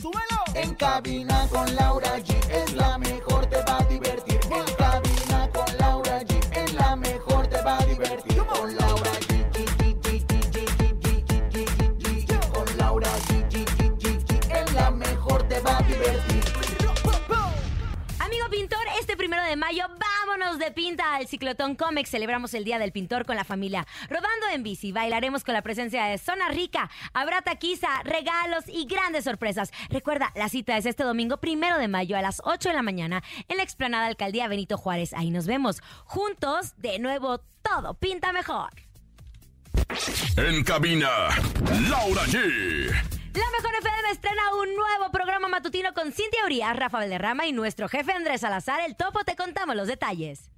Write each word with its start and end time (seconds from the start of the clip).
¡Súbelo! 0.00 0.44
En 0.54 0.74
cabina 0.74 1.48
con 1.50 1.74
Laura 1.74 2.18
G 2.18 2.36
es 2.50 2.72
la 2.74 2.98
mejor, 2.98 3.46
te 3.46 3.56
va 3.62 3.78
a 3.78 3.84
divertir. 3.84 4.31
De 19.52 19.56
mayo 19.56 19.84
vámonos 19.86 20.58
de 20.58 20.70
pinta 20.70 21.14
al 21.14 21.26
Ciclotón 21.28 21.76
Comex. 21.76 22.08
Celebramos 22.08 22.54
el 22.54 22.64
Día 22.64 22.78
del 22.78 22.90
Pintor 22.90 23.26
con 23.26 23.36
la 23.36 23.44
familia. 23.44 23.86
Rodando 24.08 24.48
en 24.50 24.62
bici, 24.62 24.92
bailaremos 24.92 25.44
con 25.44 25.52
la 25.52 25.60
presencia 25.60 26.06
de 26.06 26.16
Zona 26.16 26.48
Rica. 26.48 26.88
Habrá 27.12 27.42
taquiza, 27.42 28.02
regalos 28.02 28.64
y 28.66 28.86
grandes 28.86 29.24
sorpresas. 29.24 29.70
Recuerda, 29.90 30.32
la 30.36 30.48
cita 30.48 30.78
es 30.78 30.86
este 30.86 31.04
domingo 31.04 31.36
primero 31.36 31.76
de 31.76 31.86
mayo 31.86 32.16
a 32.16 32.22
las 32.22 32.40
8 32.42 32.70
de 32.70 32.74
la 32.74 32.82
mañana 32.82 33.22
en 33.46 33.58
la 33.58 33.62
explanada 33.62 34.06
Alcaldía 34.06 34.48
Benito 34.48 34.78
Juárez. 34.78 35.12
Ahí 35.12 35.30
nos 35.30 35.46
vemos. 35.46 35.82
Juntos, 36.06 36.72
de 36.78 36.98
nuevo, 36.98 37.36
todo 37.60 37.92
pinta 37.92 38.32
mejor. 38.32 38.70
En 40.38 40.64
cabina, 40.64 41.10
Laura 41.90 42.22
G. 42.22 43.21
La 43.34 43.50
Mejor 43.50 43.74
FM 43.74 44.10
estrena 44.10 44.42
un 44.56 44.74
nuevo 44.76 45.10
programa 45.10 45.48
matutino 45.48 45.94
con 45.94 46.12
Cintia 46.12 46.44
Urias, 46.44 46.76
Rafa 46.76 46.98
Valderrama 46.98 47.46
y 47.46 47.52
nuestro 47.52 47.88
jefe 47.88 48.12
Andrés 48.12 48.42
Salazar. 48.42 48.80
El 48.80 48.94
topo 48.94 49.24
te 49.24 49.36
contamos 49.36 49.74
los 49.74 49.88
detalles. 49.88 50.50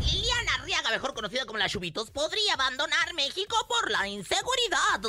Liliana 0.00 0.54
Arriaga, 0.60 0.90
mejor 0.90 1.14
conocida 1.14 1.46
como 1.46 1.58
la 1.58 1.70
Chubitos, 1.70 2.10
podría 2.10 2.52
abandonar 2.54 3.14
México 3.14 3.56
por 3.68 3.90
la 3.90 4.06
inseguridad. 4.06 5.00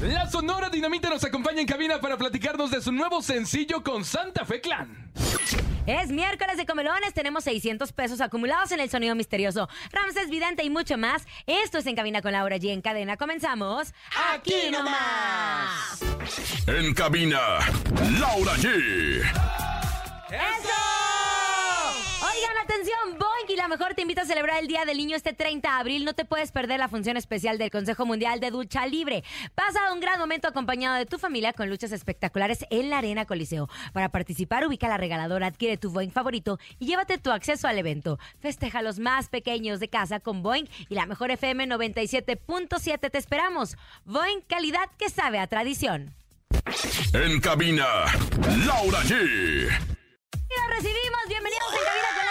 La 0.00 0.30
Sonora 0.30 0.70
Dinamita 0.70 1.10
nos 1.10 1.24
acompaña 1.24 1.60
en 1.60 1.66
cabina 1.66 2.00
para 2.00 2.16
platicarnos 2.16 2.70
de 2.70 2.80
su 2.80 2.92
nuevo 2.92 3.20
sencillo 3.20 3.82
con 3.82 4.04
Santa 4.04 4.46
Fe 4.46 4.62
Clan. 4.62 5.12
Es 5.86 6.10
miércoles 6.10 6.56
de 6.56 6.64
comelones, 6.64 7.12
tenemos 7.12 7.44
600 7.44 7.92
pesos 7.92 8.22
acumulados 8.22 8.72
en 8.72 8.80
el 8.80 8.88
sonido 8.88 9.14
misterioso. 9.14 9.68
Ramses 9.92 10.30
Vidente 10.30 10.64
y 10.64 10.70
mucho 10.70 10.96
más. 10.96 11.26
Esto 11.46 11.76
es 11.76 11.86
En 11.86 11.94
Cabina 11.94 12.22
con 12.22 12.32
Laura 12.32 12.56
G. 12.56 12.70
En 12.70 12.80
cadena 12.80 13.18
comenzamos. 13.18 13.92
¡Aquí 14.32 14.70
nomás! 14.70 16.00
En 16.66 16.94
cabina, 16.94 17.58
Laura 18.18 18.54
G. 18.54 19.22
Oigan, 22.54 22.64
atención, 22.66 23.18
Boeing 23.18 23.52
y 23.52 23.56
la 23.56 23.68
mejor 23.68 23.94
te 23.94 24.02
invita 24.02 24.22
a 24.22 24.26
celebrar 24.26 24.60
el 24.60 24.68
Día 24.68 24.84
del 24.84 24.96
Niño 24.96 25.16
este 25.16 25.32
30 25.32 25.68
de 25.68 25.74
abril. 25.74 26.04
No 26.04 26.12
te 26.12 26.24
puedes 26.24 26.52
perder 26.52 26.78
la 26.78 26.88
función 26.88 27.16
especial 27.16 27.58
del 27.58 27.70
Consejo 27.70 28.06
Mundial 28.06 28.38
de 28.38 28.50
Ducha 28.50 28.86
Libre. 28.86 29.24
Pasa 29.54 29.92
un 29.92 30.00
gran 30.00 30.20
momento 30.20 30.46
acompañado 30.46 30.96
de 30.96 31.06
tu 31.06 31.18
familia 31.18 31.52
con 31.52 31.68
luchas 31.68 31.90
espectaculares 31.90 32.64
en 32.70 32.90
la 32.90 32.98
Arena 32.98 33.24
Coliseo. 33.24 33.68
Para 33.92 34.10
participar, 34.10 34.66
ubica 34.66 34.88
la 34.88 34.98
regaladora, 34.98 35.46
adquiere 35.46 35.78
tu 35.78 35.90
Boeing 35.90 36.10
favorito 36.10 36.58
y 36.78 36.86
llévate 36.86 37.18
tu 37.18 37.30
acceso 37.30 37.66
al 37.66 37.78
evento. 37.78 38.18
Festeja 38.38 38.80
a 38.80 38.82
los 38.82 38.98
más 38.98 39.28
pequeños 39.28 39.80
de 39.80 39.88
casa 39.88 40.20
con 40.20 40.42
Boeing 40.42 40.66
y 40.88 40.94
la 40.94 41.06
mejor 41.06 41.30
FM 41.32 41.66
97.7. 41.66 43.10
Te 43.10 43.18
esperamos. 43.18 43.76
Boeing, 44.04 44.42
calidad 44.42 44.90
que 44.98 45.08
sabe 45.08 45.40
a 45.40 45.46
tradición. 45.48 46.14
En 47.14 47.40
cabina, 47.40 48.04
Laura 48.64 49.00
G. 49.00 49.94
Y 50.54 50.60
lo 50.60 50.68
recibimos. 50.76 51.20
Bienvenidos 51.28 51.72
en 51.72 51.84
Cabina. 51.84 52.23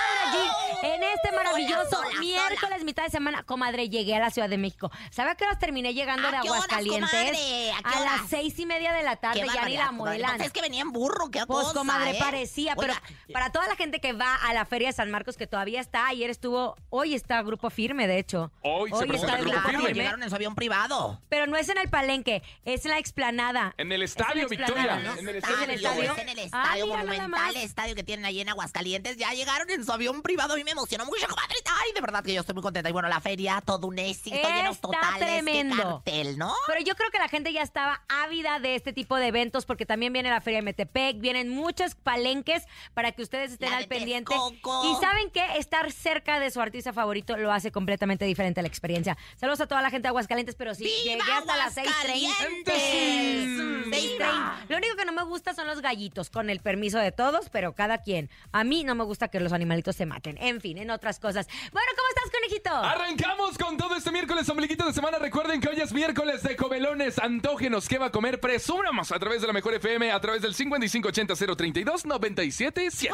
En 0.84 1.02
este 1.02 1.32
maravilloso 1.34 1.98
Hola, 1.98 2.08
hola, 2.10 2.20
miércoles, 2.20 2.84
mitad 2.84 3.04
de 3.04 3.10
semana, 3.10 3.44
comadre, 3.44 3.88
llegué 3.90 4.16
a 4.16 4.20
la 4.20 4.30
Ciudad 4.32 4.50
de 4.50 4.58
México. 4.58 4.92
¿Sabe 5.12 5.32
a 5.32 5.36
qué 5.36 5.46
horas 5.46 5.58
terminé 5.58 5.94
llegando 5.94 6.28
¿A 6.28 6.32
de 6.32 6.38
horas, 6.40 6.46
Aguascalientes? 6.52 7.38
¿A 7.86 8.00
las 8.02 8.30
seis 8.30 8.60
y 8.60 8.66
media 8.66 8.92
de 8.92 9.02
la 9.04 9.16
tarde, 9.16 9.42
Qué 9.42 9.48
ya 9.48 9.66
ni 9.66 9.78
la 9.78 9.92
modelan. 9.94 10.36
Pues 10.36 10.48
es 10.48 10.54
que 10.54 10.62
venía 10.62 10.82
en 10.82 10.92
burro, 10.92 11.30
qué 11.32 11.46
Pues, 11.46 11.68
cosa, 11.68 11.74
comadre, 11.80 12.12
¿eh? 12.12 12.18
parecía, 12.20 12.76
pero 12.76 12.94
Oiga, 12.94 13.02
para 13.32 13.50
toda 13.52 13.68
la 13.68 13.76
gente 13.78 14.00
que 14.02 14.12
va 14.12 14.36
a 14.36 14.54
la 14.54 14.66
Feria 14.66 14.90
de 14.90 14.94
San 14.94 15.10
Marcos, 15.10 15.38
que 15.38 15.48
todavía 15.48 15.80
está, 15.80 16.08
ayer 16.08 16.30
estuvo, 16.30 16.76
hoy 16.90 17.16
está 17.16 17.42
Grupo 17.44 17.70
Firme, 17.70 18.06
de 18.08 18.20
hecho. 18.20 18.52
Hoy 18.62 18.92
se 18.92 19.06
presenta 19.06 19.34
está 19.34 19.38
el 19.40 19.46
Grupo 19.46 19.60
Firme. 19.70 19.86
Firme. 19.86 19.94
llegaron 20.02 20.24
en 20.24 20.30
su 20.30 20.36
avión 20.36 20.54
privado. 20.54 21.22
Pero 21.30 21.48
no 21.48 21.56
es 21.56 21.70
en 21.70 21.78
el 21.78 21.90
palenque, 21.90 22.44
es 22.66 22.84
en 22.84 22.92
la 22.92 22.98
explanada. 23.00 23.74
En 23.78 23.90
el 23.94 24.02
Es 24.04 24.16
en 24.18 24.20
la 24.20 24.26
estadio, 24.28 24.50
Victoria. 24.50 25.00
En 25.18 25.28
el 25.30 25.36
¿Es 25.38 25.44
estadio. 25.44 25.64
en 25.64 25.70
el 25.70 25.76
estadio? 25.78 26.12
Es 26.14 26.18
en 26.20 26.30
el 26.30 26.40
Ah, 26.52 26.64
estadio 26.64 26.86
mira, 26.88 27.04
nada 27.04 27.18
monumental, 27.28 27.56
estadio 27.58 27.96
que 27.96 28.04
tienen 28.04 28.26
ahí 28.26 28.42
en 28.42 28.50
Aguascalientes. 28.50 29.16
Ya 29.16 29.32
llegaron 29.32 29.70
en 29.70 29.86
su 29.86 29.92
avión 29.94 30.22
privado. 30.22 30.54
A 30.54 30.58
mí 30.58 30.64
me 30.64 30.73
emocionó 30.74 31.06
mucho, 31.06 31.28
comadre. 31.28 31.56
Ay, 31.66 31.92
de 31.94 32.02
verdad 32.02 32.24
que 32.24 32.34
yo 32.34 32.42
estoy 32.42 32.54
muy 32.54 32.62
contenta. 32.62 32.90
Y 32.90 32.92
bueno, 32.94 33.08
la 33.08 33.22
feria, 33.22 33.62
todo 33.66 33.88
un 33.88 33.98
éxito, 33.98 34.36
llenos 34.48 34.80
totales. 34.80 35.20
Tremendo. 35.20 36.02
cartel, 36.04 36.38
¿no? 36.38 36.54
Pero 36.68 36.82
yo 36.82 36.96
creo 36.96 37.10
que 37.12 37.20
la 37.20 37.30
gente 37.30 37.54
ya 37.54 37.62
estaba 37.62 38.04
ávida 38.08 38.60
de 38.60 38.76
este 38.76 38.94
tipo 38.94 39.16
de 39.16 39.28
eventos 39.28 39.66
porque 39.66 39.86
también 39.86 40.14
viene 40.14 40.30
la 40.30 40.42
Feria 40.42 40.60
de 40.60 40.64
Metepec, 40.64 41.20
vienen 41.20 41.50
muchos 41.50 41.96
palenques 41.96 42.64
para 42.94 43.12
que 43.12 43.22
ustedes 43.22 43.54
estén 43.54 43.72
La 43.72 43.78
al 43.78 43.88
pendiente. 43.88 44.34
Texcoco. 44.34 44.92
Y 44.92 44.96
saben 45.02 45.30
que 45.32 45.58
estar 45.58 45.92
cerca 45.92 46.40
de 46.40 46.52
su 46.52 46.62
artista 46.62 46.94
favorito 46.94 47.38
lo 47.38 47.52
hace 47.52 47.72
completamente 47.72 48.26
diferente 48.26 48.62
la 48.62 48.68
experiencia. 48.68 49.18
Saludos 49.36 49.62
a 49.62 49.68
toda 49.68 49.82
la 49.82 49.90
gente 49.90 50.04
de 50.04 50.10
Aguascalientes, 50.10 50.56
pero 50.56 50.76
sí, 50.76 50.84
¡Viva 50.84 51.04
llegué 51.04 51.32
hasta 51.32 51.56
las 51.58 51.78
6.30. 51.78 51.84
Aguascalientes! 51.88 53.48
6.30. 53.88 54.66
Lo 54.70 54.78
único 54.78 54.96
que 54.96 55.06
no 55.06 55.12
me 55.12 55.24
gusta 55.24 55.54
son 55.54 55.68
los 55.68 55.82
gallitos, 55.82 56.30
con 56.30 56.50
el 56.50 56.60
permiso 56.60 56.98
de 56.98 57.12
todos, 57.12 57.50
pero 57.50 57.74
cada 57.74 58.00
quien. 58.00 58.30
A 58.52 58.64
mí 58.64 58.84
no 58.84 58.96
me 58.96 59.04
gusta 59.04 59.28
que 59.28 59.40
los 59.40 59.54
animalitos 59.54 59.96
se 59.96 60.06
maten. 60.06 60.38
En 60.40 60.62
fin, 60.64 60.78
en 60.78 60.90
otras 60.90 61.20
cosas. 61.20 61.46
Bueno, 61.74 61.90
¿cómo 61.98 62.08
estás, 62.08 62.32
conejito? 62.32 62.74
Arrancamos 62.74 63.58
con 63.58 63.76
todo 63.76 63.98
este 63.98 64.12
miércoles, 64.12 64.48
ombliguito 64.48 64.86
de 64.86 64.94
semana. 64.94 65.18
Recuerden 65.20 65.60
que 65.60 65.68
hoy 65.68 65.82
es 65.82 65.92
miércoles 65.92 66.42
de 66.42 66.56
comelones, 66.56 67.20
antógenos. 67.20 67.90
¿Qué 67.90 67.98
va 67.98 68.06
a 68.06 68.12
comer? 68.12 68.40
Presumamos 68.40 69.12
a 69.12 69.20
través 69.20 69.42
de 69.42 69.48
la 69.48 69.54
mejor 69.54 69.74
FM, 69.74 70.14
a 70.14 70.22
través 70.22 70.42
del 70.42 70.56
5580-032-977. 70.56 73.10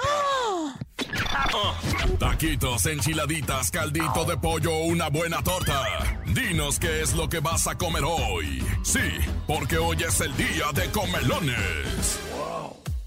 Taquitos, 2.20 2.86
enchiladitas, 2.86 3.72
caldito 3.72 4.26
de 4.26 4.38
pollo, 4.38 4.78
una 4.82 5.10
buena 5.10 5.44
torta. 5.44 6.20
Dinos 6.28 6.78
qué 6.78 7.02
es 7.02 7.16
lo 7.16 7.28
que 7.28 7.40
vas 7.40 7.66
a 7.66 7.76
comer 7.76 8.04
hoy. 8.06 8.64
Sí, 8.84 9.00
porque 9.48 9.80
hoy 9.80 10.04
es 10.04 10.22
el 10.22 10.38
día 10.38 10.72
de 10.76 10.92
comelones. 10.92 12.29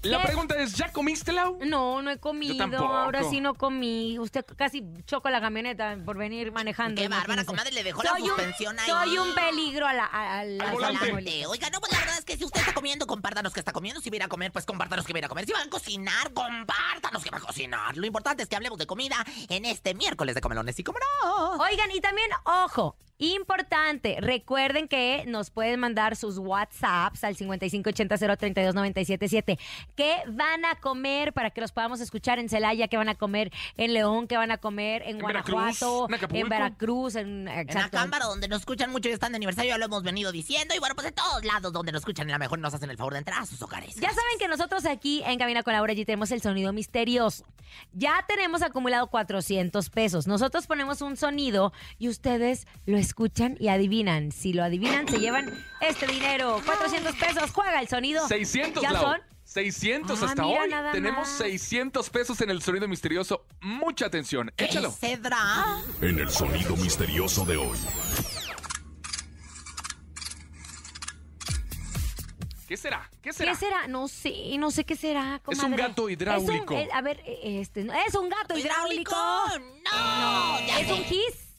La 0.03 0.19
¿Qué? 0.19 0.27
pregunta 0.27 0.55
es, 0.61 0.73
¿ya 0.75 0.91
comiste, 0.91 1.31
Lau? 1.31 1.57
No, 1.65 2.01
no 2.01 2.11
he 2.11 2.17
comido. 2.19 2.57
tampoco. 2.57 2.83
Ahora 2.93 3.23
sí 3.23 3.39
no 3.39 3.53
comí. 3.55 4.19
Usted 4.19 4.45
casi 4.57 4.83
chocó 5.05 5.29
la 5.29 5.39
camioneta 5.39 5.97
por 6.05 6.17
venir 6.17 6.51
manejando. 6.51 7.01
Qué 7.01 7.07
bárbara, 7.07 7.45
comadre, 7.45 7.71
le 7.71 7.83
dejó 7.83 8.03
la 8.03 8.13
un- 8.13 8.25
suspensión 8.27 8.77
ahí. 8.79 8.89
Soy 8.89 9.17
un 9.17 9.33
peligro 9.33 9.87
a 9.87 9.93
la, 9.93 10.05
a, 10.05 10.39
a 10.39 10.43
la- 10.45 10.65
Al 10.65 10.71
volante. 10.73 11.45
Oiga, 11.47 11.69
no, 11.69 11.79
pues 11.79 11.91
la 11.93 11.99
verdad 11.99 12.17
es 12.19 12.25
que 12.25 12.35
si 12.35 12.43
usted 12.43 12.59
está 12.59 12.73
comiendo, 12.73 13.07
compártanos 13.07 13.53
que 13.53 13.59
está 13.61 13.71
comiendo. 13.71 14.01
Si 14.01 14.09
viene 14.09 14.25
a 14.25 14.27
comer, 14.27 14.51
pues 14.51 14.65
compártanos 14.65 15.05
que 15.05 15.13
viene 15.13 15.25
a 15.25 15.29
comer. 15.29 15.45
Si 15.45 15.53
van 15.53 15.67
a 15.67 15.69
cocinar, 15.69 16.33
compártanos 16.33 17.23
que 17.23 17.29
va 17.29 17.37
a 17.37 17.41
cocinar. 17.41 17.95
Lo 17.95 18.05
importante 18.05 18.43
es 18.43 18.49
que 18.49 18.55
hablemos 18.57 18.77
de 18.79 18.85
comida 18.87 19.15
en 19.47 19.63
este 19.65 19.93
miércoles 19.93 20.35
de 20.35 20.41
comelones. 20.41 20.77
Y 20.79 20.83
cómo 20.83 20.97
no. 21.23 21.63
Oigan, 21.63 21.89
y 21.91 22.01
también, 22.01 22.29
ojo, 22.43 22.97
importante, 23.31 24.17
recuerden 24.19 24.87
que 24.87 25.23
nos 25.27 25.49
pueden 25.49 25.79
mandar 25.79 26.15
sus 26.15 26.37
WhatsApps 26.37 27.23
al 27.23 27.35
5580-032-977. 27.37 29.59
¿Qué 29.95 30.17
van 30.27 30.65
a 30.65 30.75
comer 30.75 31.33
para 31.33 31.49
que 31.51 31.61
los 31.61 31.71
podamos 31.71 32.01
escuchar 32.01 32.39
en 32.39 32.49
Celaya? 32.49 32.87
¿Qué 32.87 32.97
van 32.97 33.09
a 33.09 33.15
comer 33.15 33.51
en 33.77 33.93
León? 33.93 34.27
¿Qué 34.27 34.37
van 34.37 34.51
a 34.51 34.57
comer 34.57 35.01
en, 35.03 35.15
En 35.15 35.21
Guanajuato? 35.21 36.07
Veracruz, 36.07 36.41
en 36.41 36.49
Veracruz, 36.49 37.15
en, 37.15 37.47
En. 37.47 37.77
Acámbaro, 37.77 38.27
donde 38.27 38.47
nos 38.47 38.59
escuchan 38.59 38.91
mucho 38.91 39.09
y 39.09 39.13
están 39.13 39.31
de 39.31 39.37
aniversario, 39.37 39.69
ya 39.69 39.77
lo 39.77 39.85
hemos 39.85 40.03
venido 40.03 40.31
diciendo. 40.31 40.75
Y 40.75 40.79
bueno, 40.79 40.95
pues 40.95 41.07
en 41.07 41.13
todos 41.13 41.43
lados 41.45 41.71
donde 41.71 41.91
nos 41.91 42.01
escuchan, 42.01 42.29
a 42.29 42.33
lo 42.33 42.39
mejor 42.39 42.59
nos 42.59 42.73
hacen 42.73 42.89
el 42.89 42.97
favor 42.97 43.13
de 43.13 43.19
entrar 43.19 43.41
a 43.41 43.45
sus 43.45 43.61
hogares. 43.61 43.95
Ya 43.95 44.09
saben 44.09 44.39
que 44.39 44.47
nosotros 44.47 44.85
aquí 44.85 45.21
en 45.25 45.39
Cabina 45.39 45.63
con 45.63 45.73
Laura 45.73 45.93
G 45.93 46.05
tenemos 46.05 46.31
el 46.31 46.41
sonido 46.41 46.73
misterioso. 46.73 47.45
Ya 47.93 48.23
tenemos 48.27 48.61
acumulado 48.61 49.07
400 49.07 49.89
pesos. 49.89 50.27
Nosotros 50.27 50.67
ponemos 50.67 51.01
un 51.01 51.17
sonido 51.17 51.73
y 51.97 52.09
ustedes 52.09 52.67
lo 52.85 52.97
escuchan 52.97 53.12
y 53.59 53.67
adivinan. 53.69 54.31
Si 54.31 54.53
lo 54.53 54.63
adivinan, 54.63 55.07
se 55.07 55.19
llevan 55.19 55.53
este 55.81 56.07
dinero. 56.07 56.61
400 56.65 57.15
pesos. 57.15 57.51
Juega 57.51 57.79
el 57.79 57.87
sonido. 57.87 58.27
600, 58.27 58.81
¿Ya 58.81 58.91
Lau. 58.91 59.03
son? 59.03 59.21
600 59.45 60.21
Ah, 60.21 60.25
hasta 60.25 60.45
hoy. 60.45 60.69
Tenemos 60.93 61.27
más. 61.27 61.37
600 61.37 62.09
pesos 62.09 62.39
en 62.41 62.49
el 62.49 62.61
sonido 62.61 62.87
misterioso. 62.87 63.45
Mucha 63.61 64.05
atención. 64.07 64.51
¿Qué 64.55 64.65
Échalo. 64.65 64.91
cedrá? 64.91 65.79
En 66.01 66.17
el 66.19 66.29
sonido 66.29 66.75
misterioso 66.77 67.45
de 67.45 67.57
hoy. 67.57 67.77
¿Qué 72.67 72.75
¿Qué 72.75 72.77
será? 72.77 73.09
¿Qué 73.21 73.33
será? 73.33 73.51
¿Qué 73.51 73.57
será? 73.57 73.87
No 73.87 74.07
sé, 74.07 74.57
no 74.57 74.71
sé 74.71 74.83
qué 74.83 74.95
será, 74.95 75.39
Es 75.47 75.59
un 75.59 75.75
gato 75.75 76.09
hidráulico. 76.09 76.73
Es 76.73 76.81
un- 76.81 76.89
eh, 76.89 76.89
a 76.91 77.01
ver, 77.01 77.19
eh, 77.25 77.59
este, 77.61 77.81
¿es 78.07 78.15
un 78.15 78.29
gato 78.29 78.57
hidráulico? 78.57 79.13
¡No! 79.13 80.59
ya 80.65 80.79
¿Es 80.79 80.87
sé. 80.87 80.93
un 80.93 81.03
kiss? 81.03 81.52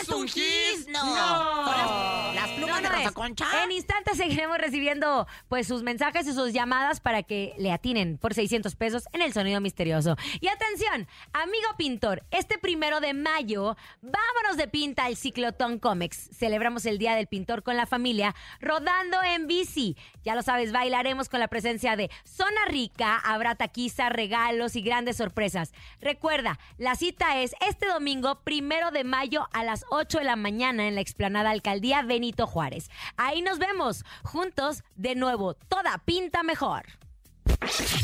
¡Es, 0.00 0.08
¿Es 0.08 0.14
un 0.14 0.26
kiss? 0.26 0.86
¡No! 0.88 1.04
No. 1.04 2.32
Las, 2.34 2.50
plumas 2.50 2.82
No, 2.82 2.88
de 2.88 2.96
Rosa. 2.96 3.12
Concha. 3.12 3.64
En 3.64 3.72
instantes 3.72 4.16
seguiremos 4.16 4.58
recibiendo 4.58 5.26
pues 5.48 5.66
sus 5.66 5.82
mensajes 5.82 6.26
y 6.26 6.32
sus 6.32 6.52
llamadas 6.52 7.00
para 7.00 7.22
que 7.22 7.54
le 7.58 7.72
atinen 7.72 8.18
por 8.18 8.34
600 8.34 8.74
pesos 8.76 9.04
en 9.12 9.22
el 9.22 9.32
sonido 9.32 9.60
misterioso. 9.60 10.16
Y 10.40 10.48
atención, 10.48 11.08
amigo 11.32 11.68
pintor, 11.76 12.22
este 12.30 12.58
primero 12.58 13.00
de 13.00 13.14
mayo, 13.14 13.76
vámonos 14.02 14.56
de 14.56 14.68
pinta 14.68 15.06
al 15.06 15.16
Ciclotón 15.16 15.78
Comex. 15.78 16.30
Celebramos 16.36 16.86
el 16.86 16.98
Día 16.98 17.14
del 17.14 17.26
Pintor 17.26 17.62
con 17.62 17.76
la 17.76 17.86
familia, 17.86 18.34
rodando 18.60 19.22
en 19.22 19.46
bici. 19.46 19.96
Ya 20.22 20.34
lo 20.34 20.42
sabes, 20.42 20.72
bailaremos 20.72 21.28
con 21.28 21.40
la 21.40 21.48
presencia 21.48 21.96
de 21.96 22.10
Zona 22.24 22.64
Rica, 22.66 23.16
habrá 23.16 23.54
taquiza, 23.54 24.08
regalos 24.08 24.76
y 24.76 24.82
grandes 24.82 25.16
sorpresas. 25.16 25.72
Recuerda, 26.00 26.58
la 26.76 26.94
cita 26.94 27.38
es 27.40 27.54
este 27.66 27.86
domingo, 27.86 28.40
primero 28.42 28.90
de 28.90 29.04
mayo 29.04 29.48
a 29.52 29.64
las 29.64 29.84
8 29.90 30.18
de 30.18 30.24
la 30.24 30.36
mañana 30.36 30.86
en 30.86 30.94
la 30.94 31.00
explanada 31.00 31.50
Alcaldía 31.50 32.02
Benito 32.02 32.46
Juárez. 32.46 32.90
Ahí 33.16 33.42
nos 33.42 33.58
vemos, 33.58 34.04
juntos 34.22 34.82
de 34.96 35.14
nuevo, 35.14 35.54
toda 35.54 35.98
pinta 35.98 36.42
mejor. 36.42 36.86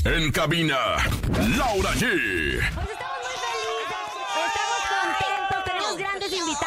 En 0.04 0.32
cabina, 0.32 0.76
Laura 1.56 1.92
G. 1.92 2.00
Pues 2.75 2.90
estamos 2.90 3.19
muy 3.22 3.36
felices, 3.44 4.04
estamos 4.46 4.81
contentos, 4.90 5.64
tenemos 5.64 5.96
grandes 5.96 6.32
invitados. 6.32 6.63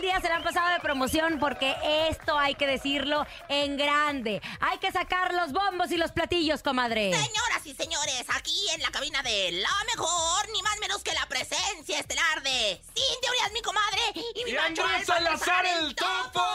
El 0.00 0.06
día 0.06 0.18
se 0.18 0.28
le 0.28 0.32
han 0.32 0.42
pasado 0.42 0.72
de 0.72 0.80
promoción 0.80 1.38
porque 1.38 1.76
esto 2.08 2.38
hay 2.38 2.54
que 2.54 2.66
decirlo 2.66 3.26
en 3.50 3.76
grande. 3.76 4.40
Hay 4.60 4.78
que 4.78 4.90
sacar 4.90 5.34
los 5.34 5.52
bombos 5.52 5.90
y 5.90 5.98
los 5.98 6.10
platillos, 6.10 6.62
comadre. 6.62 7.12
Señoras 7.12 7.66
y 7.66 7.74
señores, 7.74 8.24
aquí 8.34 8.66
en 8.74 8.80
la 8.80 8.90
cabina 8.90 9.22
de 9.22 9.52
La 9.52 9.68
Mejor, 9.94 10.48
ni 10.54 10.62
más 10.62 10.78
menos 10.80 11.02
que 11.02 11.12
la 11.12 11.26
presencia 11.26 11.98
estelar 11.98 12.42
de 12.42 12.80
Cintia 12.82 13.30
Urias, 13.30 13.52
mi 13.52 13.60
comadre, 13.60 14.00
y 14.14 14.44
mi 14.44 14.52
Y 14.52 14.54
macho 14.54 14.86
Andrés 14.86 15.06
Salazar, 15.06 15.66
el 15.66 15.94
topo. 15.94 16.46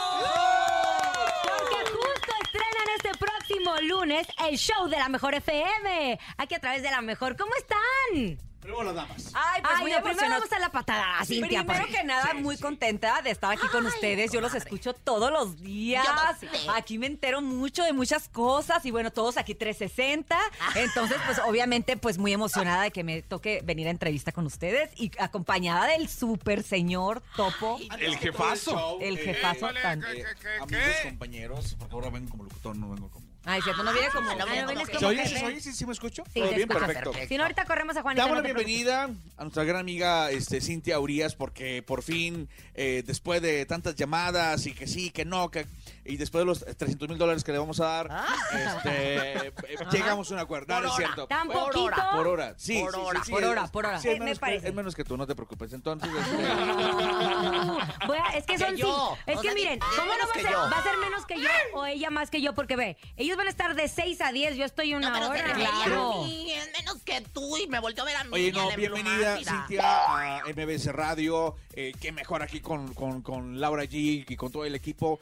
Porque 1.44 1.90
justo 1.92 2.32
estrenan 2.42 2.88
este 2.96 3.10
próximo 3.16 3.76
lunes 3.82 4.26
el 4.48 4.58
show 4.58 4.88
de 4.88 4.98
la 4.98 5.08
Mejor 5.08 5.34
FM. 5.34 6.18
Aquí 6.36 6.56
a 6.56 6.58
través 6.58 6.82
de 6.82 6.90
la 6.90 7.00
Mejor. 7.00 7.36
¿Cómo 7.36 7.52
están? 7.54 8.45
Primero 8.66 8.82
las 8.84 8.94
damas. 8.96 9.30
Ay, 9.32 9.62
pues 9.62 9.74
Ay, 9.76 9.82
muy 9.82 9.90
no, 9.92 9.96
primero 9.98 10.10
emocionada. 10.10 10.38
vamos 10.40 10.52
a 10.52 10.58
la 10.58 10.68
patada, 10.70 11.24
Cintia. 11.24 11.64
Primero 11.64 11.86
que 11.86 12.02
nada, 12.04 12.34
muy 12.34 12.56
contenta 12.58 13.22
de 13.22 13.30
estar 13.30 13.52
aquí 13.52 13.66
con 13.68 13.86
Ay, 13.86 13.92
ustedes. 13.92 14.32
Yo 14.32 14.40
los 14.40 14.54
escucho 14.54 14.92
todos 14.92 15.30
los 15.30 15.60
días. 15.62 16.04
Yo 16.04 16.12
no 16.14 16.38
sé. 16.38 16.48
Aquí 16.74 16.98
me 16.98 17.06
entero 17.06 17.40
mucho 17.40 17.84
de 17.84 17.92
muchas 17.92 18.28
cosas 18.28 18.84
y 18.84 18.90
bueno, 18.90 19.12
todos 19.12 19.36
aquí 19.36 19.54
360. 19.54 20.36
Entonces, 20.74 21.16
pues 21.26 21.38
obviamente, 21.46 21.96
pues 21.96 22.18
muy 22.18 22.32
emocionada 22.32 22.82
de 22.82 22.90
que 22.90 23.04
me 23.04 23.22
toque 23.22 23.60
venir 23.64 23.86
a 23.86 23.90
entrevista 23.90 24.32
con 24.32 24.46
ustedes 24.46 24.90
y 24.96 25.12
acompañada 25.18 25.86
del 25.86 26.08
super 26.08 26.62
señor 26.64 27.22
Topo. 27.36 27.78
El 27.98 28.16
jefazo. 28.18 28.98
El 29.00 29.18
jefazo 29.18 29.68
tan- 29.80 30.02
Eh, 30.02 30.24
amigos, 30.60 30.84
compañeros, 31.04 31.76
porque 31.78 31.94
ahora 31.94 32.10
vengo 32.10 32.30
como 32.30 32.44
locutor, 32.44 32.76
no 32.76 32.90
vengo 32.90 33.10
como... 33.10 33.25
Ay, 33.48 33.62
cierto, 33.62 33.84
no 33.84 33.92
viene 33.92 34.08
como. 34.12 34.28
Ah, 34.28 34.34
no 34.34 34.38
no, 34.40 34.46
viene 34.52 34.66
vienes 34.66 34.88
como 34.88 34.98
¿Se 34.98 35.06
oye? 35.06 35.22
que 35.22 35.28
¿Sí, 35.28 35.34
ven. 35.34 35.40
se 35.40 35.46
oye? 35.46 35.60
¿Sí, 35.60 35.72
sí 35.72 35.86
me 35.86 35.92
escucho? 35.92 36.24
Sí, 36.34 36.40
¿Todo 36.40 36.48
te 36.48 36.56
bien? 36.56 36.68
escuchas. 36.68 36.94
Perfecto. 36.94 37.28
Si 37.28 37.36
no, 37.36 37.44
ahorita 37.44 37.64
corremos 37.64 37.96
a 37.96 38.02
Juanita. 38.02 38.22
Damos 38.22 38.36
no 38.36 38.42
la 38.42 38.46
bienvenida 38.52 39.08
a 39.36 39.42
nuestra 39.44 39.62
gran 39.62 39.80
amiga 39.80 40.30
este, 40.32 40.60
Cintia 40.60 40.98
Urias 40.98 41.36
porque 41.36 41.80
por 41.82 42.02
fin, 42.02 42.48
eh, 42.74 43.04
después 43.06 43.40
de 43.40 43.64
tantas 43.64 43.94
llamadas 43.94 44.66
y 44.66 44.72
que 44.72 44.88
sí, 44.88 45.10
que 45.10 45.24
no, 45.24 45.50
que, 45.52 45.66
y 46.08 46.16
después 46.16 46.40
de 46.42 46.46
los 46.46 46.64
300 46.64 47.08
mil 47.08 47.18
dólares 47.18 47.42
que 47.44 47.52
le 47.52 47.58
vamos 47.58 47.80
a 47.80 47.84
dar, 47.86 48.24
este, 48.52 49.48
eh, 49.48 49.52
llegamos 49.92 50.30
a 50.30 50.34
un 50.34 50.40
acuerdo. 50.40 50.66
No, 50.74 50.80
no 50.80 50.86
es 50.88 50.92
Por 50.92 51.00
hora. 51.00 51.06
cierto. 51.06 51.26
¿Tan 51.26 51.46
Por 51.48 51.56
poquito? 51.64 51.84
hora. 51.84 52.10
Por 52.12 52.26
hora. 52.28 52.54
Sí, 52.56 52.80
Por 52.80 52.92
sí, 52.92 52.98
sí, 53.00 53.06
hora. 53.06 53.24
sí, 53.24 53.30
Por 53.32 53.42
es- 53.42 53.48
hora, 53.48 53.66
por 53.68 53.86
hora. 53.86 54.00
sí, 54.00 54.08
es, 54.08 54.14
Me 54.18 54.24
menos 54.24 54.38
que, 54.38 54.40
parece. 54.40 54.68
es 54.68 54.74
menos 54.74 54.94
que 54.94 55.04
tú, 55.04 55.16
no 55.16 55.26
te 55.26 55.34
preocupes. 55.34 55.72
Entonces, 55.72 56.10
este, 56.18 58.06
Voy 58.06 58.18
a- 58.18 58.36
es 58.36 58.44
que 58.46 58.54
Que 58.54 58.58
son 58.58 58.76
yo. 58.76 59.16
sí. 59.16 59.22
Es 59.32 59.38
O 59.38 59.40
que 59.42 59.48
sea, 59.48 59.54
miren, 59.54 59.78
¿cómo 59.80 60.12
no 60.12 60.18
va 60.26 60.30
a 60.30 60.32
que 60.32 60.42
ser? 60.42 60.50
yo. 60.52 60.58
¿Va 60.58 60.78
a 60.78 60.82
ser 60.82 60.96
menos 60.98 61.26
que 61.26 61.40
yo 61.40 61.48
o 61.74 61.86
ella 61.86 62.10
más 62.10 62.30
que 62.30 62.40
yo? 62.40 62.54
Porque 62.54 62.76
ve, 62.76 62.96
ellos 63.16 63.36
van 63.36 63.46
a 63.46 63.50
estar 63.50 63.74
de 63.74 63.88
6 63.88 64.20
a 64.20 64.32
10, 64.32 64.56
yo 64.56 64.64
estoy 64.64 64.94
una 64.94 65.08
No, 65.10 65.14
pero 65.14 65.28
hora. 65.30 65.52
Claro. 65.54 66.12
a 66.22 66.24
mí, 66.26 66.52
es 66.52 66.70
menos 66.78 67.02
que 67.02 67.20
tú 67.32 67.56
y 67.56 67.66
me 67.68 67.80
volteó 67.80 68.02
a 68.04 68.06
ver 68.06 68.16
a 68.16 68.24
mí. 68.24 68.30
Oye, 68.32 68.52
no, 68.52 68.68
bienvenida. 68.76 69.36
Cintia 69.38 70.38
a 70.38 70.42
MBS 70.46 70.92
Radio. 70.92 71.56
Eh, 71.78 71.92
qué 72.00 72.10
mejor 72.10 72.42
aquí 72.42 72.60
con, 72.60 72.94
con, 72.94 73.20
con 73.22 73.60
Laura 73.60 73.84
G 73.84 74.24
y 74.28 74.36
con 74.36 74.50
todo 74.50 74.64
el 74.64 74.74
equipo. 74.74 75.18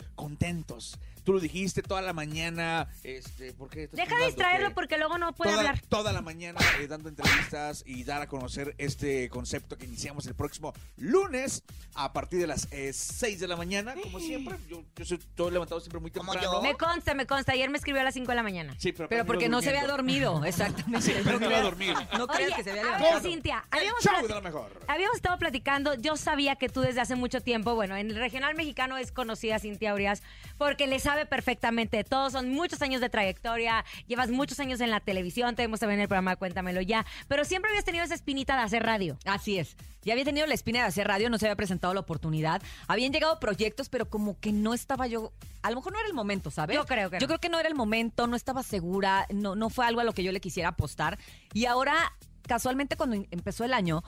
Contentos. 0.74 1.13
Tú 1.24 1.32
lo 1.32 1.40
dijiste 1.40 1.82
toda 1.82 2.02
la 2.02 2.12
mañana. 2.12 2.86
Este, 3.02 3.52
¿por 3.54 3.70
qué 3.70 3.84
estás 3.84 3.96
Deja 3.96 4.18
de 4.18 4.26
distraerlo 4.26 4.68
Que 4.68 4.74
porque 4.74 4.98
luego 4.98 5.16
no 5.16 5.34
puede 5.34 5.52
toda, 5.52 5.62
hablar. 5.62 5.80
Toda 5.88 6.12
la 6.12 6.20
mañana 6.20 6.60
eh, 6.80 6.86
dando 6.86 7.08
entrevistas 7.08 7.82
y 7.86 8.04
dar 8.04 8.22
a 8.22 8.28
conocer 8.28 8.74
este 8.78 9.28
concepto 9.30 9.78
que 9.78 9.86
iniciamos 9.86 10.26
el 10.26 10.34
próximo 10.34 10.74
lunes 10.96 11.62
a 11.94 12.12
partir 12.12 12.40
de 12.40 12.46
las 12.46 12.68
6 12.70 13.40
de 13.40 13.48
la 13.48 13.56
mañana. 13.56 13.94
Como 14.02 14.20
siempre, 14.20 14.56
yo, 14.68 14.84
yo 14.94 15.04
soy 15.04 15.18
todo 15.34 15.50
levantado 15.50 15.80
siempre 15.80 16.00
muy 16.00 16.10
temprano. 16.10 16.60
Me 16.60 16.74
consta, 16.74 17.14
me 17.14 17.26
consta. 17.26 17.52
Ayer 17.52 17.70
me 17.70 17.78
escribió 17.78 18.02
a 18.02 18.04
las 18.04 18.14
5 18.14 18.30
de 18.30 18.34
la 18.34 18.42
mañana. 18.42 18.74
Sí, 18.78 18.92
pero, 18.92 19.08
Pero 19.08 19.24
porque 19.24 19.48
no 19.48 19.62
se 19.62 19.70
había 19.70 19.86
dormido, 19.86 20.44
exactamente. 20.44 21.00
Sí, 21.00 21.12
pero 21.24 21.40
no 21.40 21.46
iba 21.46 21.58
a 21.58 21.62
dormir. 21.62 21.94
No 22.18 22.26
creas 22.26 22.48
Oye, 22.48 22.56
que 22.56 22.64
se 22.64 22.70
había 22.70 22.96
a 22.96 22.98
ver. 22.98 23.22
Cintia, 23.22 23.64
habíamos, 23.70 24.06
habíamos 24.86 25.16
estado 25.16 25.38
platicando, 25.38 25.94
yo 25.94 26.16
sabía 26.16 26.56
que 26.56 26.68
tú 26.68 26.80
desde 26.82 27.00
hace 27.00 27.14
mucho 27.14 27.40
tiempo, 27.40 27.74
bueno, 27.74 27.96
en 27.96 28.10
el 28.10 28.16
regional 28.16 28.54
mexicano 28.54 28.98
es 28.98 29.12
conocida 29.12 29.58
Cintia 29.58 29.94
Urias 29.94 30.22
porque 30.58 30.86
le 30.86 30.98
sabe 31.14 31.26
perfectamente 31.26 32.02
todo, 32.02 32.28
son 32.28 32.50
muchos 32.50 32.82
años 32.82 33.00
de 33.00 33.08
trayectoria, 33.08 33.84
llevas 34.08 34.30
muchos 34.30 34.58
años 34.58 34.80
en 34.80 34.90
la 34.90 34.98
televisión, 34.98 35.54
te 35.54 35.62
vemos 35.62 35.78
también 35.78 36.00
en 36.00 36.02
el 36.02 36.08
programa 36.08 36.34
Cuéntamelo 36.34 36.80
Ya, 36.80 37.06
pero 37.28 37.44
siempre 37.44 37.70
habías 37.70 37.84
tenido 37.84 38.04
esa 38.04 38.14
espinita 38.14 38.56
de 38.56 38.62
hacer 38.62 38.82
radio. 38.82 39.16
Así 39.24 39.58
es. 39.58 39.76
Ya 40.02 40.12
había 40.12 40.24
tenido 40.24 40.44
la 40.48 40.54
espina 40.54 40.80
de 40.80 40.86
hacer 40.86 41.06
radio, 41.06 41.30
no 41.30 41.38
se 41.38 41.46
había 41.46 41.54
presentado 41.54 41.94
la 41.94 42.00
oportunidad. 42.00 42.60
Habían 42.88 43.12
llegado 43.12 43.38
proyectos, 43.38 43.88
pero 43.88 44.10
como 44.10 44.38
que 44.40 44.52
no 44.52 44.74
estaba 44.74 45.06
yo. 45.06 45.32
A 45.62 45.70
lo 45.70 45.76
mejor 45.76 45.92
no 45.92 46.00
era 46.00 46.08
el 46.08 46.14
momento, 46.14 46.50
¿sabes? 46.50 46.74
Yo 46.76 46.84
creo 46.84 47.10
que 47.10 47.16
no. 47.16 47.20
Yo 47.20 47.26
creo 47.28 47.38
que 47.38 47.48
no 47.48 47.60
era 47.60 47.68
el 47.68 47.76
momento, 47.76 48.26
no 48.26 48.34
estaba 48.34 48.64
segura, 48.64 49.26
no, 49.32 49.54
no 49.54 49.70
fue 49.70 49.86
algo 49.86 50.00
a 50.00 50.04
lo 50.04 50.12
que 50.12 50.24
yo 50.24 50.32
le 50.32 50.40
quisiera 50.40 50.70
apostar. 50.70 51.16
Y 51.52 51.66
ahora, 51.66 51.94
casualmente, 52.46 52.96
cuando 52.96 53.14
em- 53.16 53.26
empezó 53.30 53.64
el 53.64 53.72
año, 53.72 54.02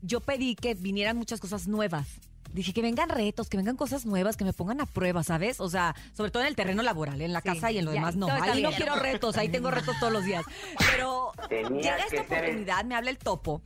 yo 0.00 0.20
pedí 0.20 0.54
que 0.54 0.74
vinieran 0.74 1.16
muchas 1.16 1.40
cosas 1.40 1.66
nuevas. 1.66 2.06
Dije 2.56 2.72
que 2.72 2.80
vengan 2.80 3.10
retos, 3.10 3.50
que 3.50 3.58
vengan 3.58 3.76
cosas 3.76 4.06
nuevas, 4.06 4.38
que 4.38 4.44
me 4.44 4.54
pongan 4.54 4.80
a 4.80 4.86
prueba, 4.86 5.22
¿sabes? 5.22 5.60
O 5.60 5.68
sea, 5.68 5.94
sobre 6.16 6.30
todo 6.30 6.42
en 6.42 6.48
el 6.48 6.56
terreno 6.56 6.82
laboral, 6.82 7.20
en 7.20 7.34
la 7.34 7.42
Sí, 7.42 7.48
casa 7.50 7.70
y 7.70 7.76
en 7.76 7.84
lo 7.84 7.90
ya, 7.92 7.96
demás 7.96 8.16
no. 8.16 8.28
Ahí 8.28 8.62
no 8.62 8.70
quiero 8.70 8.96
retos, 8.96 9.36
ahí 9.36 9.50
tengo 9.50 9.70
retos 9.70 9.94
todos 10.00 10.10
los 10.10 10.24
días. 10.24 10.42
Pero 10.90 11.32
llega 11.50 11.98
esta 11.98 12.22
oportunidad, 12.22 12.82
me 12.86 12.94
habla 12.94 13.10
el 13.10 13.18
topo. 13.18 13.60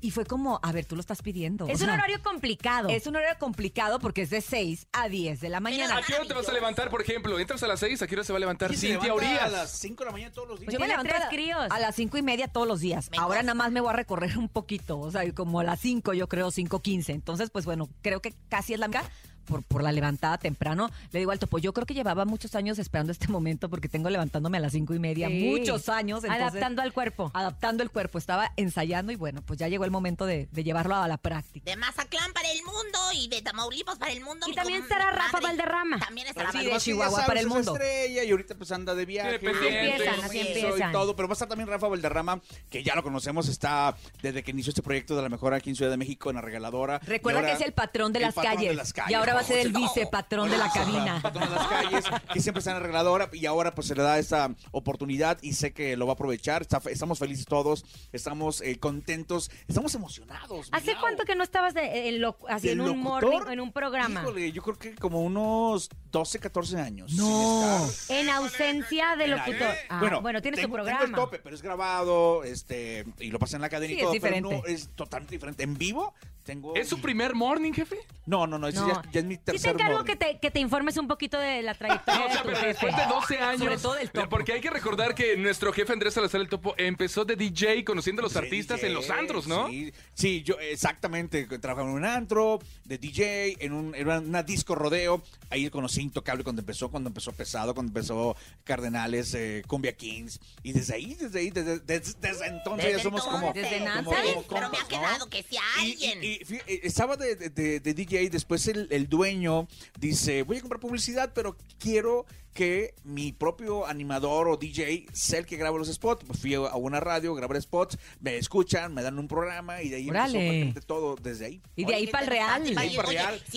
Y 0.00 0.12
fue 0.12 0.24
como, 0.24 0.60
a 0.62 0.72
ver, 0.72 0.86
tú 0.86 0.96
lo 0.96 1.00
estás 1.00 1.22
pidiendo. 1.22 1.66
Es 1.66 1.80
o 1.80 1.84
un 1.84 1.90
sea, 1.90 1.94
horario 1.94 2.22
complicado. 2.22 2.88
Es 2.88 3.06
un 3.06 3.16
horario 3.16 3.38
complicado 3.38 3.98
porque 3.98 4.22
es 4.22 4.30
de 4.30 4.40
6 4.40 4.86
a 4.92 5.08
10 5.08 5.40
de 5.40 5.48
la 5.48 5.60
mañana. 5.60 5.98
¿A 5.98 6.02
qué 6.02 6.14
hora 6.14 6.24
te 6.24 6.34
vas 6.34 6.48
a 6.48 6.52
levantar, 6.52 6.90
por 6.90 7.02
ejemplo? 7.02 7.38
Entras 7.38 7.62
a 7.62 7.66
las 7.66 7.80
6, 7.80 8.02
¿a 8.02 8.06
qué 8.06 8.14
hora 8.14 8.24
se 8.24 8.32
va 8.32 8.38
a 8.38 8.40
levantar 8.40 8.68
¿Quién 8.68 8.80
se 8.80 8.86
Cintia 8.88 9.14
levanta 9.14 9.26
Urias? 9.26 9.42
A 9.42 9.48
las 9.48 9.70
5 9.70 10.02
de 10.02 10.04
la 10.06 10.12
mañana 10.12 10.32
todos 10.32 10.48
los 10.48 10.60
días. 10.60 10.72
Yo 10.72 10.80
me 10.80 10.88
levanto 10.88 11.10
tres 11.10 11.24
a, 11.24 11.28
críos. 11.28 11.66
a 11.70 11.78
las 11.78 11.94
cinco 11.94 12.18
y 12.18 12.22
media 12.22 12.48
todos 12.48 12.66
los 12.66 12.80
días. 12.80 13.10
Me 13.10 13.18
Ahora 13.18 13.42
nada 13.42 13.54
más 13.54 13.70
me 13.72 13.80
voy 13.80 13.90
a 13.90 13.94
recorrer 13.94 14.38
un 14.38 14.48
poquito, 14.48 14.98
o 14.98 15.10
sea, 15.10 15.30
como 15.34 15.60
a 15.60 15.64
las 15.64 15.80
5, 15.80 16.14
yo 16.14 16.28
creo, 16.28 16.48
5.15. 16.48 17.10
Entonces, 17.10 17.50
pues 17.50 17.64
bueno, 17.64 17.88
creo 18.02 18.20
que 18.20 18.34
casi 18.48 18.74
es 18.74 18.80
la 18.80 18.88
mitad 18.88 19.04
por, 19.44 19.62
por 19.62 19.82
la 19.82 19.92
levantada 19.92 20.38
temprano. 20.38 20.90
Le 21.12 21.18
digo 21.20 21.30
al 21.32 21.38
topo, 21.38 21.58
yo 21.58 21.72
creo 21.72 21.86
que 21.86 21.94
llevaba 21.94 22.24
muchos 22.24 22.54
años 22.54 22.78
esperando 22.78 23.12
este 23.12 23.28
momento 23.28 23.68
porque 23.68 23.88
tengo 23.88 24.10
levantándome 24.10 24.58
a 24.58 24.60
las 24.60 24.72
cinco 24.72 24.94
y 24.94 24.98
media, 24.98 25.28
Sí. 25.28 25.44
muchos 25.50 25.88
años. 25.88 26.24
entonces- 26.24 26.40
Adaptando 26.48 26.82
al 26.82 26.92
cuerpo. 26.92 27.30
Adaptando 27.34 27.82
el 27.82 27.90
cuerpo, 27.90 28.18
estaba 28.18 28.52
ensayando 28.56 29.12
y 29.12 29.16
bueno, 29.16 29.42
pues 29.42 29.58
ya 29.58 29.68
llegó 29.68 29.84
el 29.84 29.90
momento 29.90 30.26
de, 30.26 30.48
de 30.50 30.64
llevarlo 30.64 30.94
a 30.96 31.06
la 31.08 31.16
práctica. 31.18 31.64
De 31.70 31.76
Mazatlán 31.76 32.32
para 32.32 32.50
el 32.50 32.62
mundo 32.64 32.98
y 33.14 33.28
de 33.28 33.42
Tamaulipas 33.42 33.98
para 33.98 34.12
el 34.12 34.22
mundo. 34.22 34.46
Y 34.48 34.54
también 34.54 34.82
estará 34.82 35.10
Rafa 35.10 35.40
Valderrama. 35.40 35.98
También 35.98 36.26
estará 36.28 36.50
Sí, 36.52 36.58
Rafa 36.58 36.74
de 36.74 36.80
Chihuahua 36.80 37.10
sabes, 37.10 37.26
para 37.26 37.40
el 37.40 37.46
mundo. 37.48 37.72
estrella 37.74 38.24
y 38.24 38.30
ahorita 38.30 38.54
pues 38.56 38.70
anda 38.72 38.94
de 38.94 39.06
viaje. 39.06 39.38
Tiene 39.38 39.54
pendientes. 39.54 39.80
Así 39.80 40.06
empiezan, 40.08 40.24
así 40.24 40.38
empiezan. 40.40 40.90
Y 40.90 40.92
todo, 40.92 41.16
pero 41.16 41.28
va 41.28 41.32
a 41.32 41.34
estar 41.34 41.48
también 41.48 41.68
Rafa 41.68 41.88
Valderrama, 41.88 42.40
que 42.70 42.82
ya 42.82 42.94
lo 42.94 43.02
conocemos, 43.02 43.48
está 43.48 43.96
desde 44.22 44.42
que 44.42 44.50
inició 44.50 44.70
este 44.70 44.82
proyecto 44.82 45.16
de 45.16 45.22
la 45.22 45.28
mejor 45.28 45.54
aquí 45.54 45.70
en 45.70 45.76
Ciudad 45.76 45.90
de 45.90 45.96
México, 45.96 46.30
en 46.30 46.36
la 46.36 46.42
regaladora. 46.42 46.98
Recuerda 47.00 47.42
que 47.44 47.52
es 47.52 47.60
el 47.60 47.72
patrón 47.72 48.12
de, 48.12 48.18
el 48.18 48.22
las, 48.26 48.34
patrón 48.34 48.54
calles, 48.54 48.70
de 48.70 48.74
las 48.76 48.92
calles. 48.92 49.10
Y 49.10 49.14
ahora 49.14 49.34
va 49.40 49.44
a 49.44 49.46
ser 49.46 49.58
el 49.66 49.72
vicepatrón 49.72 50.50
de 50.50 50.58
la 50.58 50.70
cabina. 50.70 51.20
Patrón 51.22 51.48
de 51.48 51.54
las 51.54 51.66
calles, 51.66 52.04
que 52.32 52.40
siempre 52.40 52.58
está 52.60 52.70
en 52.70 52.76
la 52.78 52.80
regaladora 52.82 53.28
y 53.32 53.46
ahora 53.46 53.72
pues 53.74 53.86
se 53.88 53.94
le 53.94 54.02
da 54.02 54.18
esta 54.18 54.54
oportunidad 54.70 55.38
y 55.42 55.54
sé 55.54 55.72
que 55.72 55.96
lo 55.96 56.06
va 56.06 56.12
a 56.12 56.14
aprovechar. 56.14 56.62
Está- 56.62 56.80
estamos 56.90 57.18
felices 57.18 57.46
todos, 57.46 57.84
estamos 58.12 58.60
eh, 58.60 58.78
contentos, 58.78 59.50
estamos 59.68 59.94
emocionados. 59.94 60.68
¿Hace 60.72 60.92
Miau. 60.92 61.00
cuánto 61.00 61.24
que 61.24 61.34
no 61.36 61.42
estabas 61.44 61.74
de- 61.74 62.08
en, 62.08 62.20
lo- 62.20 62.36
así 62.48 62.68
¿De 62.68 62.72
en 62.74 62.80
un 62.82 63.02
locutor? 63.02 63.32
morning, 63.34 63.52
en 63.52 63.60
un 63.60 63.72
programa? 63.72 64.20
Híjole, 64.22 64.52
yo 64.52 64.62
creo 64.62 64.78
que 64.78 64.94
como 64.94 65.20
unos 65.22 65.88
12, 66.10 66.38
14 66.38 66.78
años. 66.80 67.12
No. 67.14 67.78
sin 67.78 67.90
estar. 67.90 68.16
En 68.16 68.28
ausencia 68.30 69.16
de 69.16 69.28
locutor. 69.28 69.74
Ah, 69.88 70.18
bueno, 70.20 70.42
tienes 70.42 70.60
tu 70.60 70.66
tengo- 70.66 70.76
tengo 70.76 70.84
programa. 70.84 71.04
el 71.04 71.12
tope, 71.12 71.38
pero 71.38 71.54
es 71.54 71.62
grabado, 71.62 72.44
este, 72.44 73.04
y 73.18 73.30
lo 73.30 73.38
pasa 73.38 73.56
en 73.56 73.62
la 73.62 73.68
cadena 73.68 73.88
Sí, 73.88 73.94
y 73.94 73.96
es 73.98 74.02
todo, 74.04 74.12
pero 74.20 74.34
diferente. 74.36 74.62
no 74.68 74.74
es 74.74 74.88
totalmente 74.94 75.34
diferente. 75.34 75.62
En 75.62 75.76
vivo 75.78 76.14
Tengo... 76.44 76.74
¿Es 76.74 76.88
su 76.88 77.00
primer 77.00 77.34
morning, 77.34 77.72
jefe? 77.72 77.96
No, 78.26 78.46
no, 78.46 78.58
no, 78.58 78.68
ese 78.68 78.80
No. 78.80 78.88
Ya, 78.88 79.02
ya 79.12 79.20
es 79.20 79.26
mi 79.26 79.34
Sí 79.34 79.40
te 79.40 79.52
tercer 79.52 79.70
encargo 79.72 79.98
morning. 79.98 80.06
que 80.12 80.16
te, 80.16 80.38
que 80.38 80.50
te 80.50 80.60
informes 80.60 80.96
un 80.96 81.06
poquito 81.08 81.38
de 81.38 81.62
la 81.62 81.74
trayectoria 81.74 82.20
No, 82.20 82.26
o 82.26 82.28
sea, 82.30 82.36
de 82.36 82.42
tu 82.42 82.48
pero 82.48 82.56
jefe. 82.56 82.68
después 82.86 82.96
de 82.96 83.02
12 83.06 83.38
años. 83.38 83.60
Sobre 83.60 83.76
todo 83.78 83.94
del 83.94 84.10
topo. 84.10 84.28
Porque 84.30 84.52
hay 84.54 84.60
que 84.60 84.70
recordar 84.70 85.14
que 85.14 85.36
nuestro 85.36 85.72
jefe 85.72 85.92
Andrés 85.92 86.14
Salazar 86.14 86.40
el 86.40 86.48
Topo 86.48 86.74
empezó 86.78 87.24
de 87.24 87.36
DJ 87.36 87.84
conociendo 87.84 88.20
a 88.20 88.24
los 88.24 88.36
artistas 88.36 88.82
en 88.82 88.94
los 88.94 89.06
DJ, 89.06 89.18
antros, 89.18 89.46
¿no? 89.46 89.68
Sí, 89.68 89.92
sí, 90.14 90.42
yo 90.42 90.58
exactamente. 90.60 91.46
Trabajaba 91.58 91.88
en 91.90 91.94
un 91.96 92.04
antro 92.04 92.58
de 92.84 92.98
DJ, 92.98 93.56
en, 93.64 93.72
un, 93.72 93.94
en 93.94 94.08
una 94.08 94.42
disco 94.42 94.74
rodeo. 94.74 95.22
Ahí 95.50 95.68
conocí 95.70 96.00
Intocable 96.00 96.42
cuando 96.44 96.60
empezó, 96.60 96.90
cuando 96.90 97.08
empezó 97.08 97.32
Pesado, 97.32 97.74
cuando 97.74 97.90
empezó 97.90 98.36
Cardenales, 98.64 99.34
eh, 99.34 99.62
Cumbia 99.66 99.96
Kings. 99.96 100.40
Y 100.62 100.72
desde 100.72 100.94
ahí, 100.94 101.14
desde 101.14 101.38
ahí, 101.40 101.50
desde, 101.50 101.80
desde- 101.80 102.14
desde 102.20 102.46
entonces 102.46 102.84
Desde 102.86 102.98
ya 102.98 103.02
somos 103.02 103.24
como. 103.24 103.48
entonces. 103.48 103.70
Desde 103.70 103.84
como- 103.84 104.10
como 104.14 104.42
Pero 104.48 104.70
me 104.70 104.78
ha 104.78 104.84
quedado 104.88 105.28
que 105.28 105.42
si 105.42 105.56
Y- 105.56 105.58
alguien. 105.80 106.24
Y, 106.24 106.29
y 106.30 106.54
eh, 106.66 106.80
estaba 106.84 107.16
de, 107.16 107.34
de- 107.36 107.80
de- 107.80 107.94
DJ, 107.94 108.30
después 108.30 108.66
el, 108.68 108.86
el 108.90 109.08
dueño 109.08 109.66
dice, 109.98 110.42
voy 110.42 110.58
a 110.58 110.60
comprar 110.60 110.80
publicidad, 110.80 111.32
pero 111.34 111.56
quiero 111.78 112.26
que 112.52 112.94
mi 113.04 113.32
propio 113.32 113.86
animador 113.86 114.48
o 114.48 114.56
DJ 114.56 115.06
sea 115.12 115.38
el 115.38 115.46
que 115.46 115.56
grabe 115.56 115.78
los 115.78 115.88
spots. 115.92 116.24
Pues 116.26 116.40
Fui 116.40 116.54
a 116.54 116.60
una 116.76 116.98
radio, 117.00 117.32
grabé 117.34 117.60
spots, 117.60 117.96
me 118.20 118.36
escuchan, 118.36 118.92
me 118.92 119.02
dan 119.02 119.18
un 119.18 119.28
programa 119.28 119.82
y 119.82 119.88
de 119.88 119.96
ahí 119.96 120.08
empezó 120.08 120.86
todo 120.86 121.16
desde 121.16 121.46
ahí. 121.46 121.62
Y 121.76 121.84
de 121.84 121.94
ahí 121.94 122.06
para 122.08 122.24
el 122.24 122.30
real. 122.30 122.68
Y 122.68 122.74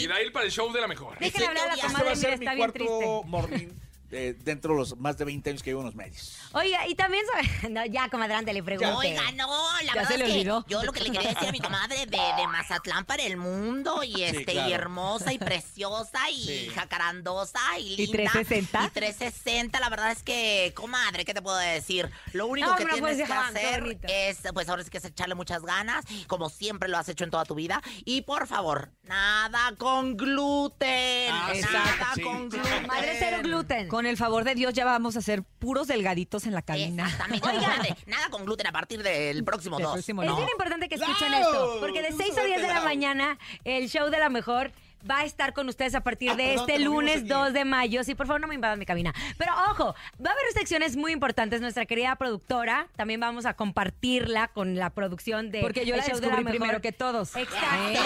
de 0.07 0.13
ahí 0.13 0.29
para 0.31 0.45
el 0.45 0.51
show 0.51 0.71
de 0.71 0.79
la 0.81 0.87
mejor. 0.87 1.17
Déjenle 1.19 1.47
hablar 1.47 1.69
a 1.71 1.75
la 1.75 1.75
Este 1.75 1.87
Este 1.87 1.93
comadre, 1.93 2.05
va 2.05 2.11
a 2.11 2.15
mira, 2.15 2.29
ser 2.29 2.39
mi 2.39 2.45
está 2.45 2.57
cuarto 2.57 3.23
morning 3.23 3.67
eh, 4.13 4.35
dentro 4.43 4.73
de 4.73 4.79
los 4.79 4.97
más 4.97 5.17
de 5.17 5.25
20 5.25 5.49
años 5.49 5.63
que 5.63 5.69
llevo 5.71 5.81
en 5.81 5.87
los 5.87 5.95
medios. 5.95 6.37
Oiga, 6.53 6.87
y 6.87 6.95
también 6.95 7.23
sabe... 7.31 7.69
No, 7.73 7.85
ya, 7.85 8.07
comadre, 8.09 8.35
ándale, 8.35 8.61
pregunte. 8.63 8.93
Oiga, 8.95 9.31
no, 9.33 9.47
la 9.81 9.85
Ya 9.87 9.93
verdad 9.95 10.09
se 10.09 10.17
le 10.17 10.25
es 10.25 10.29
que 10.31 10.37
olvidó. 10.39 10.65
yo 10.67 10.83
lo 10.83 10.91
que 10.91 10.99
le 11.01 11.11
quería 11.11 11.29
decir 11.29 11.47
a 11.49 11.51
mi 11.51 11.59
comadre 11.59 11.97
de, 12.05 12.17
de 12.17 12.47
Mazatlán 12.47 13.05
para 13.05 13.23
el 13.23 13.37
mundo 13.37 14.03
y 14.03 14.23
este 14.23 14.45
claro. 14.53 14.69
y 14.69 14.73
hermosa 14.73 15.33
y 15.33 15.39
preciosa 15.39 16.29
y 16.29 16.43
Sí. 16.43 16.71
jacarandosa 16.75 17.59
y 17.79 17.93
¿Y 17.93 18.07
linda 18.07 18.31
360? 18.31 18.85
y 18.85 18.89
360, 18.91 19.79
la 19.79 19.89
verdad 19.89 20.11
es 20.11 20.23
que 20.23 20.71
comadre, 20.75 21.25
¿qué 21.25 21.33
te 21.33 21.41
puedo 21.41 21.57
decir? 21.57 22.09
Lo 22.33 22.47
único 22.47 22.69
No, 22.69 22.75
que 22.75 22.85
me 22.85 22.91
lo 22.91 22.95
tienes 22.97 23.01
puedes 23.15 23.27
que 23.27 23.33
dejar, 23.33 23.53
qué 23.53 23.59
hacer 23.59 23.81
bonito. 23.81 24.07
es 24.09 24.37
pues 24.53 24.69
ahora 24.69 24.83
sí 24.83 24.89
que 24.89 24.97
es 24.99 25.05
echarle 25.05 25.35
muchas 25.35 25.63
ganas, 25.63 26.05
como 26.27 26.49
siempre 26.49 26.89
lo 26.89 26.97
has 26.97 27.09
hecho 27.09 27.23
en 27.23 27.31
toda 27.31 27.45
tu 27.45 27.55
vida 27.55 27.81
y 28.05 28.21
por 28.21 28.47
favor, 28.47 28.91
nada 29.03 29.73
con 29.77 30.15
gluten, 30.17 31.31
Ah, 31.31 31.51
sí, 31.53 31.61
nada 31.71 32.11
sí. 32.15 32.21
con 32.21 32.49
gluten. 32.49 32.87
Madre 32.87 33.15
cero 33.19 33.37
gluten. 33.43 33.87
Con 33.87 34.02
el 34.05 34.17
favor 34.17 34.43
de 34.43 34.55
Dios 34.55 34.73
ya 34.73 34.85
vamos 34.85 35.15
a 35.17 35.21
ser 35.21 35.43
puros 35.43 35.87
delgaditos 35.87 36.45
en 36.45 36.53
la 36.53 36.61
cabina. 36.61 37.03
Exactamente. 37.05 37.47
Oigan, 37.49 37.97
nada 38.07 38.29
con 38.29 38.45
gluten 38.45 38.67
a 38.67 38.71
partir 38.71 39.03
del 39.03 39.43
próximo 39.43 39.77
Del 39.77 39.85
2. 39.85 39.93
próximo 39.93 40.23
Es 40.23 40.35
bien 40.35 40.49
importante 40.49 40.89
que 40.89 40.95
escuchen 40.95 41.27
¡Claro! 41.29 41.45
esto, 41.45 41.77
porque 41.79 42.01
de 42.01 42.09
Tú 42.09 42.17
6 42.17 42.31
a 42.31 42.35
sabes 42.35 42.49
10 42.49 42.61
de 42.61 42.67
la 42.73 42.81
mañana, 42.81 43.37
el 43.63 43.89
show 43.89 44.09
de 44.09 44.19
la 44.19 44.29
mejor 44.29 44.71
va 45.09 45.19
a 45.19 45.25
estar 45.25 45.51
con 45.53 45.67
ustedes 45.67 45.95
a 45.95 46.01
partir 46.01 46.29
Ah, 46.31 46.35
de 46.35 46.43
perdón, 46.51 46.69
este 46.69 46.79
lunes 46.81 47.17
aquí. 47.17 47.27
2 47.27 47.51
de 47.51 47.65
mayo. 47.65 48.03
Sí, 48.05 48.15
por 48.15 48.25
favor, 48.25 48.39
no 48.39 48.47
me 48.47 48.55
invadan 48.55 48.79
mi 48.79 48.85
cabina. 48.85 49.13
Pero 49.37 49.51
ojo, 49.71 49.93
va 50.25 50.29
a 50.29 50.33
haber 50.33 50.45
secciones 50.53 50.95
muy 50.95 51.11
importantes. 51.11 51.59
Nuestra 51.59 51.85
querida 51.85 52.15
productora, 52.15 52.87
también 52.95 53.19
vamos 53.19 53.45
a 53.45 53.53
compartirla 53.53 54.47
con 54.47 54.77
la 54.77 54.91
producción 54.91 55.51
de 55.51 55.59
Porque 55.59 55.85
yo 55.85 55.95
el 55.95 55.99
la 55.99 56.05
show 56.05 56.15
de 56.15 56.21
descubrí 56.21 56.45
Mejor. 56.45 56.57
primero 56.57 56.81
que 56.81 56.93
todos. 56.93 57.35
Exacto. 57.35 57.67
¿Eh? 57.89 57.97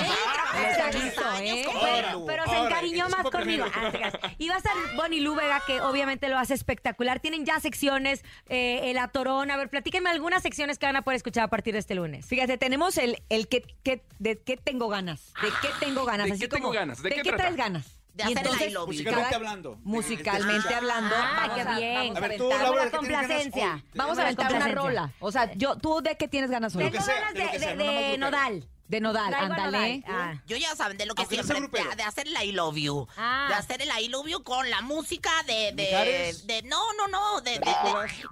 ¿Eh? 0.56 1.66
Pero, 1.82 2.26
pero 2.26 2.44
se 2.46 2.58
encariñó 2.58 3.10
más 3.10 3.24
conmigo. 3.30 3.66
Ah. 3.74 3.92
Y 4.38 4.50
va 4.50 4.56
a 4.56 4.58
estar 4.58 4.74
Bonnie 4.96 5.22
Lu 5.22 5.36
Vega, 5.36 5.62
que 5.66 5.82
obviamente 5.82 6.30
lo 6.30 6.38
hace 6.38 6.54
espectacular. 6.54 7.20
Tienen 7.20 7.46
ya 7.46 7.60
secciones, 7.60 8.24
eh, 8.48 8.82
el 8.92 8.98
atorón. 8.98 9.52
A 9.52 9.58
ver, 9.58 9.70
platíquenme 9.70 10.10
algunas 10.10 10.44
secciones 10.44 10.78
que 10.80 10.86
van 10.86 10.96
a 10.96 11.02
poder 11.02 11.18
escuchar 11.18 11.44
a 11.44 11.48
partir 11.50 11.74
de 11.74 11.80
este 11.80 11.96
lunes. 11.96 12.26
Fíjate, 12.26 12.58
tenemos 12.58 12.98
el, 12.98 13.22
el 13.30 13.48
que, 13.48 13.62
que- 13.84 14.04
de 14.20 14.40
qué 14.40 14.58
tengo 14.58 14.88
ganas. 14.90 15.34
¿De 15.42 15.50
qué 15.62 15.70
tengo 15.80 16.06
ganas? 16.06 16.28
¿De 16.28 16.34
Así 16.34 16.42
qué 16.42 16.48
tengo 16.48 16.72
ganas? 16.72 17.02
¿De 17.02 17.10
¿De, 17.10 17.22
qué 17.22 17.32
traes 17.34 17.56
ganas? 17.56 17.86
De 18.14 18.24
Y 18.24 18.34
hacer 18.34 18.38
entonces. 18.48 18.74
Musicalmente 18.88 19.36
hablando. 19.36 19.80
Musicalmente 19.84 20.74
Ah, 20.74 20.78
hablando. 20.78 21.16
Ah, 21.16 21.34
vamos 21.48 21.56
qué 21.56 21.62
a- 21.62 21.78
bien. 21.78 22.14
Vamos 22.14 22.18
a, 22.18 22.20
ver, 22.28 22.38
tú, 22.38 22.44
aventar- 22.52 22.62
Laura, 22.64 22.82
Con 22.82 22.84
¿de 22.84 22.90
qué 22.90 22.98
tienes 23.00 23.28
ganas 23.28 23.28
complacencia. 23.52 23.84
Vamos 23.94 24.18
a 24.18 24.22
aventar 24.24 24.54
una 24.54 24.68
rola. 24.70 25.14
O 25.20 25.32
sea, 25.32 25.54
yo, 25.54 25.76
¿tú 25.76 26.02
de 26.02 26.18
qué 26.18 26.28
tienes 26.28 26.50
ganas 26.50 26.76
hoy? 26.76 26.90
Tengo 26.90 27.06
ganas 27.06 27.34
de 27.34 27.76
de. 27.76 28.18
Nodal. 28.18 28.68
De 28.88 29.02
Nodal, 29.02 29.30
Traigo 29.30 29.54
a 29.54 29.56
ándale. 29.66 29.98
Nodal. 30.08 30.34
Ah. 30.38 30.42
Yo 30.48 30.56
ya 30.58 30.76
saben, 30.76 30.98
de 30.98 31.06
lo 31.06 31.14
que 31.16 31.24
Aunque 31.24 31.38
no 31.38 31.44
sea 31.44 31.56
siempre, 31.58 31.80
grupero. 31.82 31.96
de, 31.98 32.04
hacer 32.04 32.28
el 32.28 32.36
I 32.42 32.52
love 32.54 32.76
you. 32.78 33.08
Ah. 33.18 33.48
De 33.50 33.56
hacer 33.56 33.82
el 33.82 33.90
I 34.02 34.08
love 34.08 34.28
you 34.28 34.44
con 34.44 34.70
la 34.70 34.82
música 34.82 35.30
de... 35.46 35.74
de, 35.74 35.84
¿Mijares? 35.84 36.48
de 36.48 36.62
no, 36.64 36.94
no, 36.94 37.08
no, 37.10 37.42
de, 37.42 37.52
de- 37.60 37.76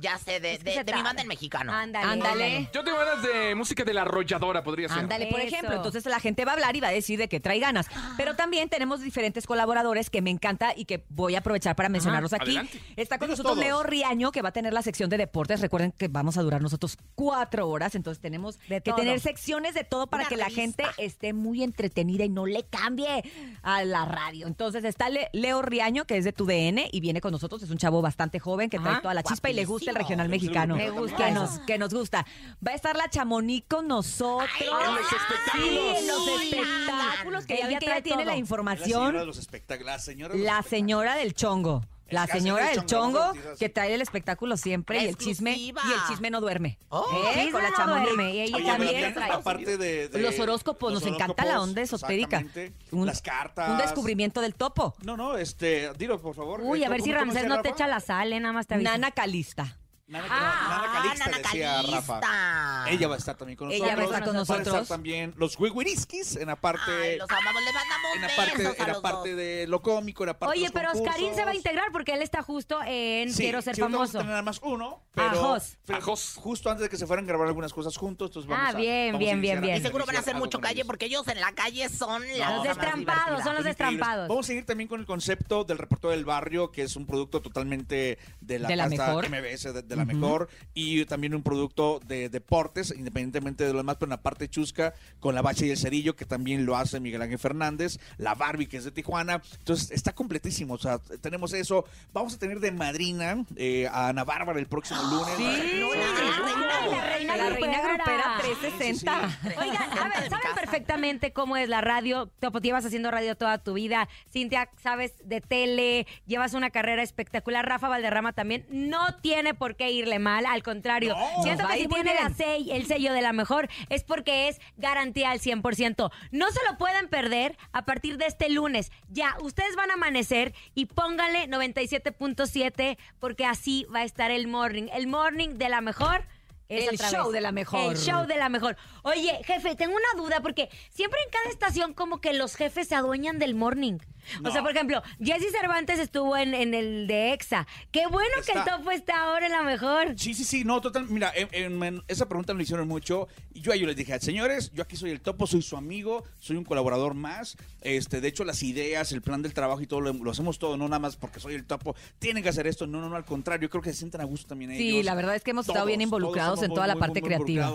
ya 0.01 0.17
sé, 0.17 0.39
de, 0.39 0.53
Es 0.53 0.59
que 0.59 0.63
de- 0.71 0.73
se 0.75 0.83
de 0.85 0.93
mi 0.93 1.01
banda 1.01 1.21
en 1.21 1.27
mexicano. 1.27 1.73
Ándale. 1.73 2.05
Ándale. 2.11 2.69
Yo 2.73 2.83
tengo 2.83 2.97
ganas 2.97 3.21
de 3.21 3.53
música 3.55 3.83
de 3.83 3.93
la 3.93 4.03
arrolladora, 4.03 4.63
podría 4.63 4.87
ser. 4.87 4.99
Ándale, 4.99 5.27
por 5.27 5.39
Eso. 5.41 5.47
ejemplo. 5.55 5.75
Entonces 5.75 6.05
la 6.05 6.19
gente 6.19 6.45
va 6.45 6.51
a 6.51 6.55
hablar 6.55 6.75
y 6.75 6.79
va 6.79 6.87
a 6.87 6.91
decir 6.91 7.19
de 7.19 7.27
que 7.27 7.39
trae 7.39 7.59
ganas. 7.59 7.87
Pero 8.17 8.35
también 8.35 8.69
tenemos 8.69 9.01
diferentes 9.01 9.45
colaboradores 9.45 10.09
que 10.09 10.21
me 10.21 10.29
encanta 10.29 10.73
y 10.75 10.85
que 10.85 11.03
voy 11.09 11.35
a 11.35 11.39
aprovechar 11.39 11.75
para 11.75 11.89
mencionarlos 11.89 12.31
aquí. 12.33 12.51
Adelante. 12.57 12.81
Está 12.95 13.17
con 13.17 13.27
Dinos 13.27 13.39
nosotros 13.39 13.55
todos. 13.55 13.65
Leo 13.65 13.83
Riaño, 13.83 14.31
que 14.31 14.41
va 14.41 14.49
a 14.49 14.53
tener 14.53 14.71
la 14.73 14.81
sección 14.81 15.09
de 15.09 15.17
deportes. 15.17 15.59
Recuerden 15.59 15.91
que 15.91 16.07
vamos 16.07 16.37
a 16.37 16.41
durar 16.41 16.61
nosotros 16.61 16.97
cuatro 17.15 17.67
horas, 17.67 17.93
entonces 17.95 18.21
tenemos 18.21 18.57
De 18.69 18.81
que 18.81 18.91
todo. 18.91 18.95
tener 19.01 19.19
secciones 19.19 19.73
de 19.73 19.83
todo 19.83 20.07
para 20.07 20.23
Una 20.23 20.29
que 20.29 20.44
la 20.49 20.53
gente 20.55 20.83
esté 20.97 21.33
muy 21.33 21.63
entretenida 21.63 22.23
y 22.25 22.29
no 22.29 22.45
le 22.45 22.63
cambie 22.63 23.23
a 23.63 23.83
la 23.83 24.05
radio. 24.05 24.47
Entonces 24.47 24.83
está 24.83 25.09
Le- 25.09 25.29
Leo 25.33 25.61
Riaño, 25.61 26.05
que 26.05 26.17
es 26.17 26.23
de 26.23 26.33
tu 26.33 26.45
DN 26.45 26.87
y 26.91 26.99
viene 26.99 27.21
con 27.21 27.31
nosotros. 27.31 27.61
Es 27.63 27.69
un 27.69 27.77
chavo 27.77 28.01
bastante 28.01 28.39
joven 28.39 28.69
que 28.69 28.77
trae 28.79 28.93
Ajá. 28.93 29.01
toda 29.01 29.13
la 29.13 29.23
chispa 29.23 29.49
y 29.49 29.53
le 29.53 29.65
gusta 29.65 29.91
el 29.91 29.95
regional 29.97 30.29
mexicano. 30.29 30.75
Me 30.75 30.89
gusta 30.89 31.25
que 31.25 31.31
nos, 31.31 31.59
que 31.59 31.77
nos 31.77 31.93
gusta. 31.93 32.25
Va 32.65 32.71
a 32.71 32.75
estar 32.75 32.95
la 32.95 33.09
Chamonix 33.09 33.65
con 33.67 33.87
nosotros. 33.87 34.49
Ay, 34.59 34.67
En 34.87 34.95
los 34.95 35.05
espectáculos. 35.11 35.69
Sí, 35.69 35.77
en 35.97 36.07
los 36.07 36.27
Uy, 36.27 36.45
espectáculos, 36.59 37.45
que 37.45 37.53
Ella 37.55 37.69
ya 37.71 37.79
tiene 37.79 38.01
todo. 38.01 38.15
la 38.17 38.25
La 38.25 38.25
señora 38.25 38.31
de 38.33 38.37
información. 38.37 39.25
los 39.27 39.37
espectáculos. 39.37 39.85
La 39.93 39.99
señora 39.99 40.33
La 40.35 40.39
espectáculos. 40.39 40.69
señora 40.69 41.15
del 41.15 41.33
chongo. 41.33 41.83
La 42.09 42.27
señora 42.27 42.67
del 42.69 42.79
el 42.79 42.85
chongo, 42.85 43.33
que 43.57 43.67
trae 43.69 43.93
el 43.95 44.01
espectáculo 44.01 44.57
siempre 44.57 45.03
y 45.03 45.07
el 45.07 45.17
chisme 45.17 45.55
y 45.57 45.69
el 45.69 45.75
chisme 46.07 46.29
no 46.29 46.39
duerme. 46.39 46.77
Oh. 46.89 47.05
¿Eh? 47.35 47.49
Con 47.51 47.61
la 47.63 47.71
duerme, 47.85 48.35
y 48.35 48.41
ella 48.41 48.57
Oye, 48.57 48.65
también 48.65 49.13
trae. 49.13 49.31
aparte 49.31 49.77
de, 49.77 50.09
de- 50.09 50.19
Los 50.21 50.39
horóscopos, 50.39 50.93
los 50.93 51.03
nos 51.03 51.13
encanta 51.13 51.45
la 51.45 51.61
onda 51.61 51.81
esotérica. 51.81 52.43
Un- 52.91 53.07
las 53.07 53.21
cartas. 53.21 53.69
Un 53.71 53.77
descubrimiento 53.77 54.41
del 54.41 54.53
topo. 54.55 54.95
No, 55.03 55.17
no, 55.17 55.37
este, 55.37 55.91
dilo 55.93 56.21
por 56.21 56.35
favor. 56.35 56.61
Uy, 56.63 56.83
Eh, 56.83 56.85
a 56.85 56.89
ver 56.89 56.99
¿cómo- 56.99 57.05
si 57.05 57.13
Ramsés 57.13 57.45
no 57.47 57.61
te 57.61 57.69
echa 57.69 57.87
la 57.87 57.99
sal, 57.99 58.31
eh, 58.33 58.39
nada 58.39 58.53
más 58.53 58.67
te 58.67 58.75
aviso. 58.75 58.91
Nana 58.91 59.11
Calista. 59.11 59.77
Nana, 60.07 60.27
Ah, 60.29 60.81
Nana 60.83 60.93
Calixta, 61.01 61.25
Nana 61.25 61.37
decía 61.39 61.81
Rafa. 61.81 62.85
Ella 62.91 63.07
va 63.07 63.15
a 63.15 63.17
estar 63.17 63.35
también 63.35 63.57
con 63.57 63.69
nosotros. 63.69 63.87
Ella 63.89 63.95
va 63.95 64.01
a 64.03 64.05
estar 64.05 64.23
con 64.23 64.33
Van 64.33 64.39
a 64.39 64.41
estar 64.43 64.59
nosotros. 64.59 64.87
también 64.87 65.33
los 65.37 65.59
Wiwiriskis 65.59 66.35
en 66.35 66.47
la 66.47 66.55
parte, 66.55 66.91
Ay, 66.91 67.17
los 67.17 67.27
amamos, 67.27 67.63
le 67.63 67.73
mandamos 67.73 68.15
en 68.15 68.21
la 68.21 68.27
parte, 68.35 68.67
a 68.67 68.71
en 68.71 68.87
la 68.87 68.93
los 68.93 69.01
parte 69.01 69.29
dos. 69.29 69.37
de 69.39 69.65
lo 69.67 69.81
cómico, 69.81 70.23
en 70.23 70.27
la 70.27 70.37
parte 70.37 70.53
de 70.53 70.59
Oye, 70.59 70.65
los 70.67 70.71
pero 70.73 70.91
Oscarín 70.91 71.33
se 71.33 71.43
va 71.43 71.51
a 71.51 71.55
integrar 71.55 71.91
porque 71.91 72.13
él 72.13 72.21
está 72.21 72.43
justo 72.43 72.79
en 72.85 73.33
Sí, 73.33 73.43
Quiero 73.43 73.63
ser 73.63 73.75
sí, 73.75 73.81
ahorita 73.81 73.97
vamos 73.97 74.09
a 74.09 74.11
famoso. 74.11 74.17
tener 74.19 74.29
nada 74.29 74.41
más 74.43 74.59
uno, 74.61 75.01
A 75.13 75.15
pero, 75.15 75.41
Jos. 75.41 75.77
pero 75.87 76.01
justo 76.35 76.69
antes 76.69 76.83
de 76.83 76.89
que 76.89 76.97
se 76.97 77.07
fueran 77.07 77.25
a 77.25 77.27
grabar 77.27 77.47
algunas 77.47 77.73
cosas 77.73 77.97
juntos, 77.97 78.29
entonces 78.29 78.47
vamos 78.47 78.63
Ah, 78.63 78.77
a 78.77 78.79
bien, 78.79 79.07
vamos 79.13 79.19
bien, 79.19 79.41
bien, 79.41 79.59
bien. 79.61 79.77
Y 79.77 79.81
seguro 79.81 80.05
van 80.05 80.17
a 80.17 80.19
hacer 80.19 80.35
mucho 80.35 80.59
calle 80.59 80.75
ellos. 80.75 80.87
porque 80.87 81.05
ellos 81.05 81.27
en 81.29 81.41
la 81.41 81.51
calle 81.53 81.89
son 81.89 82.21
las 82.37 82.53
Los 82.57 82.63
destrampados, 82.63 83.41
son 83.43 83.55
los 83.55 83.63
destrampados. 83.63 84.27
Vamos 84.27 84.45
a 84.45 84.47
seguir 84.47 84.67
también 84.67 84.87
con 84.87 84.99
el 84.99 85.07
concepto 85.07 85.63
del 85.63 85.79
reportero 85.79 86.11
del 86.11 86.25
barrio, 86.25 86.71
que 86.71 86.83
es 86.83 86.95
un 86.95 87.07
producto 87.07 87.41
totalmente 87.41 88.19
de 88.39 88.59
la, 88.59 88.67
De 88.67 88.75
la 88.75 88.83
casa 88.87 89.07
mejor. 89.07 89.29
MBS, 89.29 89.73
de, 89.73 89.94
de 89.95 90.05
la 90.05 90.05
mejor, 90.05 90.49
y 90.73 91.05
también 91.05 91.33
un 91.35 91.43
producto 91.43 91.99
de 92.05 92.29
deportes, 92.29 92.93
independientemente 92.95 93.63
de 93.65 93.71
lo 93.71 93.77
demás, 93.79 93.97
pero 93.99 94.07
en 94.07 94.11
la 94.11 94.21
parte 94.21 94.49
chusca, 94.49 94.93
con 95.19 95.35
la 95.35 95.41
bacha 95.41 95.65
y 95.65 95.71
el 95.71 95.77
cerillo, 95.77 96.15
que 96.15 96.25
también 96.25 96.65
lo 96.65 96.75
hace 96.77 96.99
Miguel 96.99 97.21
Ángel 97.21 97.39
Fernández, 97.39 97.99
la 98.17 98.35
Barbie, 98.35 98.67
que 98.67 98.77
es 98.77 98.83
de 98.83 98.91
Tijuana. 98.91 99.41
Entonces, 99.59 99.91
está 99.91 100.13
completísimo. 100.13 100.75
O 100.75 100.77
sea, 100.77 100.99
tenemos 100.99 101.53
eso. 101.53 101.85
Vamos 102.13 102.35
a 102.35 102.39
tener 102.39 102.59
de 102.59 102.71
madrina 102.71 103.45
eh, 103.55 103.87
a 103.91 104.09
Ana 104.09 104.23
Bárbara 104.23 104.59
el 104.59 104.67
próximo 104.67 105.01
lunes. 105.03 105.39
No, 105.39 105.93
la 105.95 106.13
reina. 106.13 106.65
Ah, 106.75 106.87
la 106.87 107.05
reina 107.05 107.37
La 107.37 107.49
reina 107.49 107.81
grupera. 107.81 107.93
grupera 107.95 108.37
360. 108.39 109.39
Oigan, 109.59 109.97
a 109.97 110.09
ver, 110.09 110.23
mi 110.23 110.29
saben 110.29 110.55
perfectamente 110.55 111.33
cómo 111.33 111.57
es 111.57 111.69
la 111.69 111.81
radio. 111.81 112.31
Topo, 112.39 112.59
llevas 112.59 112.85
haciendo 112.85 113.11
radio 113.11 113.35
toda 113.35 113.57
tu 113.59 113.73
vida. 113.73 114.07
Cintia, 114.31 114.69
sabes 114.81 115.13
de 115.23 115.41
tele, 115.41 116.07
llevas 116.25 116.53
una 116.53 116.69
carrera 116.69 117.01
espectacular. 117.03 117.67
Rafa 117.67 117.87
Valderrama 117.87 118.33
también. 118.33 118.65
No 118.69 119.15
tiene 119.21 119.53
por 119.53 119.75
qué 119.75 119.84
irle 119.91 120.19
mal, 120.19 120.45
al 120.45 120.63
contrario. 120.63 121.15
Siento 121.43 121.67
que 121.67 121.73
si 121.79 121.87
tiene 121.87 122.13
la 122.15 122.29
sell- 122.29 122.71
el 122.71 122.85
sello 122.85 123.13
de 123.13 123.21
la 123.21 123.33
mejor 123.33 123.69
es 123.89 124.03
porque 124.03 124.47
es 124.47 124.59
garantía 124.77 125.31
al 125.31 125.39
100%. 125.39 126.11
No 126.31 126.51
se 126.51 126.59
lo 126.69 126.77
pueden 126.77 127.07
perder 127.07 127.57
a 127.71 127.85
partir 127.85 128.17
de 128.17 128.25
este 128.25 128.49
lunes. 128.49 128.91
Ya, 129.09 129.35
ustedes 129.41 129.75
van 129.75 129.91
a 129.91 129.95
amanecer 129.95 130.53
y 130.73 130.85
pónganle 130.85 131.47
97.7 131.47 132.97
porque 133.19 133.45
así 133.45 133.85
va 133.93 133.99
a 133.99 134.03
estar 134.03 134.31
el 134.31 134.47
morning. 134.47 134.87
El 134.93 135.07
morning 135.07 135.49
de 135.55 135.69
la 135.69 135.81
mejor 135.81 136.25
Es 136.69 136.87
El 136.89 136.97
show 136.97 137.31
de 137.31 137.41
la 137.41 137.51
mejor. 137.51 137.91
El 137.93 137.97
show 137.97 138.25
de 138.25 138.37
la 138.37 138.49
mejor. 138.49 138.75
Oye, 139.03 139.39
jefe, 139.45 139.75
tengo 139.75 139.95
una 139.95 140.21
duda 140.23 140.41
porque 140.41 140.69
siempre 140.89 141.19
en 141.25 141.31
cada 141.31 141.49
estación 141.49 141.93
como 141.93 142.21
que 142.21 142.33
los 142.33 142.55
jefes 142.55 142.87
se 142.87 142.95
adueñan 142.95 143.37
del 143.39 143.53
morning. 143.55 143.97
O 144.43 144.49
sea, 144.49 144.63
por 144.63 144.71
ejemplo, 144.71 145.03
Jesse 145.23 145.51
Cervantes 145.51 145.99
estuvo 145.99 146.35
en, 146.35 146.55
en 146.55 146.73
el 146.73 147.05
de 147.05 147.31
EXA. 147.33 147.67
Qué 147.91 148.07
bueno 148.07 148.33
que 148.43 148.53
el 148.53 148.63
topo 148.63 148.89
está 148.89 149.19
ahora 149.25 149.45
en 149.45 149.51
la 149.51 149.61
mejor. 149.61 150.15
Sí, 150.17 150.33
sí, 150.33 150.43
sí, 150.43 150.63
no, 150.63 150.81
total. 150.81 151.05
Mira, 151.07 151.31
en- 151.35 151.47
en- 151.51 151.83
en- 151.83 152.03
esa 152.07 152.27
pregunta 152.27 152.51
me 152.55 152.57
la 152.57 152.63
hicieron 152.63 152.87
mucho. 152.87 153.27
Y 153.53 153.61
yo 153.61 153.71
a 153.71 153.75
ellos 153.75 153.85
les 153.87 153.95
dije, 153.95 154.19
señores, 154.19 154.71
yo 154.73 154.81
aquí 154.81 154.95
soy 154.97 155.11
el 155.11 155.21
topo, 155.21 155.45
soy 155.45 155.61
su 155.61 155.77
amigo, 155.77 156.23
soy 156.39 156.55
un 156.57 156.63
colaborador 156.63 157.13
más. 157.13 157.55
Este, 157.81 158.19
de 158.19 158.27
hecho, 158.27 158.43
las 158.45 158.63
ideas, 158.63 159.11
el 159.11 159.21
plan 159.21 159.43
del 159.43 159.53
trabajo 159.53 159.81
y 159.81 159.85
todo 159.85 160.01
lo, 160.01 160.11
lo 160.11 160.31
hacemos 160.31 160.57
todo, 160.57 160.75
no 160.75 160.85
nada 160.87 160.97
más 160.97 161.17
porque 161.17 161.39
soy 161.39 161.53
el 161.53 161.63
topo. 161.65 161.95
Tienen 162.17 162.41
que 162.41 162.49
hacer 162.49 162.65
esto. 162.65 162.87
No, 162.87 163.01
no, 163.01 163.09
no, 163.09 163.15
al 163.17 163.25
contrario, 163.25 163.69
creo 163.69 163.83
que 163.83 163.91
se 163.93 163.99
sienten 163.99 164.21
a 164.21 164.23
gusto 164.23 164.47
también 164.47 164.71
Sí, 164.75 164.89
ellos. 164.89 165.05
la 165.05 165.13
verdad 165.13 165.35
es 165.35 165.43
que 165.43 165.51
hemos 165.51 165.67
estado 165.67 165.85
bien 165.85 166.01
involucrados 166.01 166.54
en 166.63 166.69
toda 166.75 166.87
la 166.87 166.93
parte 166.99 167.21
muy 167.21 167.27
creativa. 167.29 167.67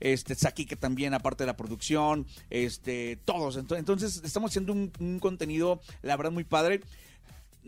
Este, 0.00 0.34
Saki, 0.34 0.66
que 0.66 0.76
también, 0.76 1.14
aparte 1.14 1.44
de 1.44 1.46
la 1.46 1.56
producción, 1.56 2.26
este, 2.50 3.16
todos. 3.24 3.56
Ento- 3.58 3.76
Entonces, 3.78 4.20
estamos 4.24 4.50
haciendo 4.50 4.72
un, 4.72 4.92
un 5.00 5.18
contenido, 5.18 5.80
la 6.02 6.16
verdad, 6.16 6.32
muy 6.32 6.44
padre. 6.44 6.80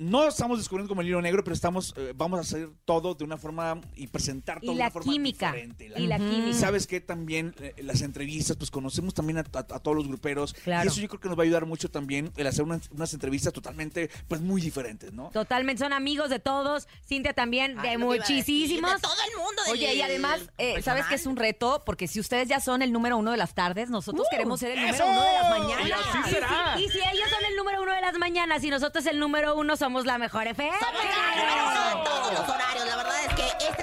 No 0.02 0.26
estamos 0.26 0.56
descubriendo 0.56 0.88
como 0.88 1.02
el 1.02 1.08
hilo 1.08 1.20
negro, 1.20 1.44
pero 1.44 1.52
estamos, 1.52 1.92
eh, 1.98 2.14
vamos 2.16 2.38
a 2.38 2.40
hacer 2.40 2.70
todo 2.86 3.14
de 3.14 3.22
una 3.22 3.36
forma 3.36 3.78
y 3.94 4.06
presentar 4.06 4.58
todo 4.58 4.72
Y 4.72 4.74
de 4.74 4.78
la 4.78 4.84
una 4.86 4.90
forma 4.92 5.12
química. 5.12 5.52
diferente. 5.52 5.92
Y 5.94 6.06
la 6.06 6.16
química. 6.16 6.54
¿Sabes 6.56 6.86
qué? 6.86 7.02
También 7.02 7.54
eh, 7.60 7.74
las 7.82 8.00
entrevistas, 8.00 8.56
pues 8.56 8.70
conocemos 8.70 9.12
también 9.12 9.36
a, 9.36 9.40
a- 9.42 9.58
a 9.58 9.78
todos 9.78 9.94
los 9.94 10.08
gruperos. 10.08 10.54
Claro. 10.54 10.84
Y 10.84 10.88
eso 10.88 11.02
yo 11.02 11.08
creo 11.08 11.20
que 11.20 11.28
nos 11.28 11.38
va 11.38 11.42
a 11.42 11.44
ayudar 11.44 11.66
mucho 11.66 11.90
también 11.90 12.32
el 12.38 12.46
hacer 12.46 12.64
unas, 12.64 12.90
unas 12.90 13.12
entrevistas 13.12 13.52
totalmente, 13.52 14.08
pues 14.26 14.40
muy 14.40 14.62
diferentes, 14.62 15.12
¿no? 15.12 15.28
Totalmente, 15.34 15.82
son 15.84 15.92
amigos 15.92 16.30
de 16.30 16.38
todos. 16.38 16.88
Cintia 17.06 17.34
también, 17.34 17.78
Ay, 17.78 17.82
de 17.82 17.90
que 17.90 17.98
muchísimos. 17.98 18.94
De 18.94 19.00
todo 19.02 19.12
el 19.30 19.36
mundo. 19.36 19.62
del 19.64 19.72
Oye, 19.74 19.94
y 19.96 20.00
además, 20.00 20.40
eh, 20.56 20.80
¿sabes 20.80 21.04
que 21.08 21.16
es 21.16 21.26
un 21.26 21.36
reto? 21.36 21.82
Porque 21.84 22.08
si 22.08 22.20
ustedes 22.20 22.48
ya 22.48 22.60
son 22.60 22.80
el 22.80 22.90
número 22.90 23.18
uno 23.18 23.32
de 23.32 23.36
las 23.36 23.52
tardes, 23.54 23.90
nosotros 23.90 24.26
Uh, 24.26 24.30
queremos 24.30 24.60
ser 24.60 24.70
el 24.70 24.80
número 24.80 24.94
¡eso! 24.94 25.04
uno 25.06 25.22
de 25.22 25.32
las 25.34 25.44
Y 25.44 25.60
mañanas. 25.60 26.00
así 26.14 26.30
será. 26.30 26.76
Y 26.78 26.88
si 26.88 26.98
ellos 27.00 27.28
son 27.28 27.44
el 27.50 27.56
número 27.58 27.82
uno 27.82 27.92
de 27.94 28.00
las 28.00 28.16
mañanas 28.16 28.64
y 28.64 28.70
nosotros 28.70 29.04
el 29.04 29.18
número 29.18 29.54
uno, 29.58 29.76
somos 29.76 29.89
la 29.98 30.18
mejor 30.18 30.46
FM. 30.46 30.78
Somos 30.78 31.02
número 31.36 31.66
uno 31.68 32.04
todos 32.04 32.32
los 32.32 32.48
horarios. 32.48 32.69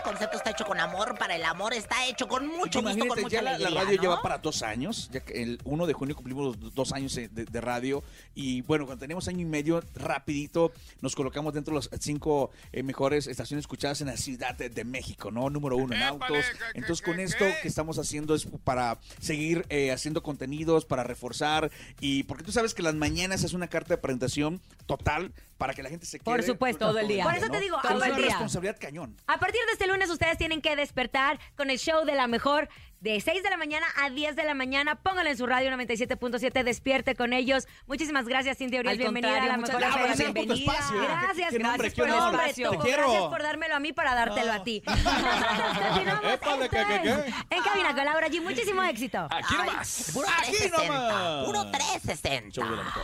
Concepto 0.07 0.37
está 0.37 0.51
hecho 0.51 0.65
con 0.65 0.79
amor 0.79 1.17
para 1.17 1.35
el 1.35 1.43
amor, 1.43 1.73
está 1.73 2.05
hecho 2.07 2.27
con 2.27 2.47
mucho 2.47 2.79
gusto, 2.79 2.79
Imagínate, 2.79 3.09
con 3.09 3.21
mucha 3.23 3.35
ya 3.37 3.41
la, 3.41 3.49
la 3.51 3.55
alegría, 3.57 3.81
radio 3.83 3.95
¿no? 3.97 4.01
lleva 4.03 4.21
para 4.21 4.37
dos 4.37 4.63
años, 4.63 5.09
ya 5.11 5.19
que 5.19 5.43
el 5.43 5.59
1 5.65 5.85
de 5.85 5.93
junio 5.93 6.15
cumplimos 6.15 6.57
los 6.57 6.73
dos 6.73 6.93
años 6.93 7.13
de, 7.13 7.27
de 7.27 7.61
radio 7.61 8.03
y 8.33 8.61
bueno, 8.61 8.85
cuando 8.85 9.01
teníamos 9.01 9.27
año 9.27 9.41
y 9.41 9.45
medio, 9.45 9.83
rapidito 9.95 10.71
nos 11.01 11.15
colocamos 11.15 11.53
dentro 11.53 11.73
de 11.73 11.81
las 11.91 12.01
cinco 12.01 12.51
eh, 12.71 12.83
mejores 12.83 13.27
estaciones 13.27 13.63
escuchadas 13.63 13.99
en 14.01 14.07
la 14.07 14.17
Ciudad 14.17 14.55
de, 14.55 14.69
de 14.69 14.83
México, 14.85 15.29
¿no? 15.31 15.49
Número 15.49 15.75
uno 15.75 15.93
en 15.95 16.03
autos. 16.03 16.45
Entonces 16.73 17.05
con 17.05 17.19
esto 17.19 17.43
que 17.61 17.67
estamos 17.67 17.97
haciendo 17.99 18.33
es 18.35 18.47
para 18.63 18.97
seguir 19.19 19.65
eh, 19.69 19.91
haciendo 19.91 20.23
contenidos, 20.23 20.85
para 20.85 21.03
reforzar 21.03 21.69
y 21.99 22.23
porque 22.23 22.43
tú 22.43 22.51
sabes 22.51 22.73
que 22.73 22.81
las 22.81 22.95
mañanas 22.95 23.43
es 23.43 23.53
una 23.53 23.67
carta 23.67 23.95
de 23.95 23.97
presentación 23.97 24.61
total 24.85 25.33
para 25.57 25.73
que 25.73 25.81
la 25.81 25.89
gente 25.89 26.05
se 26.05 26.19
quede. 26.19 26.25
Por 26.25 26.43
supuesto, 26.43 26.85
todo 26.85 26.99
el 26.99 27.07
día. 27.07 27.23
Por 27.23 27.33
eso 27.33 27.49
te 27.49 27.59
digo, 27.59 27.77
Todo 27.81 27.89
a 27.89 27.91
el 27.93 27.97
es 27.97 27.97
una 27.97 28.07
partir, 28.09 28.17
día. 28.25 28.25
responsabilidad 28.35 28.77
cañón. 28.79 29.15
a 29.25 29.39
partir 29.39 29.59
de 29.65 29.71
este 29.71 29.87
lunes 29.87 29.96
ustedes 30.05 30.37
tienen 30.37 30.61
que 30.61 30.75
despertar 30.75 31.39
con 31.55 31.69
el 31.69 31.79
show 31.79 32.05
de 32.05 32.15
la 32.15 32.27
mejor 32.27 32.69
de 32.99 33.21
6 33.21 33.43
de 33.43 33.49
la 33.49 33.57
mañana 33.57 33.85
a 34.01 34.09
10 34.09 34.35
de 34.35 34.43
la 34.43 34.53
mañana. 34.53 34.95
Pónganlo 34.95 35.29
en 35.29 35.37
su 35.37 35.45
radio 35.45 35.69
97.7, 35.71 36.63
despierte 36.63 37.15
con 37.15 37.33
ellos. 37.33 37.67
Muchísimas 37.85 38.25
gracias, 38.27 38.57
Cintia 38.57 38.79
Uriel. 38.79 38.93
Al 38.93 38.97
Bienvenida 38.97 39.43
a 39.43 39.45
la 39.47 39.57
muchas 39.57 39.75
gracias 39.77 40.07
por 40.07 40.27
tu 40.27 40.33
bienvenida. 40.33 40.71
espacio. 40.73 41.03
¿eh? 41.03 41.07
Gracias, 41.21 41.49
¿Qué 41.51 41.59
nombre, 41.59 41.89
gracias 41.89 41.93
qué 41.93 42.01
por 42.01 42.07
el 42.09 42.13
honor. 42.15 42.31
nombre. 42.33 42.53
Te 42.53 42.63
Tú, 42.63 42.79
quiero. 42.79 43.03
Gracias 43.09 43.29
por 43.29 43.43
dármelo 43.43 43.75
a 43.75 43.79
mí 43.79 43.93
para 43.93 44.15
dártelo 44.15 44.51
a 44.51 44.63
ti. 44.63 44.81
Continuamos. 44.85 46.33
Épale, 46.33 46.65
Esto 46.65 46.69
¿qué, 46.69 46.69
qué, 46.69 46.95
es 46.95 47.01
qué? 47.25 47.55
En 47.55 47.63
cabina 47.63 47.95
con 47.95 48.05
Laura 48.05 48.27
G. 48.29 48.41
Muchísimo 48.41 48.83
éxito. 48.83 49.27
Aquí 49.29 49.55
nomás. 49.57 50.11
Puro 50.13 50.27
Aquí 50.27 50.51
360. 50.57 50.87
nomás. 50.87 51.45
Puro 51.45 51.71
360. 51.71 52.49
Show 52.51 52.69
de 52.69 52.75
la 52.77 52.83
mejor. 52.83 53.03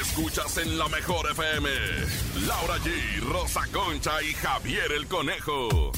Escuchas 0.00 0.56
en 0.58 0.78
la 0.78 0.88
mejor 0.88 1.30
FM. 1.30 1.68
Laura 2.46 2.76
G, 2.78 3.20
Rosa 3.20 3.62
Concha 3.72 4.22
y 4.22 4.32
Javier 4.34 4.90
el 4.92 5.06
Conejo. 5.06 5.92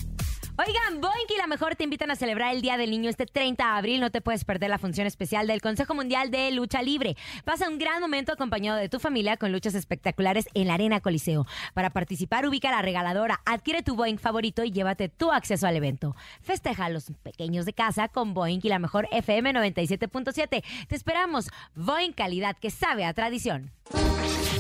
Oigan, 0.57 1.01
Boink 1.01 1.33
y 1.35 1.37
la 1.37 1.49
mejor 1.49 1.75
te 1.75 1.83
invitan 1.83 2.13
a 2.13 2.17
celebrar 2.17 2.55
el 2.55 2.63
Día 2.63 2.77
del 2.77 2.93
Niño 2.93 3.11
este 3.11 3.27
30 3.27 3.65
de 3.65 3.71
abril. 3.71 4.01
No 4.01 4.11
te 4.11 4.21
puedes 4.21 4.45
perder 4.45 4.71
la 4.71 4.79
función 4.79 5.05
especial 5.05 5.49
del 5.49 5.61
Consejo 5.61 5.97
Mundial 5.97 6.31
de 6.31 6.49
Lucha 6.53 6.81
Libre. 6.81 7.17
Pasa 7.45 7.69
un 7.69 7.77
gran 7.77 8.01
momento 8.01 8.33
acompañado 8.33 8.79
de 8.79 8.89
tu 8.89 9.01
familia 9.01 9.37
con 9.37 9.51
luchas 9.51 9.75
espectaculares 9.75 10.47
en 10.55 10.69
la 10.69 10.75
Arena 10.75 11.01
Coliseo. 11.01 11.45
Para 11.75 11.91
participar, 11.91 12.47
ubica 12.47 12.71
la 12.71 12.83
regaladora, 12.83 13.41
adquiere 13.45 13.83
tu 13.83 13.97
Boeing 13.97 14.19
favorito 14.19 14.63
y 14.63 14.71
llévate 14.71 15.09
tu 15.09 15.33
acceso 15.33 15.67
al 15.67 15.75
evento. 15.75 16.15
Festeja 16.41 16.85
a 16.85 16.91
los 16.91 17.11
pequeños 17.25 17.67
de 17.67 17.73
casa 17.73 18.07
con 18.07 18.33
Boeing 18.33 18.61
y 18.63 18.69
la 18.69 18.79
mejor 18.79 19.09
FM 19.11 19.55
97.7. 19.55 20.63
Te 20.87 20.95
esperamos. 20.95 21.51
Boeing 21.75 22.13
calidad 22.13 22.57
que 22.57 22.71
sabe 22.71 23.05
a 23.05 23.13
tradición. 23.13 23.73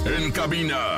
En 0.05 0.33
cabina, 0.33 0.97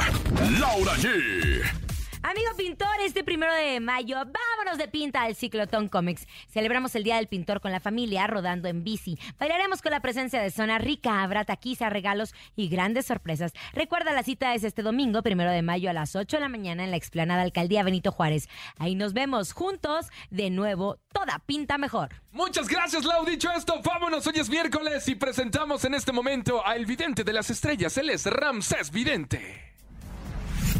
Laura 0.59 0.95
G. 0.95 1.86
Amigo 2.29 2.51
pintor, 2.57 2.89
este 3.05 3.23
primero 3.23 3.55
de 3.55 3.79
mayo, 3.79 4.17
vámonos 4.17 4.79
de 4.79 4.89
pinta 4.89 5.23
al 5.23 5.37
Ciclotón 5.37 5.89
Comics. 5.89 6.27
Celebramos 6.49 6.97
el 6.97 7.05
Día 7.05 7.19
del 7.19 7.29
Pintor 7.29 7.61
con 7.61 7.71
la 7.71 7.79
familia, 7.79 8.27
rodando 8.27 8.67
en 8.67 8.83
bici. 8.83 9.17
Bailaremos 9.39 9.81
con 9.81 9.93
la 9.93 10.01
presencia 10.01 10.43
de 10.43 10.51
Zona 10.51 10.79
Rica, 10.79 11.23
habrá 11.23 11.45
taquiza, 11.45 11.89
regalos 11.89 12.35
y 12.57 12.69
grandes 12.69 13.07
sorpresas. 13.07 13.53
Recuerda, 13.73 14.13
la 14.13 14.25
cita 14.25 14.57
es 14.57 14.65
este 14.65 14.83
domingo, 14.83 15.23
primero 15.23 15.53
de 15.53 15.63
mayo, 15.63 15.89
a 15.89 15.93
las 15.93 16.17
8 16.17 16.39
de 16.39 16.41
la 16.41 16.49
mañana 16.49 16.83
en 16.83 16.91
la 16.91 16.97
explanada 16.97 17.43
Alcaldía 17.43 17.85
Benito 17.85 18.11
Juárez. 18.11 18.49
Ahí 18.77 18.97
nos 18.97 19.13
vemos 19.13 19.53
juntos, 19.53 20.09
de 20.31 20.51
nuevo, 20.51 20.99
toda 21.13 21.39
pinta 21.47 21.79
mejor. 21.79 22.09
Muchas 22.33 22.67
gracias, 22.67 23.05
Lau. 23.05 23.25
Dicho 23.25 23.53
esto, 23.53 23.81
vámonos. 23.85 24.27
Hoy 24.27 24.41
es 24.41 24.51
miércoles 24.51 25.07
y 25.07 25.15
presentamos 25.15 25.85
en 25.85 25.95
este 25.95 26.11
momento 26.11 26.67
al 26.67 26.87
vidente 26.87 27.23
de 27.23 27.33
las 27.33 27.51
estrellas. 27.51 27.97
Él 27.99 28.11
es 28.11 28.27
Ramsés 28.27 28.91
Vidente. 28.91 29.66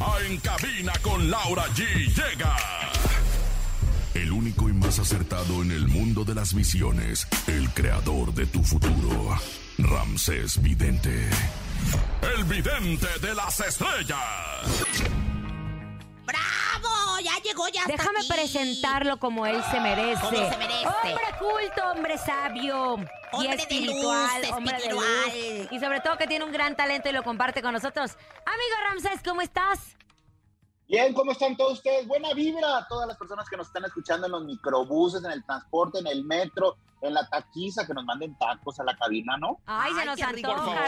A 0.01 0.19
En 0.27 0.39
cabina 0.39 0.93
con 1.03 1.31
Laura 1.31 1.65
G 1.75 1.85
llega. 2.15 2.57
El 4.15 4.33
único 4.33 4.69
y 4.69 4.73
más 4.73 4.99
acertado 4.99 5.63
en 5.63 5.71
el 5.73 5.89
mundo 5.89 6.25
de 6.25 6.35
las 6.35 6.55
visiones. 6.55 7.27
El 7.47 7.69
creador 7.71 8.33
de 8.35 8.47
tu 8.47 8.63
futuro. 8.63 9.39
Ramsés 9.79 10.61
Vidente. 10.63 11.29
El 12.35 12.45
vidente 12.45 13.07
de 13.21 13.35
las 13.35 13.61
estrellas. 13.61 14.19
¡Bravo! 16.25 17.21
Ya 17.23 17.33
llegó, 17.45 17.69
ya 17.69 17.81
está 17.83 17.93
Déjame 17.93 18.21
aquí. 18.21 18.29
presentarlo 18.29 19.19
como 19.19 19.47
él 19.47 19.63
se 19.71 19.81
merece. 19.81 20.21
Como 20.21 20.37
se 20.51 20.57
merece. 20.57 20.87
Hombre 20.87 21.27
culto, 21.39 21.93
hombre 21.95 22.19
sabio. 22.19 22.97
Y 23.43 23.47
Hombre 23.47 23.57
de 23.57 23.63
espiritual, 23.63 24.43
luz, 24.43 24.51
hombre 24.53 24.73
de 24.73 24.79
espiritual. 24.79 25.59
luz. 25.61 25.73
Y 25.73 25.81
sobre 25.81 26.01
todo 26.01 26.17
que 26.17 26.27
tiene 26.27 26.45
un 26.45 26.53
gran 26.53 26.77
talento 26.77 27.09
y 27.09 27.13
lo 27.13 27.23
comparte 27.23 27.63
con 27.63 27.73
nosotros. 27.73 28.13
Amigo 28.45 28.77
Ramsés, 28.89 29.21
¿cómo 29.25 29.41
estás? 29.43 29.97
Bien, 30.89 31.13
¿cómo 31.15 31.33
están 31.33 31.57
todos 31.57 31.75
ustedes? 31.75 32.07
Buena 32.07 32.33
vibra 32.33 32.79
a 32.79 32.87
todas 32.87 33.09
las 33.09 33.17
personas 33.17 33.49
que 33.49 33.57
nos 33.57 33.67
están 33.67 33.85
escuchando 33.85 34.27
en 34.27 34.33
los 34.33 34.45
microbuses, 34.45 35.25
en 35.25 35.33
el 35.33 35.45
transporte, 35.45 35.99
en 35.99 36.07
el 36.07 36.25
metro, 36.25 36.77
en 37.01 37.13
la 37.13 37.29
taquiza, 37.29 37.85
que 37.85 37.93
nos 37.93 38.05
manden 38.05 38.39
tacos 38.39 38.79
a 38.79 38.85
la 38.85 38.97
cabina, 38.97 39.37
¿no? 39.37 39.59
Ay, 39.67 39.93
se 39.95 40.05
nos 40.05 40.23
antoja. 40.23 40.85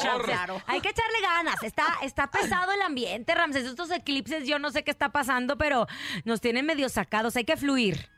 Hay 0.66 0.80
que 0.80 0.90
echarle 0.90 1.20
ganas. 1.20 1.62
Está, 1.64 1.84
está 2.02 2.30
pesado 2.30 2.70
el 2.70 2.82
ambiente, 2.82 3.34
Ramsés. 3.34 3.64
Estos 3.66 3.90
eclipses, 3.90 4.46
yo 4.46 4.61
no 4.61 4.70
sé 4.70 4.84
qué 4.84 4.92
está 4.92 5.08
pasando, 5.08 5.58
pero 5.58 5.88
nos 6.24 6.40
tienen 6.40 6.64
medio 6.64 6.88
sacados. 6.88 7.34
Hay 7.34 7.44
que 7.44 7.56
fluir. 7.56 8.08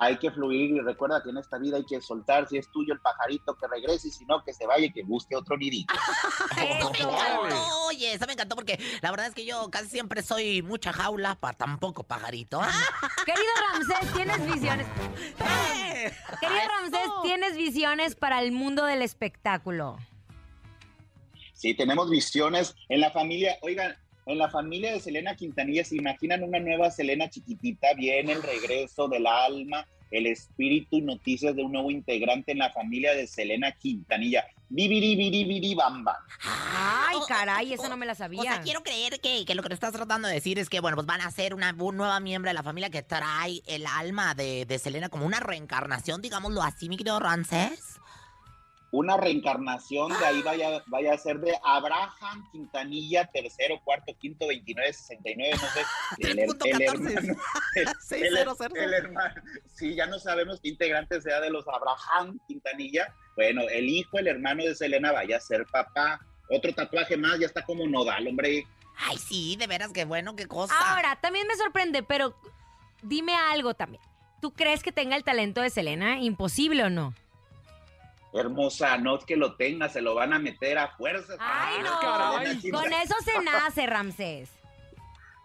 Hay 0.00 0.16
que 0.18 0.30
fluir 0.30 0.70
y 0.70 0.80
recuerda 0.80 1.22
que 1.22 1.30
en 1.30 1.38
esta 1.38 1.58
vida 1.58 1.76
hay 1.76 1.84
que 1.84 2.00
soltar, 2.00 2.48
si 2.48 2.56
es 2.56 2.70
tuyo 2.70 2.94
el 2.94 3.00
pajarito, 3.00 3.56
que 3.56 3.66
regrese, 3.66 4.08
y 4.08 4.10
si 4.12 4.24
no, 4.26 4.42
que 4.44 4.52
se 4.54 4.66
vaya 4.66 4.86
y 4.86 4.92
que 4.92 5.02
busque 5.02 5.34
otro 5.34 5.56
nidito. 5.56 5.92
Eso 6.56 6.90
me 6.90 6.98
Eso. 6.98 7.10
encantó, 7.10 7.86
oye, 7.86 8.12
eso 8.14 8.26
me 8.26 8.32
encantó 8.34 8.54
porque 8.54 8.78
la 9.02 9.10
verdad 9.10 9.26
es 9.26 9.34
que 9.34 9.44
yo 9.44 9.68
casi 9.70 9.88
siempre 9.88 10.22
soy 10.22 10.62
mucha 10.62 10.92
jaula 10.92 11.34
para 11.34 11.56
tampoco 11.56 12.04
pajarito. 12.04 12.60
Querido 13.26 13.52
Ramsés, 13.72 14.12
¿tienes 14.14 14.46
visiones? 14.52 14.86
Querido 16.40 16.60
Ramsés, 16.68 17.08
¿tienes 17.22 17.56
visiones 17.56 18.14
para 18.14 18.40
el 18.40 18.52
mundo 18.52 18.84
del 18.84 19.02
espectáculo? 19.02 19.98
Sí, 21.54 21.74
tenemos 21.74 22.08
visiones 22.08 22.76
en 22.88 23.00
la 23.00 23.10
familia, 23.10 23.58
oigan, 23.62 23.96
en 24.28 24.38
la 24.38 24.50
familia 24.50 24.92
de 24.92 25.00
Selena 25.00 25.34
Quintanilla, 25.34 25.84
¿se 25.84 25.96
imaginan 25.96 26.42
una 26.42 26.60
nueva 26.60 26.90
Selena 26.90 27.30
chiquitita? 27.30 27.94
Viene 27.94 28.32
el 28.32 28.42
regreso 28.42 29.08
del 29.08 29.26
alma, 29.26 29.86
el 30.10 30.26
espíritu 30.26 30.96
y 30.96 31.00
noticias 31.00 31.56
de 31.56 31.62
un 31.62 31.72
nuevo 31.72 31.90
integrante 31.90 32.52
en 32.52 32.58
la 32.58 32.70
familia 32.70 33.14
de 33.14 33.26
Selena 33.26 33.72
Quintanilla. 33.72 34.44
Bibiri, 34.68 35.16
biri, 35.16 35.44
biri, 35.44 35.74
bam, 35.74 36.04
bam. 36.04 36.16
Ay, 36.42 37.16
caray, 37.26 37.72
eso 37.72 37.88
no 37.88 37.96
me 37.96 38.04
la 38.04 38.14
sabía. 38.14 38.40
O 38.40 38.42
sea, 38.42 38.60
quiero 38.60 38.82
creer 38.82 39.18
que, 39.18 39.46
que 39.46 39.54
lo 39.54 39.62
que 39.62 39.70
nos 39.70 39.76
estás 39.76 39.94
tratando 39.94 40.28
de 40.28 40.34
decir 40.34 40.58
es 40.58 40.68
que, 40.68 40.80
bueno, 40.80 40.96
pues 40.96 41.06
van 41.06 41.22
a 41.22 41.30
ser 41.30 41.54
una, 41.54 41.74
un 41.78 41.96
nueva 41.96 42.20
miembro 42.20 42.50
de 42.50 42.54
la 42.54 42.62
familia 42.62 42.90
que 42.90 43.02
trae 43.02 43.62
el 43.66 43.86
alma 43.86 44.34
de, 44.34 44.66
de 44.66 44.78
Selena 44.78 45.08
como 45.08 45.24
una 45.24 45.40
reencarnación, 45.40 46.20
digámoslo 46.20 46.62
así, 46.62 46.90
mi 46.90 46.98
querido 46.98 47.18
Ramsés. 47.18 47.98
Una 48.90 49.16
reencarnación 49.18 50.08
de 50.18 50.24
ahí 50.26 50.40
vaya, 50.42 50.82
vaya 50.86 51.12
a 51.12 51.18
ser 51.18 51.38
de 51.40 51.54
Abraham 51.62 52.48
Quintanilla, 52.52 53.26
tercero, 53.26 53.78
cuarto, 53.84 54.16
quinto, 54.18 54.46
29, 54.46 54.92
69, 54.92 55.52
no 55.60 55.68
sé. 55.68 55.80
El, 56.30 56.38
her- 56.38 56.42
el 56.42 56.78
3.14. 56.78 56.88
hermano. 56.88 57.10
el- 57.74 57.88
el- 57.88 57.88
600. 58.00 58.58
el 58.74 58.94
hermano. 58.94 59.42
Sí, 59.74 59.94
ya 59.94 60.06
no 60.06 60.18
sabemos 60.18 60.60
qué 60.62 60.68
integrante 60.70 61.20
sea 61.20 61.40
de 61.40 61.50
los 61.50 61.64
Abraham 61.68 62.38
Quintanilla. 62.48 63.14
Bueno, 63.36 63.62
el 63.70 63.88
hijo, 63.88 64.18
el 64.18 64.26
hermano 64.28 64.64
de 64.64 64.74
Selena 64.74 65.12
vaya 65.12 65.36
a 65.36 65.40
ser 65.40 65.66
papá. 65.66 66.20
Otro 66.50 66.72
tatuaje 66.74 67.16
más, 67.16 67.38
ya 67.38 67.46
está 67.46 67.62
como 67.64 67.86
nodal, 67.86 68.26
hombre. 68.26 68.66
Ay, 69.06 69.18
sí, 69.18 69.54
de 69.56 69.66
veras, 69.66 69.92
qué 69.92 70.04
bueno, 70.06 70.34
qué 70.34 70.46
cosa. 70.46 70.74
Ahora, 70.94 71.16
también 71.20 71.46
me 71.46 71.54
sorprende, 71.56 72.02
pero 72.02 72.34
dime 73.02 73.34
algo 73.34 73.74
también. 73.74 74.02
¿Tú 74.40 74.52
crees 74.52 74.82
que 74.82 74.92
tenga 74.92 75.14
el 75.14 75.24
talento 75.24 75.60
de 75.60 75.68
Selena? 75.70 76.18
¿Imposible 76.20 76.84
o 76.84 76.90
no? 76.90 77.12
Hermosa, 78.40 78.96
no 78.98 79.16
es 79.18 79.24
que 79.24 79.36
lo 79.36 79.56
tenga, 79.56 79.88
se 79.88 80.00
lo 80.00 80.14
van 80.14 80.32
a 80.32 80.38
meter 80.38 80.78
a 80.78 80.88
fuerza. 80.96 81.34
Ay, 81.38 81.82
no. 81.82 82.00
caray. 82.00 82.70
Con 82.70 82.92
eso 82.92 83.14
se 83.24 83.38
nace, 83.44 83.86
Ramsés. 83.86 84.50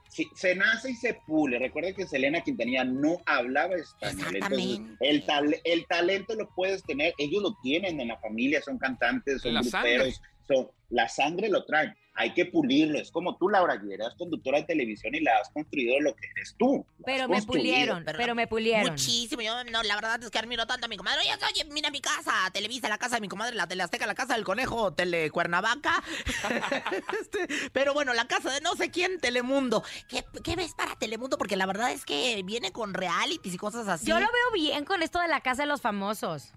Sí, 0.09 0.29
se 0.35 0.55
nace 0.55 0.91
y 0.91 0.95
se 0.95 1.15
pule. 1.25 1.57
Recuerda 1.57 1.91
que 1.93 2.05
Selena 2.05 2.41
Quintanilla 2.41 2.83
no 2.83 3.17
hablaba 3.25 3.73
español. 3.75 4.35
Entonces, 4.35 4.81
el, 4.99 5.25
tal- 5.25 5.61
el 5.63 5.87
talento 5.87 6.35
lo 6.35 6.47
puedes 6.49 6.83
tener. 6.83 7.15
Ellos 7.17 7.41
lo 7.41 7.57
tienen 7.63 7.99
en 7.99 8.09
la 8.09 8.19
familia, 8.19 8.61
son 8.61 8.77
cantantes, 8.77 9.41
son 9.41 9.55
La 9.55 9.61
gruperos. 9.61 10.21
Son, 10.47 10.69
la 10.89 11.09
sangre 11.09 11.49
lo 11.49 11.65
traen. 11.65 11.95
Hay 12.15 12.33
que 12.35 12.45
pulirlo. 12.45 12.99
Es 12.99 13.09
como 13.11 13.37
tú, 13.37 13.49
Laura, 13.49 13.79
que 13.81 13.91
eres 13.93 14.09
conductora 14.17 14.59
de 14.59 14.65
televisión 14.65 15.15
y 15.15 15.19
la 15.21 15.31
has 15.41 15.49
construido 15.49 15.99
lo 15.99 16.15
que 16.15 16.27
eres 16.35 16.55
tú. 16.59 16.85
Pero 17.05 17.27
me 17.27 17.37
construido. 17.37 17.63
pulieron, 17.73 18.03
pero- 18.05 18.17
pero 18.19 18.35
me 18.35 18.45
pulieron. 18.47 18.91
Muchísimo. 18.91 19.41
Yo, 19.41 19.63
no, 19.65 19.81
la 19.81 19.95
verdad 19.95 20.21
es 20.21 20.29
que 20.29 20.37
admiro 20.37 20.67
tanto 20.67 20.85
a 20.85 20.89
mi 20.89 20.95
comadre. 20.97 21.21
Oye, 21.21 21.31
oye, 21.51 21.65
mira 21.73 21.89
mi 21.89 22.01
casa, 22.01 22.31
Televisa, 22.53 22.87
la 22.87 22.99
casa 22.99 23.15
de 23.15 23.21
mi 23.21 23.27
comadre, 23.29 23.55
la 23.55 23.67
Teleazteca, 23.67 24.05
la 24.05 24.13
casa 24.13 24.35
del 24.35 24.43
conejo, 24.43 24.93
Telecuernavaca. 24.93 26.03
Este, 27.19 27.47
pero 27.71 27.93
bueno, 27.93 28.13
la 28.13 28.27
casa 28.27 28.51
de 28.51 28.61
no 28.61 28.75
sé 28.75 28.91
quién, 28.91 29.19
Telemundo. 29.19 29.83
¿Qué, 30.07 30.23
qué 30.43 30.55
ves 30.55 30.73
para 30.75 30.95
Telemundo? 30.95 31.37
Porque 31.37 31.55
la 31.55 31.65
verdad 31.65 31.91
es 31.91 32.05
que 32.05 32.41
viene 32.43 32.71
con 32.71 32.93
realities 32.93 33.53
y 33.53 33.57
cosas 33.57 33.87
así. 33.87 34.05
Yo 34.05 34.15
lo 34.19 34.25
veo 34.27 34.51
bien 34.53 34.85
con 34.85 35.01
esto 35.03 35.19
de 35.19 35.27
la 35.27 35.41
casa 35.41 35.63
de 35.63 35.67
los 35.67 35.81
famosos. 35.81 36.53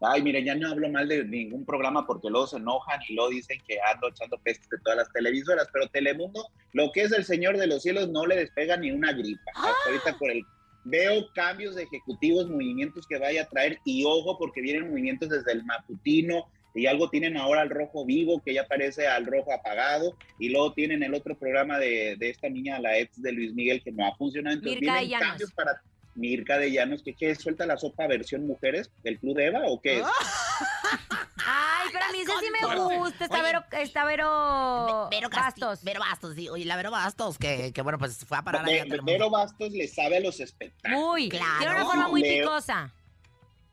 Ay, 0.00 0.22
miren, 0.22 0.44
ya 0.44 0.54
no 0.54 0.68
hablo 0.68 0.88
mal 0.88 1.08
de 1.08 1.24
ningún 1.24 1.64
programa 1.64 2.06
porque 2.06 2.28
luego 2.28 2.46
se 2.46 2.56
enojan 2.56 3.00
y 3.08 3.14
luego 3.14 3.30
dicen 3.30 3.58
que 3.66 3.78
ando 3.92 4.08
echando 4.08 4.38
pestes 4.38 4.68
de 4.68 4.78
todas 4.78 4.98
las 4.98 5.12
televisoras, 5.12 5.68
pero 5.72 5.88
Telemundo, 5.88 6.46
lo 6.72 6.92
que 6.92 7.02
es 7.02 7.12
el 7.12 7.24
Señor 7.24 7.56
de 7.56 7.66
los 7.66 7.82
Cielos, 7.82 8.08
no 8.08 8.26
le 8.26 8.36
despega 8.36 8.76
ni 8.76 8.90
una 8.90 9.12
gripa. 9.12 9.50
Hasta 9.54 9.90
ahorita 9.90 10.18
por 10.18 10.30
el... 10.30 10.44
Veo 10.86 11.32
cambios 11.34 11.74
de 11.74 11.84
ejecutivos, 11.84 12.50
movimientos 12.50 13.06
que 13.06 13.18
vaya 13.18 13.42
a 13.42 13.48
traer 13.48 13.78
y 13.86 14.04
ojo 14.04 14.36
porque 14.38 14.60
vienen 14.60 14.90
movimientos 14.90 15.30
desde 15.30 15.52
el 15.52 15.64
matutino 15.64 16.44
y 16.74 16.86
algo 16.86 17.08
tienen 17.08 17.36
ahora 17.38 17.62
al 17.62 17.70
rojo 17.70 18.04
vivo 18.04 18.42
que 18.44 18.52
ya 18.52 18.66
parece 18.66 19.06
al 19.06 19.24
rojo 19.24 19.52
apagado 19.52 20.14
y 20.38 20.50
luego 20.50 20.74
tienen 20.74 21.02
el 21.02 21.14
otro 21.14 21.38
programa 21.38 21.78
de, 21.78 22.16
de 22.18 22.28
esta 22.28 22.50
niña, 22.50 22.80
la 22.80 22.98
ex 22.98 23.22
de 23.22 23.32
Luis 23.32 23.54
Miguel 23.54 23.82
que 23.82 23.92
no 23.92 24.06
ha 24.06 24.14
funcionado. 24.16 24.56
Entonces 24.56 24.80
Mirka 24.80 25.00
vienen 25.00 25.20
cambios 25.20 25.52
para 25.52 25.80
Mirka 26.14 26.58
de 26.58 26.70
Llanos, 26.70 27.02
que 27.02 27.14
qué 27.14 27.34
suelta 27.34 27.66
la 27.66 27.76
sopa 27.76 28.06
versión 28.06 28.46
mujeres 28.46 28.90
del 29.02 29.18
Club 29.18 29.36
de 29.36 29.46
Eva 29.46 29.60
o 29.66 29.80
qué 29.80 29.98
es? 30.00 30.06
Ay, 31.46 31.88
pero 31.92 32.04
a 32.04 32.12
mí 32.12 32.18
ese 32.20 32.32
sí 32.40 32.50
me 32.50 32.96
gusta. 32.96 33.24
Está 33.24 33.36
Oye. 33.36 33.42
Vero, 33.42 33.64
está 33.72 34.04
Vero, 34.04 35.08
Vero 35.10 35.28
Bastos. 35.28 35.84
Vero 35.84 36.00
Bastos, 36.00 36.34
sí. 36.34 36.48
Oye, 36.48 36.64
la 36.64 36.76
Vero 36.76 36.90
Bastos, 36.90 37.38
que, 37.38 37.72
que 37.72 37.82
bueno, 37.82 37.98
pues 37.98 38.24
fue 38.24 38.38
a 38.38 38.42
parar. 38.42 38.64
Vero 39.04 39.30
Bastos 39.30 39.70
le 39.72 39.88
sabe 39.88 40.16
a 40.16 40.20
los 40.20 40.40
espectáculos. 40.40 40.98
Muy. 40.98 41.28
Claro. 41.28 41.58
Tiene 41.58 41.74
una 41.74 41.84
forma 41.84 42.08
muy 42.08 42.22
Leo. 42.22 42.46
picosa. 42.46 42.92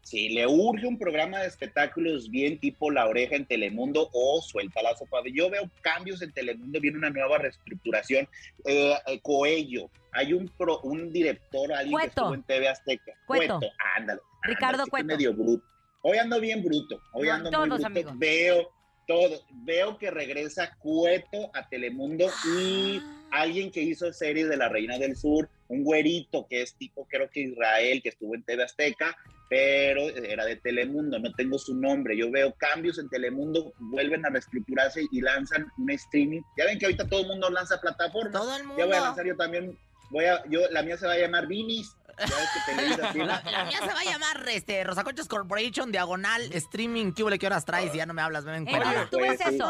Si 0.04 0.30
le 0.30 0.46
urge 0.48 0.86
un 0.88 0.98
programa 0.98 1.40
de 1.40 1.48
espectáculos 1.48 2.30
bien 2.30 2.60
tipo 2.60 2.90
La 2.92 3.08
Oreja 3.08 3.36
en 3.36 3.46
Telemundo 3.46 4.10
o 4.14 4.42
Suelta 4.42 4.82
la 4.82 4.96
Sopa. 4.96 5.20
Yo 5.32 5.50
veo 5.50 5.70
cambios 5.82 6.22
en 6.22 6.32
Telemundo, 6.34 6.80
viene 6.80 6.98
una 6.98 7.10
nueva 7.12 7.38
reestructuración. 7.38 8.28
Eh, 8.66 8.94
eh, 9.08 9.20
Coello, 9.22 9.90
hay 10.12 10.34
un 10.34 10.48
pro- 10.58 10.82
un 10.82 11.14
director, 11.14 11.72
alguien 11.72 11.88
que 11.88 11.92
Cueto. 11.92 12.08
estuvo 12.22 12.34
en 12.34 12.44
TV 12.44 12.68
Azteca. 12.68 13.14
Cueto. 13.28 13.60
ándale. 13.96 14.20
Ricardo 14.44 14.84
ándale, 14.84 14.90
Cueto. 14.90 15.06
medio 15.06 15.34
bruto. 15.34 15.64
Hoy 16.02 16.18
ando 16.18 16.40
bien 16.40 16.64
bruto. 16.64 17.00
Hoy 17.14 17.28
No, 17.28 17.34
ando 17.36 17.50
todos, 17.52 17.68
muy 17.68 17.76
bruto. 17.78 17.88
amigo. 17.88 18.12
Veo 18.16 18.70
todo. 19.08 19.46
Veo 19.64 19.98
que 20.00 20.10
regresa 20.10 20.76
Cueto 20.80 21.52
a 21.54 21.70
Telemundo 21.70 22.28
y 22.58 23.00
alguien 23.32 23.72
que 23.72 23.82
hizo 23.82 24.12
series 24.12 24.50
de 24.50 24.58
La 24.58 24.68
Reina 24.68 24.98
del 24.98 25.16
Sur, 25.16 25.48
un 25.68 25.84
güerito 25.84 26.48
que 26.50 26.64
es 26.64 26.74
tipo, 26.76 27.06
creo 27.08 27.30
que 27.30 27.42
Israel, 27.42 28.02
que 28.02 28.10
estuvo 28.10 28.34
en 28.36 28.44
TV 28.44 28.64
Azteca, 28.64 29.16
pero 29.52 30.08
era 30.08 30.46
de 30.46 30.56
Telemundo, 30.56 31.20
no 31.20 31.30
tengo 31.34 31.60
su 31.60 31.76
nombre. 31.76 32.16
Yo 32.18 32.32
veo 32.32 32.54
cambios 32.58 32.98
en 33.00 33.10
Telemundo, 33.10 33.74
vuelven 33.80 34.26
a 34.26 34.30
reestructurarse 34.30 35.04
y 35.12 35.20
lanzan 35.20 35.70
un 35.78 35.90
streaming. 35.92 36.40
Ya 36.58 36.64
ven 36.64 36.80
que 36.80 36.86
ahorita 36.86 37.10
todo 37.10 37.20
el 37.24 37.28
mundo 37.28 37.50
lanza 37.50 37.82
plataformas. 37.82 38.32
Todo 38.32 38.56
el 38.56 38.62
Ya 38.62 38.68
voy 38.70 38.82
a 38.82 38.86
mundo. 38.86 39.00
lanzar 39.02 39.26
yo 39.26 39.36
también. 39.36 39.78
Voy 40.10 40.24
a, 40.24 40.42
yo, 40.50 40.62
la 40.72 40.84
mía 40.84 40.96
se 40.96 41.06
va 41.06 41.14
a 41.14 41.18
llamar 41.18 41.48
Vinis. 41.48 41.94
La, 42.18 42.26
la 43.52 43.66
mía 43.66 43.78
se 43.80 43.88
va 43.94 44.00
a 44.00 44.06
llamar 44.06 44.48
este, 44.48 44.86
Rosaconchas 44.86 45.28
Corporation, 45.28 45.92
diagonal, 45.92 46.44
streaming. 46.54 47.12
¿Qué 47.12 47.22
huele? 47.24 47.38
¿Qué 47.38 47.48
horas 47.48 47.66
traes? 47.66 47.92
Ya 47.92 48.06
no 48.06 48.14
me 48.14 48.22
hablas, 48.22 48.46
ven. 48.46 48.66
Entonces, 48.66 49.10
¿tú 49.10 49.18
ves 49.18 49.38
pues, 49.44 49.54
eso? 49.56 49.68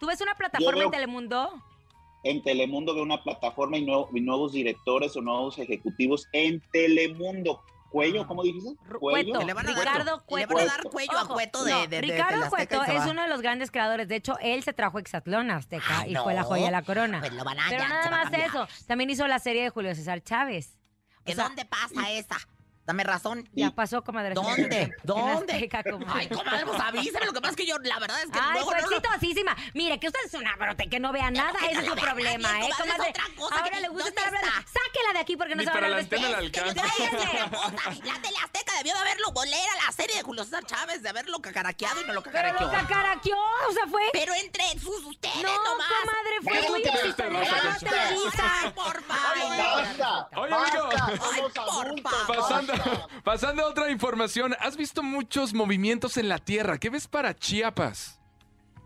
¿Tú 0.00 0.06
ves 0.06 0.20
una 0.20 0.34
plataforma 0.34 0.80
veo- 0.80 0.84
en 0.88 0.90
Telemundo? 0.90 1.62
en 2.24 2.42
Telemundo 2.42 2.94
veo 2.94 3.02
una 3.04 3.22
plataforma 3.22 3.78
y, 3.78 3.86
nuevo- 3.86 4.10
y 4.14 4.20
nuevos 4.20 4.52
directores 4.52 5.16
o 5.16 5.22
nuevos 5.22 5.58
ejecutivos 5.58 6.26
en 6.32 6.60
Telemundo. 6.72 7.62
Cuello, 7.94 8.26
¿cómo 8.26 8.42
dijiste? 8.42 8.70
Ru- 8.88 8.98
Cuello. 8.98 9.30
Cueto. 9.34 9.46
Le 9.46 9.54
van 9.54 9.66
a 9.68 9.72
dar- 9.72 9.78
Ricardo 9.78 10.04
Le 10.04 10.10
van 10.10 10.20
a 10.20 10.26
Cueto. 10.26 10.66
dar 10.66 10.82
cuello 10.82 11.18
a 11.18 11.28
Cueto 11.28 11.64
de, 11.64 11.72
no, 11.72 11.80
de, 11.82 11.86
de 11.88 12.00
Ricardo 12.00 12.44
y 12.44 12.48
Cueto 12.48 12.82
es 12.82 13.06
uno 13.06 13.22
de 13.22 13.28
los 13.28 13.40
grandes 13.40 13.70
creadores. 13.70 14.08
De 14.08 14.16
hecho, 14.16 14.36
él 14.40 14.64
se 14.64 14.72
trajo 14.72 14.98
Exatlón 14.98 15.50
Azteca 15.52 16.00
Ay, 16.00 16.10
y 16.10 16.14
no. 16.14 16.24
fue 16.24 16.34
la 16.34 16.42
joya 16.42 16.66
de 16.66 16.72
la 16.72 16.82
corona. 16.82 17.20
Pues 17.20 17.32
lo 17.32 17.44
van 17.44 17.60
a 17.60 17.66
Pero 17.68 17.82
ya, 17.82 17.88
nada 17.88 18.02
se 18.02 18.10
va 18.10 18.16
a 18.16 18.22
más 18.24 18.32
de 18.32 18.44
eso. 18.44 18.66
También 18.88 19.10
hizo 19.10 19.28
la 19.28 19.38
serie 19.38 19.62
de 19.62 19.70
Julio 19.70 19.94
César 19.94 20.20
Chávez. 20.22 20.76
O 21.20 21.24
¿Que 21.24 21.34
sea, 21.36 21.44
¿Dónde 21.44 21.64
pasa 21.64 22.10
esa? 22.10 22.36
Dame 22.86 23.02
razón. 23.02 23.48
Ya 23.54 23.70
pasó, 23.70 24.04
comadre. 24.04 24.34
¿Dónde? 24.34 24.92
¿Dónde? 25.04 25.52
Azteca, 25.54 25.82
comadre. 25.84 26.12
Ay, 26.20 26.28
comadre, 26.28 26.66
pues 26.66 26.80
avísame. 26.80 27.24
Lo 27.26 27.32
que 27.32 27.40
pasa 27.40 27.50
es 27.52 27.56
que 27.56 27.66
yo, 27.66 27.78
la 27.78 27.98
verdad 27.98 28.22
es 28.22 28.30
que 28.30 28.38
Ay, 28.38 28.52
luego 28.52 28.70
fue 28.72 28.82
no 28.82 28.90
lo- 28.90 28.96
exitosísima. 28.98 29.56
Mire, 29.72 29.98
que 29.98 30.08
usted 30.08 30.20
es 30.26 30.34
una 30.34 30.54
brote 30.56 30.88
que 30.90 31.00
no 31.00 31.10
vea 31.10 31.30
nada, 31.30 31.58
ese 31.64 31.74
no 31.74 31.80
es 31.80 31.86
la 31.88 31.94
su 31.94 32.00
problema, 32.00 32.52
nadie, 32.52 32.68
¿eh, 32.68 32.72
comadre, 32.78 33.02
es 33.04 33.10
otra 33.10 33.24
cosa 33.36 33.54
Ahora 33.56 33.70
que- 33.70 33.80
le 33.80 33.88
gusta 33.88 34.04
¿dónde 34.04 34.20
estar 34.20 34.34
hablando. 34.34 34.68
Sáquela 34.70 35.12
de 35.14 35.18
aquí 35.18 35.36
porque 35.38 35.54
no 35.54 35.60
Ni 35.60 35.64
se 35.64 35.70
va 35.70 35.72
a 35.72 35.80
para 35.80 35.88
la 35.88 35.96
hablar 35.96 36.08
de 36.10 36.16
usted. 36.16 36.34
alcanza. 36.34 36.84
La 38.04 38.20
Teleazteca 38.20 38.72
debió 38.76 38.92
de 38.94 39.00
haberlo 39.00 39.32
bolera 39.32 39.72
la 39.86 39.92
serie 39.92 40.16
de 40.16 40.22
Julio 40.22 40.44
César 40.44 40.64
Chávez, 40.66 41.02
de 41.02 41.08
haberlo 41.08 41.38
cacaraqueado 41.40 42.02
y 42.02 42.04
no 42.04 42.12
lo 42.12 42.22
Pero 42.22 42.32
cacaraqueó. 42.34 42.66
lo 42.66 42.72
cacaraqueó, 42.72 43.36
o 43.68 43.72
sea, 43.72 43.86
fue... 43.86 44.02
Pero 44.12 44.34
entre 44.34 44.64
sus 44.78 45.04
ustedes 45.06 45.42
No, 45.42 45.64
nomás. 45.64 45.86
comadre, 45.88 46.36
fue 46.42 46.52
Basta, 46.52 46.66
tuyo 46.66 46.78
y 46.78 46.84
basta, 46.90 47.16
Televisa, 47.24 47.54
basta. 47.64 47.88
Televisa. 47.90 48.52
Ay, 48.62 48.70
por 48.72 49.02
favor. 49.04 49.36
Oye, 50.36 50.54
amigo. 50.54 51.50
Pasando. 52.26 52.73
pasando 53.24 53.62
a 53.62 53.68
otra 53.68 53.90
información, 53.90 54.54
has 54.60 54.76
visto 54.76 55.02
muchos 55.02 55.54
movimientos 55.54 56.16
en 56.16 56.28
la 56.28 56.38
tierra. 56.38 56.78
¿Qué 56.78 56.90
ves 56.90 57.08
para 57.08 57.34
Chiapas? 57.34 58.20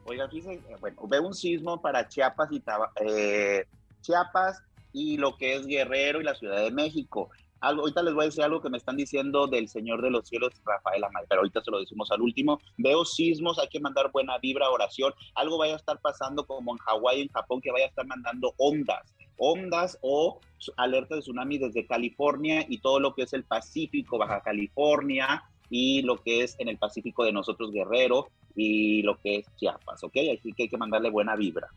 Oiga, 0.04 0.28
fíjense, 0.28 0.74
bueno, 0.80 1.06
veo 1.06 1.26
un 1.26 1.34
sismo 1.34 1.80
para 1.80 2.08
Chiapas 2.08 2.48
y 2.50 2.62
eh, 3.04 3.66
Chiapas 4.00 4.62
y 4.92 5.18
lo 5.18 5.36
que 5.36 5.56
es 5.56 5.66
Guerrero 5.66 6.20
y 6.20 6.24
la 6.24 6.34
Ciudad 6.34 6.62
de 6.62 6.70
México. 6.70 7.30
Algo, 7.60 7.82
ahorita 7.82 8.02
les 8.02 8.14
voy 8.14 8.22
a 8.22 8.26
decir 8.26 8.44
algo 8.44 8.62
que 8.62 8.70
me 8.70 8.78
están 8.78 8.96
diciendo 8.96 9.48
del 9.48 9.68
Señor 9.68 10.00
de 10.00 10.10
los 10.10 10.28
Cielos, 10.28 10.52
Rafael 10.64 11.02
Amaya, 11.02 11.26
pero 11.28 11.40
ahorita 11.40 11.60
se 11.62 11.70
lo 11.70 11.80
decimos 11.80 12.10
al 12.12 12.22
último. 12.22 12.60
Veo 12.76 13.04
sismos, 13.04 13.58
hay 13.58 13.68
que 13.68 13.80
mandar 13.80 14.12
buena 14.12 14.38
vibra, 14.38 14.70
oración. 14.70 15.12
Algo 15.34 15.58
vaya 15.58 15.74
a 15.74 15.76
estar 15.76 16.00
pasando 16.00 16.46
como 16.46 16.72
en 16.72 16.78
Hawái, 16.78 17.22
en 17.22 17.28
Japón, 17.28 17.60
que 17.60 17.72
vaya 17.72 17.86
a 17.86 17.88
estar 17.88 18.06
mandando 18.06 18.54
ondas, 18.58 19.12
ondas 19.38 19.98
o 20.02 20.40
alerta 20.76 21.14
de 21.14 21.20
tsunami 21.20 21.58
desde 21.58 21.86
California 21.86 22.64
y 22.68 22.78
todo 22.78 23.00
lo 23.00 23.14
que 23.14 23.22
es 23.22 23.32
el 23.32 23.44
Pacífico, 23.44 24.18
Baja 24.18 24.40
California 24.42 25.44
y 25.70 26.02
lo 26.02 26.16
que 26.16 26.42
es 26.42 26.56
en 26.58 26.68
el 26.68 26.78
Pacífico 26.78 27.24
de 27.24 27.32
nosotros, 27.32 27.70
Guerrero, 27.72 28.28
y 28.54 29.02
lo 29.02 29.18
que 29.20 29.36
es 29.36 29.46
Chiapas, 29.56 30.02
¿ok? 30.02 30.16
Así 30.38 30.52
que 30.52 30.64
hay 30.64 30.68
que 30.68 30.76
mandarle 30.76 31.10
buena 31.10 31.36
vibra. 31.36 31.68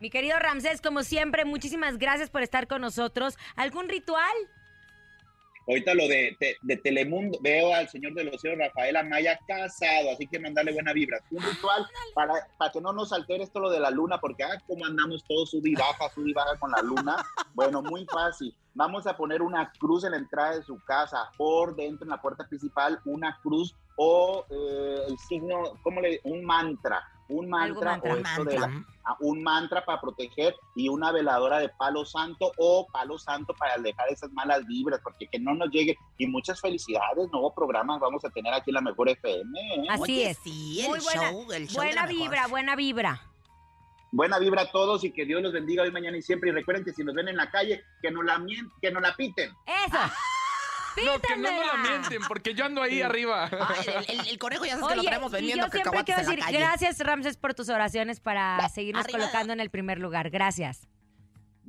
Mi 0.00 0.10
querido 0.10 0.38
Ramsés, 0.38 0.80
como 0.80 1.02
siempre, 1.02 1.44
muchísimas 1.44 1.98
gracias 1.98 2.28
por 2.28 2.42
estar 2.42 2.66
con 2.66 2.80
nosotros. 2.80 3.36
¿Algún 3.56 3.88
ritual? 3.88 4.34
Ahorita 5.66 5.94
lo 5.94 6.06
de, 6.08 6.36
de- 6.40 6.56
de 6.60 6.76
Telemundo, 6.76 7.38
veo 7.40 7.74
al 7.74 7.88
señor 7.88 8.12
de 8.14 8.24
los 8.24 8.40
cielos, 8.40 8.58
Rafael 8.58 8.96
Amaya, 8.96 9.38
casado, 9.46 10.10
así 10.12 10.26
que 10.26 10.38
mandarle 10.38 10.72
buena 10.72 10.92
vibra. 10.92 11.18
Un 11.30 11.42
ritual 11.42 11.86
para, 12.14 12.34
para 12.58 12.70
que 12.72 12.80
no 12.80 12.92
nos 12.92 13.12
altere 13.12 13.44
esto 13.44 13.60
lo 13.60 13.70
de 13.70 13.80
la 13.80 13.90
luna, 13.90 14.18
porque 14.18 14.44
ah, 14.44 14.60
como 14.66 14.84
andamos 14.84 15.24
todos 15.26 15.50
sub 15.50 15.66
y 15.66 15.74
baja, 15.74 16.10
sub 16.14 16.26
y 16.26 16.32
baja 16.34 16.56
con 16.58 16.70
la 16.70 16.82
luna. 16.82 17.16
Bueno, 17.54 17.82
muy 17.82 18.04
fácil. 18.06 18.54
Vamos 18.74 19.06
a 19.06 19.16
poner 19.16 19.40
una 19.40 19.70
cruz 19.78 20.04
en 20.04 20.10
la 20.10 20.16
entrada 20.18 20.56
de 20.56 20.62
su 20.64 20.76
casa, 20.84 21.30
por 21.38 21.74
dentro, 21.76 22.04
en 22.04 22.10
la 22.10 22.20
puerta 22.20 22.46
principal, 22.46 23.00
una 23.04 23.38
cruz 23.42 23.74
o 23.96 24.44
eh, 24.50 24.96
el 25.08 25.18
signo, 25.28 25.62
¿cómo 25.82 26.00
le 26.00 26.20
Un 26.24 26.44
mantra. 26.44 27.02
Un 27.28 27.48
mantra, 27.48 27.92
mantra. 27.92 28.12
o 28.12 28.16
esto 28.16 28.44
de 28.44 28.58
la- 28.58 28.84
un 29.20 29.42
mantra 29.42 29.84
para 29.84 30.00
proteger 30.00 30.54
y 30.74 30.88
una 30.88 31.12
veladora 31.12 31.58
de 31.58 31.68
palo 31.68 32.04
santo 32.04 32.52
o 32.56 32.86
palo 32.92 33.18
santo 33.18 33.54
para 33.54 33.74
alejar 33.74 34.08
esas 34.08 34.30
malas 34.32 34.66
vibras, 34.66 35.00
porque 35.02 35.26
que 35.28 35.38
no 35.38 35.54
nos 35.54 35.70
llegue. 35.70 35.96
Y 36.18 36.26
muchas 36.26 36.60
felicidades, 36.60 37.30
nuevo 37.30 37.54
programa 37.54 37.98
vamos 37.98 38.24
a 38.24 38.30
tener 38.30 38.52
aquí 38.54 38.70
en 38.70 38.74
la 38.74 38.80
Mejor 38.80 39.08
FM. 39.08 39.60
¿eh? 39.60 39.86
Así 39.90 40.02
Oye, 40.02 40.30
es. 40.30 40.38
sí, 40.38 40.80
el 40.80 40.88
Muy 40.88 41.00
buena, 41.00 41.30
show, 41.30 41.52
el 41.52 41.68
show 41.68 41.82
buena 41.82 42.06
vibra, 42.06 42.46
buena 42.46 42.76
vibra. 42.76 43.20
Buena 44.12 44.38
vibra 44.38 44.62
a 44.62 44.70
todos 44.70 45.02
y 45.02 45.10
que 45.10 45.24
Dios 45.24 45.42
los 45.42 45.52
bendiga 45.52 45.82
hoy, 45.82 45.90
mañana 45.90 46.16
y 46.16 46.22
siempre. 46.22 46.50
Y 46.50 46.52
recuerden 46.52 46.84
que 46.84 46.92
si 46.92 47.02
nos 47.02 47.14
ven 47.14 47.28
en 47.28 47.36
la 47.36 47.50
calle, 47.50 47.82
que 48.00 48.10
nos 48.12 48.24
la, 48.24 48.40
que 48.80 48.90
nos 48.92 49.02
la 49.02 49.14
piten. 49.16 49.50
Eso. 49.66 49.98
No, 51.04 51.18
que 51.20 51.36
no 51.36 51.50
nos 51.50 51.66
la 51.66 51.76
mienten, 51.88 52.22
porque 52.28 52.54
yo 52.54 52.64
ando 52.64 52.82
ahí 52.82 53.02
arriba. 53.02 53.48
Ay, 53.50 54.04
el, 54.08 54.20
el- 54.20 54.28
el 54.28 54.38
conejo 54.38 54.64
ya 54.64 54.72
sabes 54.78 54.88
que 54.88 54.94
lo 54.96 55.00
Oye, 55.00 55.08
traemos 55.08 55.32
y 55.32 55.34
vendiendo 55.34 55.66
yo 55.66 55.72
siempre 55.72 56.04
quiero 56.04 56.20
decir 56.22 56.40
gracias, 56.52 56.98
Ramses, 57.00 57.36
por 57.36 57.54
tus 57.54 57.68
oraciones 57.68 58.20
para 58.20 58.68
seguirnos 58.68 59.04
arriba. 59.04 59.18
colocando 59.20 59.52
en 59.52 59.60
el 59.60 59.70
primer 59.70 59.98
lugar. 59.98 60.30
Gracias. 60.30 60.86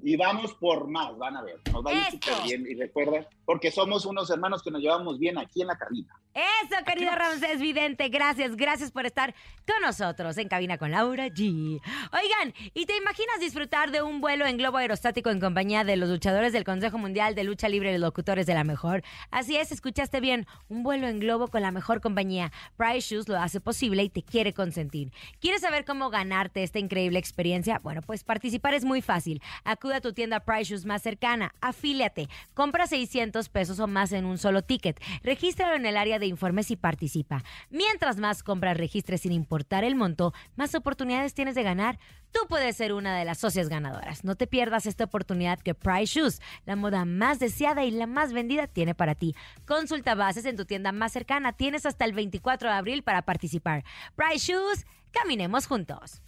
Y 0.04 0.16
vamos 0.18 0.54
por 0.56 0.88
más, 0.88 1.18
van 1.18 1.38
a 1.38 1.42
ver. 1.42 1.60
Nos 1.72 1.84
va 1.84 1.90
a 1.90 1.94
ir 1.94 2.04
súper 2.12 2.44
bien. 2.44 2.66
Y 2.70 2.76
recuerda, 2.76 3.28
porque 3.46 3.72
somos 3.72 4.06
unos 4.06 4.30
hermanos 4.30 4.62
que 4.62 4.70
nos 4.70 4.82
llevamos 4.82 5.18
bien 5.18 5.38
aquí 5.40 5.62
en 5.62 5.68
la 5.68 5.78
cabina. 5.78 6.14
Eso, 6.36 6.84
querido 6.86 7.16
Ramsés 7.16 7.62
Vidente, 7.62 8.10
gracias, 8.10 8.58
gracias 8.58 8.92
por 8.92 9.06
estar 9.06 9.34
con 9.66 9.82
nosotros 9.82 10.38
en 10.38 10.50
Cabina 10.50 10.78
con 10.78 10.92
Laura 10.92 11.28
G. 11.28 11.80
Oigan, 12.12 12.54
¿y 12.74 12.86
te 12.86 12.98
imaginas 12.98 13.40
disfrutar 13.40 13.90
de 13.92 14.02
un 14.02 14.20
vuelo 14.20 14.46
en 14.46 14.58
globo 14.58 14.76
aerostático 14.76 15.30
en 15.30 15.40
compañía 15.40 15.86
de 15.86 15.96
los 15.96 16.10
luchadores 16.10 16.52
del 16.52 16.66
Consejo 16.66 16.98
Mundial 16.98 17.36
de 17.36 17.46
Lucha 17.46 17.70
Libre 17.70 17.92
y 17.92 17.94
los 17.94 18.02
locutores 18.02 18.46
de 18.48 18.54
la 18.54 18.66
mejor? 18.66 19.02
Así 19.32 19.56
es, 19.56 19.72
escuchaste 19.72 20.20
bien, 20.20 20.46
un 20.68 20.84
vuelo 20.84 21.08
en 21.08 21.22
globo 21.22 21.48
con 21.48 21.62
la 21.62 21.72
mejor 21.72 22.02
compañía. 22.02 22.52
Price 22.76 23.16
Shoes 23.16 23.30
lo 23.30 23.40
hace 23.40 23.62
posible 23.62 24.04
y 24.04 24.10
te 24.10 24.22
quiere 24.22 24.54
consentir. 24.54 25.14
¿Quieres 25.40 25.62
saber 25.62 25.86
cómo 25.86 26.10
ganarte 26.10 26.64
esta 26.64 26.80
increíble 26.80 27.18
experiencia? 27.18 27.80
Bueno, 27.80 28.02
pues 28.02 28.26
participar 28.26 28.74
es 28.74 28.84
muy 28.84 29.02
fácil. 29.02 29.42
Acude 29.64 29.96
a 29.96 30.02
tu 30.02 30.12
tienda 30.12 30.42
Price 30.42 30.66
Shoes 30.66 30.86
más 30.86 31.02
cercana, 31.02 31.56
afíliate, 31.62 32.28
compra 32.54 32.88
600 32.88 33.48
pesos 33.48 33.80
o 33.80 33.88
más 33.88 34.12
en 34.12 34.26
un 34.26 34.38
solo 34.38 34.64
ticket, 34.64 35.02
regístralo 35.24 35.76
en 35.78 35.86
el 35.86 35.96
área 35.96 36.20
de 36.20 36.25
informes 36.28 36.72
y 36.72 36.76
participa. 36.76 37.44
Mientras 37.70 38.18
más 38.18 38.44
compras 38.44 38.78
registres 38.78 39.22
sin 39.22 39.32
importar 39.32 39.84
el 39.84 39.96
monto, 39.96 40.34
más 40.56 40.76
oportunidades 40.76 41.34
tienes 41.34 41.56
de 41.56 41.64
ganar. 41.64 42.00
Tú 42.32 42.40
puedes 42.50 42.76
ser 42.76 42.94
una 42.94 43.18
de 43.18 43.26
las 43.26 43.38
socias 43.38 43.70
ganadoras. 43.70 44.24
No 44.24 44.36
te 44.36 44.48
pierdas 44.48 44.86
esta 44.86 45.06
oportunidad 45.06 45.60
que 45.60 45.74
Price 45.74 46.20
Shoes, 46.20 46.42
la 46.66 46.76
moda 46.76 47.06
más 47.06 47.40
deseada 47.40 47.86
y 47.86 47.92
la 47.92 48.08
más 48.08 48.34
vendida, 48.34 48.68
tiene 48.68 48.94
para 48.94 49.16
ti. 49.16 49.36
Consulta 49.66 50.16
bases 50.16 50.46
en 50.46 50.58
tu 50.58 50.66
tienda 50.66 50.92
más 50.92 51.14
cercana. 51.14 51.54
Tienes 51.54 51.86
hasta 51.86 52.06
el 52.06 52.14
24 52.14 52.70
de 52.70 52.76
abril 52.76 53.04
para 53.04 53.22
participar. 53.22 53.84
Price 54.16 54.52
Shoes, 54.52 54.86
caminemos 55.12 55.68
juntos. 55.68 56.22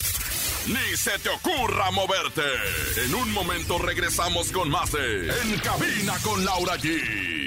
Ni 0.67 0.97
se 0.97 1.17
te 1.19 1.29
ocurra 1.29 1.91
moverte. 1.91 2.41
En 3.05 3.15
un 3.15 3.31
momento 3.31 3.77
regresamos 3.77 4.51
con 4.51 4.69
más 4.69 4.91
de 4.91 5.29
En 5.29 5.59
Cabina 5.59 6.13
con 6.23 6.43
Laura 6.43 6.75
G. 6.75 7.46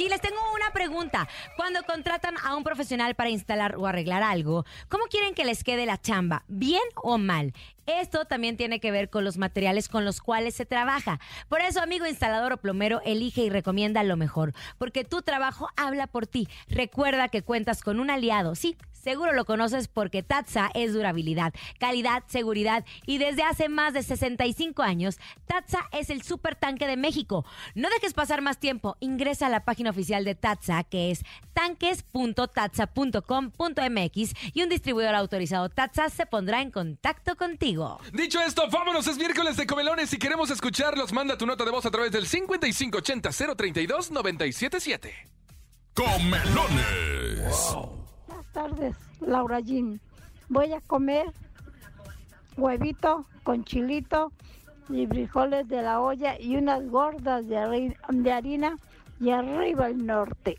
Oye, 0.00 0.08
les 0.08 0.20
tengo 0.22 0.40
una 0.54 0.70
pregunta. 0.70 1.28
Cuando 1.70 1.86
contratan 1.86 2.34
a 2.42 2.56
un 2.56 2.64
profesional 2.64 3.14
para 3.14 3.30
instalar 3.30 3.76
o 3.76 3.86
arreglar 3.86 4.24
algo, 4.24 4.64
¿cómo 4.88 5.04
quieren 5.04 5.34
que 5.34 5.44
les 5.44 5.62
quede 5.62 5.86
la 5.86 6.00
chamba? 6.00 6.42
¿Bien 6.48 6.82
o 6.96 7.16
mal? 7.16 7.52
Esto 7.86 8.24
también 8.24 8.56
tiene 8.56 8.80
que 8.80 8.90
ver 8.90 9.08
con 9.08 9.24
los 9.24 9.36
materiales 9.38 9.88
con 9.88 10.04
los 10.04 10.20
cuales 10.20 10.54
se 10.54 10.66
trabaja. 10.66 11.20
Por 11.48 11.60
eso, 11.60 11.80
amigo 11.80 12.06
instalador 12.06 12.52
o 12.52 12.56
plomero, 12.56 13.00
elige 13.04 13.42
y 13.42 13.50
recomienda 13.50 14.02
lo 14.02 14.16
mejor, 14.16 14.52
porque 14.78 15.04
tu 15.04 15.22
trabajo 15.22 15.68
habla 15.76 16.06
por 16.06 16.26
ti. 16.26 16.48
Recuerda 16.68 17.28
que 17.28 17.42
cuentas 17.42 17.82
con 17.82 18.00
un 18.00 18.10
aliado, 18.10 18.54
sí. 18.54 18.76
Seguro 18.92 19.32
lo 19.32 19.46
conoces 19.46 19.88
porque 19.88 20.22
Tatsa 20.22 20.70
es 20.74 20.92
durabilidad, 20.92 21.54
calidad, 21.78 22.22
seguridad 22.26 22.84
y 23.06 23.16
desde 23.16 23.42
hace 23.42 23.70
más 23.70 23.94
de 23.94 24.02
65 24.02 24.82
años, 24.82 25.18
Tatsa 25.46 25.88
es 25.92 26.10
el 26.10 26.20
super 26.20 26.54
tanque 26.54 26.86
de 26.86 26.98
México. 26.98 27.46
No 27.74 27.88
dejes 27.88 28.12
pasar 28.12 28.42
más 28.42 28.58
tiempo, 28.58 28.98
ingresa 29.00 29.46
a 29.46 29.48
la 29.48 29.64
página 29.64 29.88
oficial 29.88 30.26
de 30.26 30.34
Tatsa 30.34 30.84
que 30.84 31.10
es 31.10 31.24
tanques.tatsa.com.mx 31.60 34.34
y 34.54 34.62
un 34.62 34.70
distribuidor 34.70 35.14
autorizado 35.14 35.68
Tatsa 35.68 36.08
se 36.08 36.24
pondrá 36.24 36.62
en 36.62 36.70
contacto 36.70 37.36
contigo. 37.36 38.00
Dicho 38.14 38.40
esto, 38.40 38.62
vámonos, 38.70 39.06
es 39.06 39.18
miércoles 39.18 39.58
de 39.58 39.66
comelones 39.66 40.10
y 40.14 40.18
queremos 40.18 40.50
escucharlos. 40.50 41.12
Manda 41.12 41.36
tu 41.36 41.44
nota 41.44 41.66
de 41.66 41.70
voz 41.70 41.84
a 41.84 41.90
través 41.90 42.12
del 42.12 42.26
5580-032-977. 42.26 45.10
Comelones. 45.92 47.76
Buenas 48.26 48.46
tardes, 48.52 48.96
Laura 49.20 49.60
Jean. 49.60 50.00
Voy 50.48 50.72
a 50.72 50.80
comer 50.80 51.26
huevito 52.56 53.26
con 53.42 53.64
chilito 53.64 54.32
y 54.88 55.06
frijoles 55.06 55.68
de 55.68 55.82
la 55.82 56.00
olla 56.00 56.40
y 56.40 56.56
unas 56.56 56.88
gordas 56.88 57.46
de 57.46 57.58
harina 58.32 58.78
y 59.20 59.28
arriba 59.30 59.88
el 59.88 60.06
norte. 60.06 60.56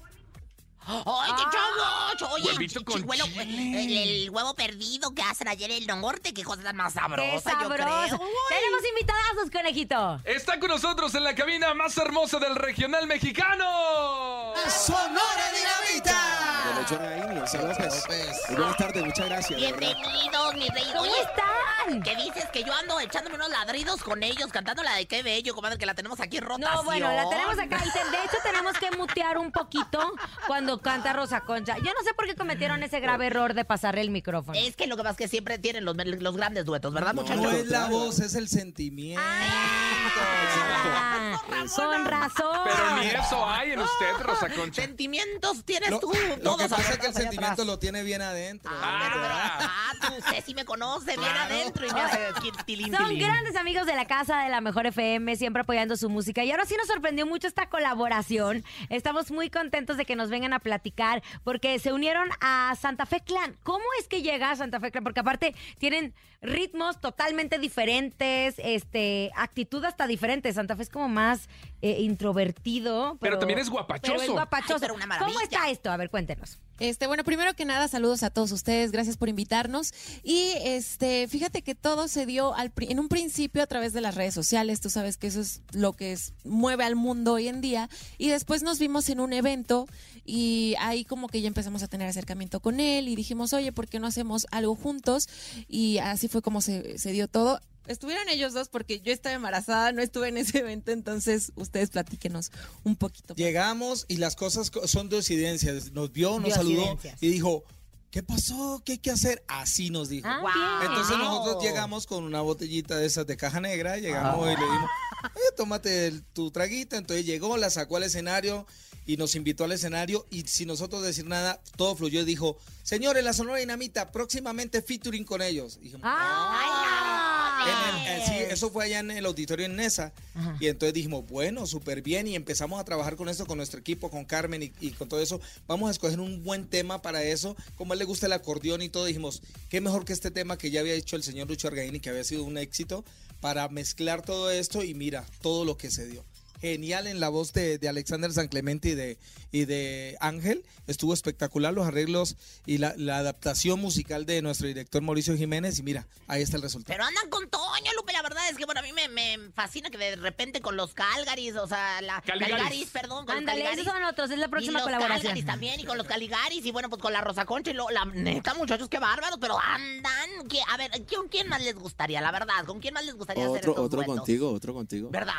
¡Ay, 0.86 1.32
qué 1.38 1.44
chavo! 1.52 2.34
Oye, 2.34 2.50
Huevito 2.52 2.84
con 2.84 2.98
chihuelo, 3.02 3.26
chile. 3.26 3.84
el, 3.84 3.98
el 4.26 4.30
huevo 4.30 4.54
perdido 4.56 5.14
que 5.14 5.22
hacen 5.22 5.48
ayer 5.48 5.72
en 5.72 5.78
el 5.90 6.02
norte, 6.02 6.34
qué 6.34 6.44
cosa 6.44 6.62
tan 6.64 6.76
más 6.76 6.94
¡Qué 6.94 7.00
sabrosa, 7.00 7.52
yo 7.62 7.70
creo. 7.70 7.78
sabroso! 7.88 8.20
Tenemos 8.50 8.82
invitadazos, 8.90 9.52
conejito. 9.52 10.20
Está 10.26 10.60
con 10.60 10.70
nosotros 10.70 11.14
en 11.16 11.24
la 11.24 11.36
cabina 11.36 11.74
más 11.74 11.98
hermosa 11.98 12.40
del 12.40 12.56
regional 12.56 13.08
mexicano. 13.08 14.54
¡Sonora 14.68 15.52
Dinamita! 15.54 16.51
De 16.72 16.80
Lechón 16.80 17.06
ahí, 17.06 17.38
Elsa 17.38 17.62
López. 17.62 18.04
Y 18.50 18.56
buenas 18.56 18.78
tardes, 18.78 19.04
muchas 19.04 19.26
gracias. 19.28 19.60
Bienvenidos, 19.60 20.54
mi 20.56 20.68
rey. 20.70 20.86
¿Cómo 20.96 21.06
están? 21.06 22.02
¿Qué 22.02 22.16
dices? 22.16 22.46
Que 22.54 22.64
yo 22.64 22.74
ando 22.74 23.00
echándome 23.00 23.36
unos 23.36 23.50
ladridos 23.50 24.02
con 24.02 24.24
ellos, 24.24 24.48
cantando 24.52 24.82
la 24.84 24.96
de 24.96 25.06
qué 25.06 25.22
bello, 25.24 25.54
comadre, 25.54 25.78
que 25.78 25.86
la 25.86 25.94
tenemos 25.96 26.20
aquí 26.22 26.40
rotación. 26.40 26.74
No, 26.74 26.84
bueno, 26.84 27.12
la 27.12 27.28
tenemos 27.28 27.60
acá. 27.60 27.78
Y 27.84 28.12
de 28.12 28.24
hecho, 28.24 28.38
tenemos 28.44 28.78
que 28.78 28.92
mutear 28.92 29.38
un 29.38 29.52
poquito 29.52 30.14
cuando 30.48 30.82
canta 30.82 31.12
Rosa 31.14 31.42
Concha. 31.42 31.76
Yo 31.78 31.92
no 31.94 32.04
sé 32.06 32.14
por 32.14 32.26
qué 32.26 32.36
cometieron 32.36 32.82
ese 32.84 33.00
grave 33.00 33.28
error 33.28 33.54
de 33.54 33.66
pasarle 33.66 34.02
el 34.02 34.12
micrófono. 34.12 34.58
Es 34.58 34.76
que 34.76 34.88
lo 34.88 34.96
que 34.96 35.04
pasa 35.04 35.12
es 35.12 35.18
que 35.18 35.28
siempre 35.28 35.60
tienen 35.60 35.84
los, 35.84 35.96
los 35.98 36.38
grandes 36.38 36.66
duetos, 36.66 36.94
¿verdad, 36.94 37.14
muchachos? 37.14 37.42
No 37.42 37.52
es 37.52 37.68
la 37.68 37.88
voz, 37.88 38.20
es 38.20 38.36
el 38.36 38.48
sentimiento. 38.48 39.22
Ah, 39.22 41.42
con 41.76 42.06
razón. 42.06 42.60
Pero 42.66 42.96
ni 43.00 43.08
eso 43.08 43.50
hay 43.50 43.72
en 43.72 43.80
usted, 43.80 44.14
Rosa 44.20 44.50
Concha. 44.50 44.82
Sentimientos 44.82 45.64
tienes 45.66 45.90
Lo, 45.90 46.00
tú. 46.00 46.12
lo 46.14 46.38
todos 46.38 46.61
que 46.64 46.70
pasa 46.70 46.92
es 46.94 46.98
que 46.98 47.08
el 47.08 47.14
sentimiento 47.14 47.54
atrás. 47.54 47.68
lo 47.68 47.80
tiene 47.80 48.04
bien 48.04 48.22
adentro. 48.22 48.72
Ah, 48.74 49.10
pero, 49.10 49.22
pero, 49.22 49.34
ah, 49.36 49.92
tú, 50.02 50.14
usted 50.18 50.44
sí 50.46 50.54
me 50.54 50.66
conoce 50.66 51.18
bien 51.18 51.36
adentro 51.36 51.86
y 51.86 51.92
me 51.92 52.02
hace 52.02 52.20
tilín, 52.66 52.96
Son 52.96 53.10
tilín. 53.10 53.24
grandes 53.28 53.56
amigos 53.56 53.86
de 53.86 53.96
la 53.96 54.06
casa 54.06 54.44
de 54.44 54.50
la 54.50 54.62
Mejor 54.62 54.86
FM, 54.88 55.36
siempre 55.36 55.62
apoyando 55.62 55.96
su 55.98 56.10
música. 56.10 56.44
Y 56.44 56.52
ahora 56.52 56.66
sí 56.66 56.76
nos 56.78 56.88
sorprendió 56.88 57.26
mucho 57.26 57.48
esta 57.48 57.68
colaboración. 57.70 58.64
Estamos 58.90 59.32
muy 59.32 59.50
contentos 59.50 59.98
de 59.98 60.06
que 60.06 60.16
nos 60.16 60.30
vengan 60.30 60.54
a 60.54 60.60
platicar 60.60 61.24
porque 61.44 61.80
se 61.80 61.94
unieron 61.94 62.30
a 62.42 62.76
Santa 62.80 63.06
Fe 63.06 63.22
Clan. 63.22 63.58
¿Cómo 63.64 63.86
es 64.00 64.08
que 64.08 64.22
llega 64.22 64.52
a 64.52 64.56
Santa 64.56 64.80
Fe 64.80 64.92
Clan? 64.92 65.04
Porque 65.04 65.20
aparte 65.20 65.56
tienen 65.78 66.14
ritmos 66.42 67.00
totalmente 67.00 67.60
diferentes, 67.60 68.56
este, 68.58 69.32
actitud 69.36 69.84
hasta 69.86 70.08
diferente. 70.08 70.52
Santa 70.54 70.76
Fe 70.76 70.84
es 70.84 70.90
como 70.90 71.08
más 71.08 71.48
eh, 71.82 72.02
introvertido. 72.02 73.18
Pero 73.22 73.40
también 73.40 73.60
es 73.60 73.70
guapachoso. 73.70 74.14
Pero 74.14 74.24
es 74.24 74.30
guapachoso. 74.30 74.74
Ay, 74.76 74.80
pero 74.82 74.94
una 74.96 75.20
¿Cómo 75.20 75.40
está 75.40 75.70
esto? 75.70 75.92
A 75.92 75.98
ver, 75.98 76.10
cuéntenos. 76.10 76.41
Este, 76.82 77.06
bueno, 77.06 77.24
primero 77.24 77.54
que 77.54 77.64
nada, 77.64 77.88
saludos 77.88 78.24
a 78.24 78.32
todos 78.32 78.52
ustedes, 78.52 78.92
gracias 78.92 79.16
por 79.16 79.30
invitarnos. 79.30 79.94
Y 80.24 80.54
este, 80.64 81.28
fíjate 81.28 81.62
que 81.62 81.76
todo 81.76 82.08
se 82.08 82.26
dio 82.26 82.56
al, 82.56 82.72
en 82.80 83.00
un 83.00 83.08
principio 83.08 83.62
a 83.62 83.68
través 83.68 83.94
de 83.94 84.02
las 84.02 84.16
redes 84.16 84.34
sociales, 84.34 84.82
tú 84.82 84.90
sabes 84.90 85.18
que 85.18 85.28
eso 85.28 85.42
es 85.42 85.62
lo 85.74 85.94
que 85.94 86.18
mueve 86.44 86.84
al 86.84 86.96
mundo 86.96 87.34
hoy 87.34 87.50
en 87.50 87.62
día. 87.62 87.88
Y 88.18 88.30
después 88.30 88.64
nos 88.64 88.80
vimos 88.80 89.10
en 89.10 89.20
un 89.20 89.32
evento 89.32 89.88
y 90.26 90.74
ahí 90.80 91.06
como 91.06 91.28
que 91.28 91.42
ya 91.42 91.48
empezamos 91.48 91.84
a 91.84 91.88
tener 91.88 92.08
acercamiento 92.08 92.60
con 92.62 92.80
él 92.80 93.08
y 93.10 93.16
dijimos, 93.16 93.54
oye, 93.54 93.72
¿por 93.72 93.88
qué 93.88 94.00
no 94.00 94.08
hacemos 94.08 94.48
algo 94.50 94.74
juntos? 94.74 95.30
Y 95.68 96.00
así 96.00 96.30
fue 96.30 96.42
como 96.42 96.62
se, 96.62 96.98
se 96.98 97.12
dio 97.12 97.28
todo. 97.28 97.60
Estuvieron 97.88 98.28
ellos 98.30 98.54
dos 98.54 98.70
porque 98.70 99.00
yo 99.02 99.12
estaba 99.12 99.36
embarazada, 99.36 99.92
no 99.92 100.02
estuve 100.02 100.30
en 100.30 100.38
ese 100.38 100.60
evento, 100.60 100.92
entonces 100.92 101.52
ustedes 101.56 101.90
platíquenos 101.90 102.52
un 102.84 102.96
poquito. 102.96 103.34
Llegamos 103.36 104.06
y 104.08 104.18
las 104.18 104.36
cosas 104.36 104.72
co- 104.72 104.88
son 104.88 105.10
diosidencias. 105.10 105.92
Nos 105.92 106.12
vio, 106.12 106.40
nos 106.40 106.54
saludó 106.54 106.98
y 107.20 107.28
dijo, 107.30 107.64
¿qué 108.12 108.24
pasó? 108.24 108.82
¿Qué 108.86 108.94
hay 108.94 108.98
que 108.98 109.12
hacer? 109.12 109.44
Así 109.48 109.90
nos 109.90 110.10
dijo. 110.10 110.28
Ah, 110.28 110.40
bien. 110.42 110.92
Entonces 110.92 111.18
Wow. 111.18 111.26
nosotros 111.26 111.64
llegamos 111.64 112.06
con 112.08 112.24
una 112.24 112.42
botellita 112.42 112.98
de 112.98 113.06
esas 113.06 113.26
de 113.28 113.38
caja 113.38 113.60
negra, 113.62 113.98
llegamos 113.98 114.46
y 114.48 114.50
le 114.56 114.66
dimos, 114.66 114.90
"Eh, 115.36 115.54
tómate 115.56 116.08
el- 116.08 116.24
tu 116.24 116.52
traguito. 116.52 116.96
Entonces 116.96 117.26
llegó, 117.26 117.58
la 117.58 117.70
sacó 117.70 117.98
al 117.98 118.04
escenario 118.04 118.66
y 119.06 119.18
nos 119.18 119.34
invitó 119.36 119.64
al 119.64 119.72
escenario 119.72 120.28
y 120.30 120.42
sin 120.44 120.68
nosotros 120.68 121.02
decir 121.02 121.26
nada, 121.26 121.60
todo 121.76 121.96
fluyó 121.96 122.22
y 122.22 122.26
dijo, 122.26 122.58
señores, 122.84 123.24
la 123.24 123.34
Sonora 123.34 123.58
Dinamita, 123.58 124.12
próximamente 124.12 124.82
featuring 124.82 125.24
con 125.26 125.42
ellos. 125.42 125.78
Y 125.82 125.86
dijimos, 125.86 126.02
Ah, 126.06 127.31
en 127.66 127.96
el- 127.96 128.08
eh, 128.22 128.24
sí, 128.26 128.34
eso 128.52 128.70
fue 128.72 128.86
allá 128.86 129.00
en 129.00 129.12
el 129.12 129.26
auditorio 129.26 129.66
en 129.66 129.76
Nesa. 129.76 130.14
Y 130.60 130.68
entonces 130.68 130.94
dijimos, 130.94 131.26
bueno, 131.28 131.66
súper 131.68 132.02
bien. 132.02 132.28
Y 132.28 132.36
empezamos 132.36 132.80
a 132.80 132.84
trabajar 132.84 133.16
con 133.16 133.30
esto, 133.30 133.46
con 133.46 133.58
nuestro 133.58 133.80
equipo, 133.80 134.10
con 134.10 134.26
Carmen 134.26 134.64
y, 134.64 134.74
y 134.80 134.92
con 134.92 135.08
todo 135.10 135.22
eso. 135.22 135.40
Vamos 135.68 135.88
a 135.90 135.92
escoger 135.92 136.20
un 136.20 136.44
buen 136.44 136.68
tema 136.68 137.02
para 137.02 137.24
eso. 137.24 137.56
Como 137.76 137.94
a 137.94 137.96
él 137.96 138.00
le 138.00 138.06
gusta 138.06 138.26
el 138.26 138.34
acordeón 138.34 138.82
y 138.82 138.90
todo, 138.90 139.06
dijimos, 139.06 139.42
qué 139.70 139.82
mejor 139.82 140.06
que 140.06 140.14
este 140.14 140.32
tema 140.32 140.58
que 140.58 140.72
ya 140.72 140.80
había 140.82 140.94
hecho 140.94 141.16
el 141.16 141.24
señor 141.24 141.48
Lucho 141.48 141.68
Argaini, 141.68 142.00
que 142.00 142.10
había 142.10 142.24
sido 142.24 142.44
un 142.44 142.58
éxito, 142.58 143.04
para 143.40 143.68
mezclar 143.70 144.22
todo 144.24 144.52
esto. 144.52 144.84
Y 144.84 144.94
mira, 144.94 145.26
todo 145.42 145.66
lo 145.66 145.78
que 145.78 145.90
se 145.92 146.08
dio. 146.08 146.24
Genial 146.62 147.08
en 147.08 147.20
la 147.20 147.30
voz 147.30 147.54
de, 147.54 147.78
de 147.80 147.90
Alexander 147.90 148.32
San 148.32 148.48
Clemente 148.48 148.90
y 148.90 148.96
de, 148.96 149.18
y 149.52 149.66
de 149.66 150.16
Ángel. 150.20 150.64
Estuvo 150.88 151.14
espectacular 151.14 151.74
los 151.74 151.88
arreglos 151.88 152.36
y 152.66 152.78
la, 152.78 152.94
la 152.98 153.18
adaptación 153.18 153.80
musical 153.80 154.26
de 154.26 154.42
nuestro 154.42 154.68
director 154.68 155.02
Mauricio 155.02 155.36
Jiménez. 155.36 155.80
Y 155.80 155.84
mira, 155.84 156.08
ahí 156.28 156.42
está 156.42 156.58
el 156.58 156.64
resultado. 156.64 156.94
Pero 156.94 157.04
andan 157.04 157.30
con 157.30 157.50
Toño, 157.50 157.92
Lupe. 157.96 158.14
La 158.14 158.22
verdad 158.22 158.44
es 158.50 158.58
que, 158.58 158.66
bueno, 158.66 158.80
a 158.82 158.84
mí 158.84 158.94
me, 158.94 159.08
me 159.10 159.52
fascina 159.56 159.90
que 159.90 159.98
de 159.98 160.16
repente 160.18 160.62
con 160.62 160.76
los 160.78 160.94
Calgaris, 160.94 161.56
o 161.56 161.66
sea, 161.68 162.02
la 162.02 162.22
Caligaris. 162.22 162.56
Caligaris, 162.58 162.90
perdón, 162.90 163.26
con 163.26 163.38
Ándale, 163.38 163.64
los 163.64 163.74
esos 163.74 163.86
son 163.86 164.04
otros, 164.04 164.30
es 164.32 164.38
la 164.38 164.48
próxima 164.48 164.72
y 164.74 164.76
los 164.76 164.84
colaboración. 164.84 165.22
Calgaris 165.24 165.46
también, 165.46 165.80
y 165.80 165.86
con 165.86 165.98
los 165.98 166.06
Caligaris, 166.08 166.66
y 166.66 166.72
bueno, 166.72 166.90
pues 166.90 167.02
con 167.02 167.12
la 167.14 167.22
Rosa 167.22 167.46
Concha 167.46 167.72
y 167.72 167.74
lo, 167.74 167.90
la 167.90 168.06
neta, 168.06 168.54
muchachos, 168.54 168.88
qué 168.90 169.00
bárbaros, 169.00 169.38
pero 169.42 169.58
andan. 169.60 170.48
que- 170.48 170.62
a 170.68 170.78
ver, 170.78 170.92
¿con 171.14 171.28
quién 171.30 171.48
más 171.48 171.64
les 171.64 171.74
gustaría, 171.76 172.22
la 172.22 172.32
verdad? 172.32 172.66
¿Con 172.66 172.80
quién 172.80 172.94
más 172.94 173.06
les 173.06 173.16
gustaría 173.16 173.46
hacer 173.46 173.58
Otro, 173.60 173.72
estos 173.72 173.86
otro 173.86 173.98
duetos? 173.98 174.16
contigo, 174.18 174.52
otro 174.52 174.74
contigo. 174.74 175.10
¿Verdad? 175.10 175.34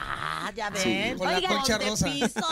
Ya 0.57 0.73
Sí. 0.75 1.12
Con 1.17 1.27
la 1.29 1.49
Concha 1.49 1.79
Rosa. 1.79 2.07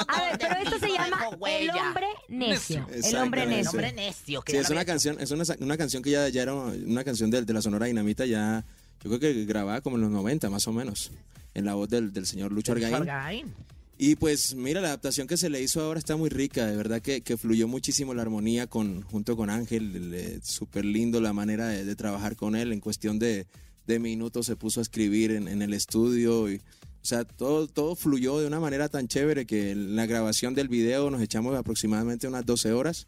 A 0.09 0.21
ver, 0.23 0.39
pero 0.39 0.55
esto 0.63 0.79
se 0.79 0.89
llama 0.89 1.31
El. 1.49 1.71
Hombre 1.71 2.07
Necio. 2.29 2.87
El 2.93 3.17
Hombre. 3.17 3.47
Necio. 3.47 3.61
El 3.61 3.67
hombre 3.69 3.93
necio. 3.93 4.43
que 4.43 4.53
Sí, 4.53 4.59
es 4.59 4.71
una 4.71 4.85
canción, 4.85 5.19
es 5.21 5.31
una, 5.31 5.45
una 5.61 5.77
canción 5.77 6.03
que 6.03 6.11
ya, 6.11 6.29
ya 6.29 6.43
era 6.43 6.55
una 6.55 7.05
canción 7.05 7.31
de, 7.31 7.43
de 7.43 7.53
la 7.53 7.63
Sonora 7.63 7.87
Dinamita 7.87 8.27
ya, 8.27 8.65
yo 9.03 9.11
creo 9.11 9.21
que 9.21 9.45
grabada 9.45 9.81
como 9.81 9.97
en 9.97 10.03
los 10.03 10.11
90 10.11 10.51
más 10.51 10.67
o 10.69 10.73
menos, 10.73 11.11
en 11.55 11.65
la 11.65 11.75
voz 11.75 11.89
del, 11.89 12.13
del 12.13 12.27
señor 12.27 12.53
Lucho 12.53 12.73
Argaín. 12.73 12.95
Argaín. 12.95 13.55
Y 14.03 14.17
pues 14.17 14.55
mira, 14.55 14.81
la 14.81 14.89
adaptación 14.89 15.27
que 15.27 15.37
se 15.37 15.51
le 15.51 15.61
hizo 15.61 15.83
ahora 15.83 15.99
está 15.99 16.17
muy 16.17 16.31
rica, 16.31 16.67
de 16.67 16.75
verdad 16.75 17.03
que, 17.03 17.21
que 17.21 17.37
fluyó 17.37 17.69
muchísimo 17.69 18.15
la 18.15 18.23
armonía 18.23 18.67
con, 18.67 19.03
junto 19.03 19.37
con 19.37 19.51
Ángel, 19.51 20.41
súper 20.43 20.87
lindo 20.87 21.21
la 21.21 21.35
manera 21.35 21.69
de, 21.69 21.85
de 21.85 21.97
trabajar 21.97 22.35
con 22.35 22.57
él, 22.57 22.73
en 22.73 22.81
cuestión 22.81 23.19
de, 23.19 23.47
de 23.87 23.99
minutos 23.99 24.47
se 24.47 24.57
puso 24.57 24.81
a 24.81 24.83
escribir 24.83 25.33
en, 25.33 25.49
en 25.49 25.61
el 25.61 25.75
estudio, 25.75 26.51
y, 26.51 26.63
o 27.03 27.05
sea, 27.05 27.25
todo, 27.25 27.67
todo 27.67 27.95
fluyó 27.97 28.39
de 28.39 28.47
una 28.47 28.61
manera 28.61 28.89
tan 28.89 29.09
chévere 29.09 29.47
que 29.47 29.71
en 29.71 29.97
la 29.97 30.07
grabación 30.07 30.55
del 30.55 30.69
video 30.69 31.11
nos 31.11 31.23
echamos 31.23 31.57
aproximadamente 31.57 32.29
unas 32.29 32.45
12 32.45 32.73
horas, 32.73 33.07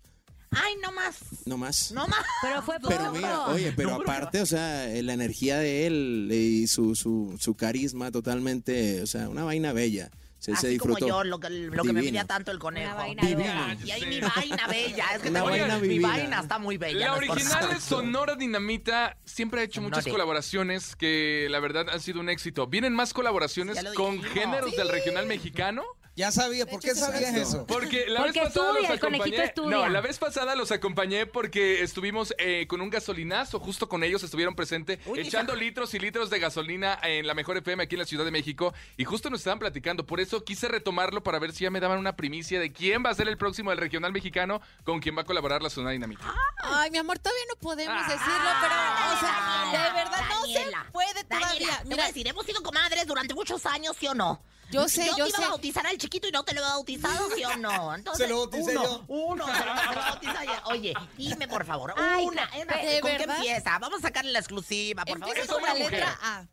Ay, 0.55 0.75
no 0.83 0.93
más. 0.93 1.17
no 1.47 1.57
más. 1.57 1.93
No 1.93 2.07
más. 2.07 2.25
Pero 2.43 2.63
fue 2.63 2.77
Pero 2.87 3.11
mira, 3.13 3.47
oye, 3.47 3.73
pero 3.73 3.95
aparte, 3.95 4.43
o 4.43 4.47
sea, 4.47 4.87
la 5.03 5.15
energía 5.15 5.59
de 5.59 5.87
él 5.87 6.29
y 6.31 6.67
su, 6.67 6.95
su, 6.95 7.37
su 7.41 7.55
carisma 7.55 8.11
totalmente, 8.11 9.01
o 9.03 9.07
sea, 9.07 9.29
una 9.31 9.45
vaina 9.45 9.73
bella. 9.73 10.11
Se 10.43 10.51
Así 10.51 10.77
como 10.77 10.99
yo, 10.99 11.23
lo 11.23 11.39
que, 11.39 11.49
lo 11.51 11.85
que 11.85 11.93
me 11.93 12.03
pedía 12.03 12.25
tanto 12.25 12.51
el 12.51 12.59
conejo. 12.59 12.99
Y 13.07 13.91
ahí 13.93 14.07
mi 14.07 14.21
vaina 14.21 14.67
bella. 14.67 15.05
Es 15.15 15.23
que 15.23 15.29
Una 15.31 15.39
te 15.39 15.49
voy 15.49 15.59
a- 15.61 15.67
vaina 15.69 15.79
mi 15.79 15.99
vaina 16.01 16.41
está 16.41 16.59
muy 16.59 16.79
bella. 16.79 16.99
La 16.99 17.07
no 17.07 17.15
es 17.21 17.27
por 17.29 17.37
original 17.37 17.61
nada. 17.63 17.77
es 17.77 17.83
Sonora 17.85 18.35
Dinamita 18.35 19.17
siempre 19.25 19.61
ha 19.61 19.63
hecho 19.63 19.81
muchas 19.81 20.05
colaboraciones 20.05 20.97
que 20.97 21.47
la 21.49 21.61
verdad 21.61 21.87
han 21.91 22.01
sido 22.01 22.19
un 22.19 22.29
éxito. 22.29 22.67
¿Vienen 22.67 22.93
más 22.93 23.15
colaboraciones 23.15 23.77
Ya 23.77 23.83
lo 23.83 23.95
con 23.95 24.15
dijimos. 24.17 24.33
géneros 24.35 24.75
del 24.77 24.89
regional 24.89 25.27
mexicano? 25.27 25.85
Ya 26.15 26.31
sabía, 26.31 26.67
¿por 26.67 26.79
qué 26.81 26.95
sabías 26.95 27.35
eso? 27.35 27.67
Porque 27.67 28.07
la 28.07 28.21
Porque 28.23 28.41
vez 28.41 28.49
pasada 28.53 28.69
estudia, 28.73 28.89
los 28.91 28.99
acompañé. 28.99 29.53
No, 29.67 29.89
la 29.89 30.01
vez 30.03 30.19
pasada 30.19 30.55
los 30.55 30.71
acompañé 30.71 31.25
porque 31.25 31.83
estuvimos 31.83 32.35
eh, 32.37 32.67
con 32.69 32.83
un 32.83 32.91
gasolinazo, 32.91 33.59
justo 33.59 33.89
con 33.89 34.05
ellos 34.05 34.23
estuvieron 34.23 34.55
presentes, 34.55 34.99
echando 35.17 35.55
litros 35.57 35.95
y 35.95 35.99
litros 35.99 36.29
de 36.29 36.39
gasolina 36.39 36.99
en 37.03 37.27
la 37.27 37.33
mejor 37.33 37.57
FM 37.57 37.83
aquí 37.85 37.95
en 37.95 38.01
la 38.01 38.05
Ciudad 38.05 38.27
de 38.27 38.31
México. 38.31 38.75
Y 38.99 39.05
justo 39.05 39.31
nos 39.31 39.41
estaban 39.41 39.59
platicando. 39.59 40.05
Por 40.05 40.21
eso 40.21 40.45
quise 40.45 40.69
retomarlo 40.69 41.23
para 41.23 41.39
ver 41.39 41.53
si 41.53 41.65
ya 41.65 41.71
me 41.71 41.81
daban 41.81 41.99
una 41.99 42.15
primicia 42.15 42.61
de 42.61 42.73
quién 42.73 43.03
va 43.03 43.09
a 43.09 43.15
ser 43.15 43.27
el 43.29 43.39
próximo 43.39 43.71
del 43.71 43.79
regional 43.79 44.13
mexicano 44.13 44.61
con 44.85 45.01
quien 45.01 45.17
va 45.17 45.23
a 45.23 45.25
colaborar 45.25 45.63
la 45.63 45.71
Sonora 45.71 45.93
Dinamita. 45.93 46.25
Ay, 46.63 46.91
mi 46.91 46.99
amor, 46.99 47.19
todavía 47.21 47.45
no 47.49 47.57
podemos 47.57 47.97
Ah, 47.99 48.09
decirlo, 48.13 48.51
pero, 48.61 48.75
o 49.17 49.19
sea, 49.19 49.63
Daniela, 49.65 49.85
de 49.85 49.93
verdad 49.95 50.29
no 50.29 50.47
se 50.47 50.91
puede 50.93 51.25
Daniela, 51.27 51.47
todavía. 51.47 51.69
te 51.79 51.85
voy 51.85 51.89
Mira, 51.89 52.05
a 52.05 52.07
decir, 52.09 52.29
hemos 52.29 52.45
sido 52.45 52.63
comadres 52.63 53.07
durante 53.07 53.33
muchos 53.35 53.65
años, 53.65 53.97
¿sí 53.99 54.07
o 54.09 54.15
no? 54.15 54.43
Yo 54.73 54.89
sé, 54.89 55.07
yo 55.07 55.17
yo 55.19 55.25
te 55.25 55.31
iba 55.31 55.39
sé. 55.39 55.45
a 55.45 55.49
bautizar 55.49 55.87
al 55.87 55.99
chiquito 55.99 56.29
y 56.29 56.33
no 56.33 56.45
te 56.45 56.55
lo 56.55 56.61
he 56.61 56.65
bautizado, 56.65 57.29
¿sí 57.37 57.45
o 57.45 57.57
no? 57.57 57.95
Entonces, 57.95 58.27
Se 58.27 58.33
lo 58.33 58.39
bauticé 58.39 58.73
uno, 58.73 58.83
yo. 58.85 59.05
Uno, 59.09 59.45
se 59.47 59.53
lo, 59.65 59.77
se 59.79 59.87
lo 59.87 59.95
bautiza 59.95 60.45
ya. 60.45 60.63
Oye, 60.67 60.95
dime 61.17 61.47
por 61.49 61.65
favor, 61.65 61.95
Ay, 61.99 62.25
una, 62.25 62.49
una, 62.61 62.77
¿de 62.77 63.01
¿con 63.01 63.11
verdad? 63.13 63.37
qué 63.43 63.49
empieza? 63.51 63.79
Vamos 63.79 63.99
a 64.01 64.03
sacarle 64.03 64.33
la 64.33 64.39
exclusiva, 64.39 65.05
por 65.05 65.19
favor. 65.19 65.39
¿Es 65.39 65.49
mujer? 65.51 65.79
letra 65.79 66.19
A. 66.23 66.47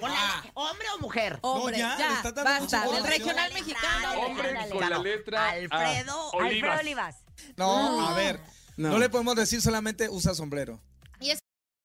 ¿Con 0.00 0.10
la- 0.10 0.44
¿Hombre 0.54 0.86
o 0.96 0.98
mujer? 0.98 1.38
Hombre, 1.42 1.78
ya, 1.78 1.96
ya, 1.96 2.22
dando 2.32 2.42
basta. 2.44 2.88
Del 2.88 3.04
regional 3.04 3.52
mexicano. 3.52 4.12
Hombre 4.20 4.68
con 4.68 4.90
la 4.90 4.98
letra 4.98 5.44
A. 5.46 5.50
Alfredo. 5.50 6.30
Olivas. 6.32 6.54
Alfredo 6.54 6.80
Olivas. 6.80 7.16
No, 7.56 8.08
a 8.08 8.14
ver. 8.14 8.40
No. 8.76 8.88
No. 8.90 8.98
le 8.98 9.08
podemos 9.10 9.36
decir 9.36 9.60
solamente 9.62 10.08
usa 10.08 10.34
sombrero. 10.34 10.80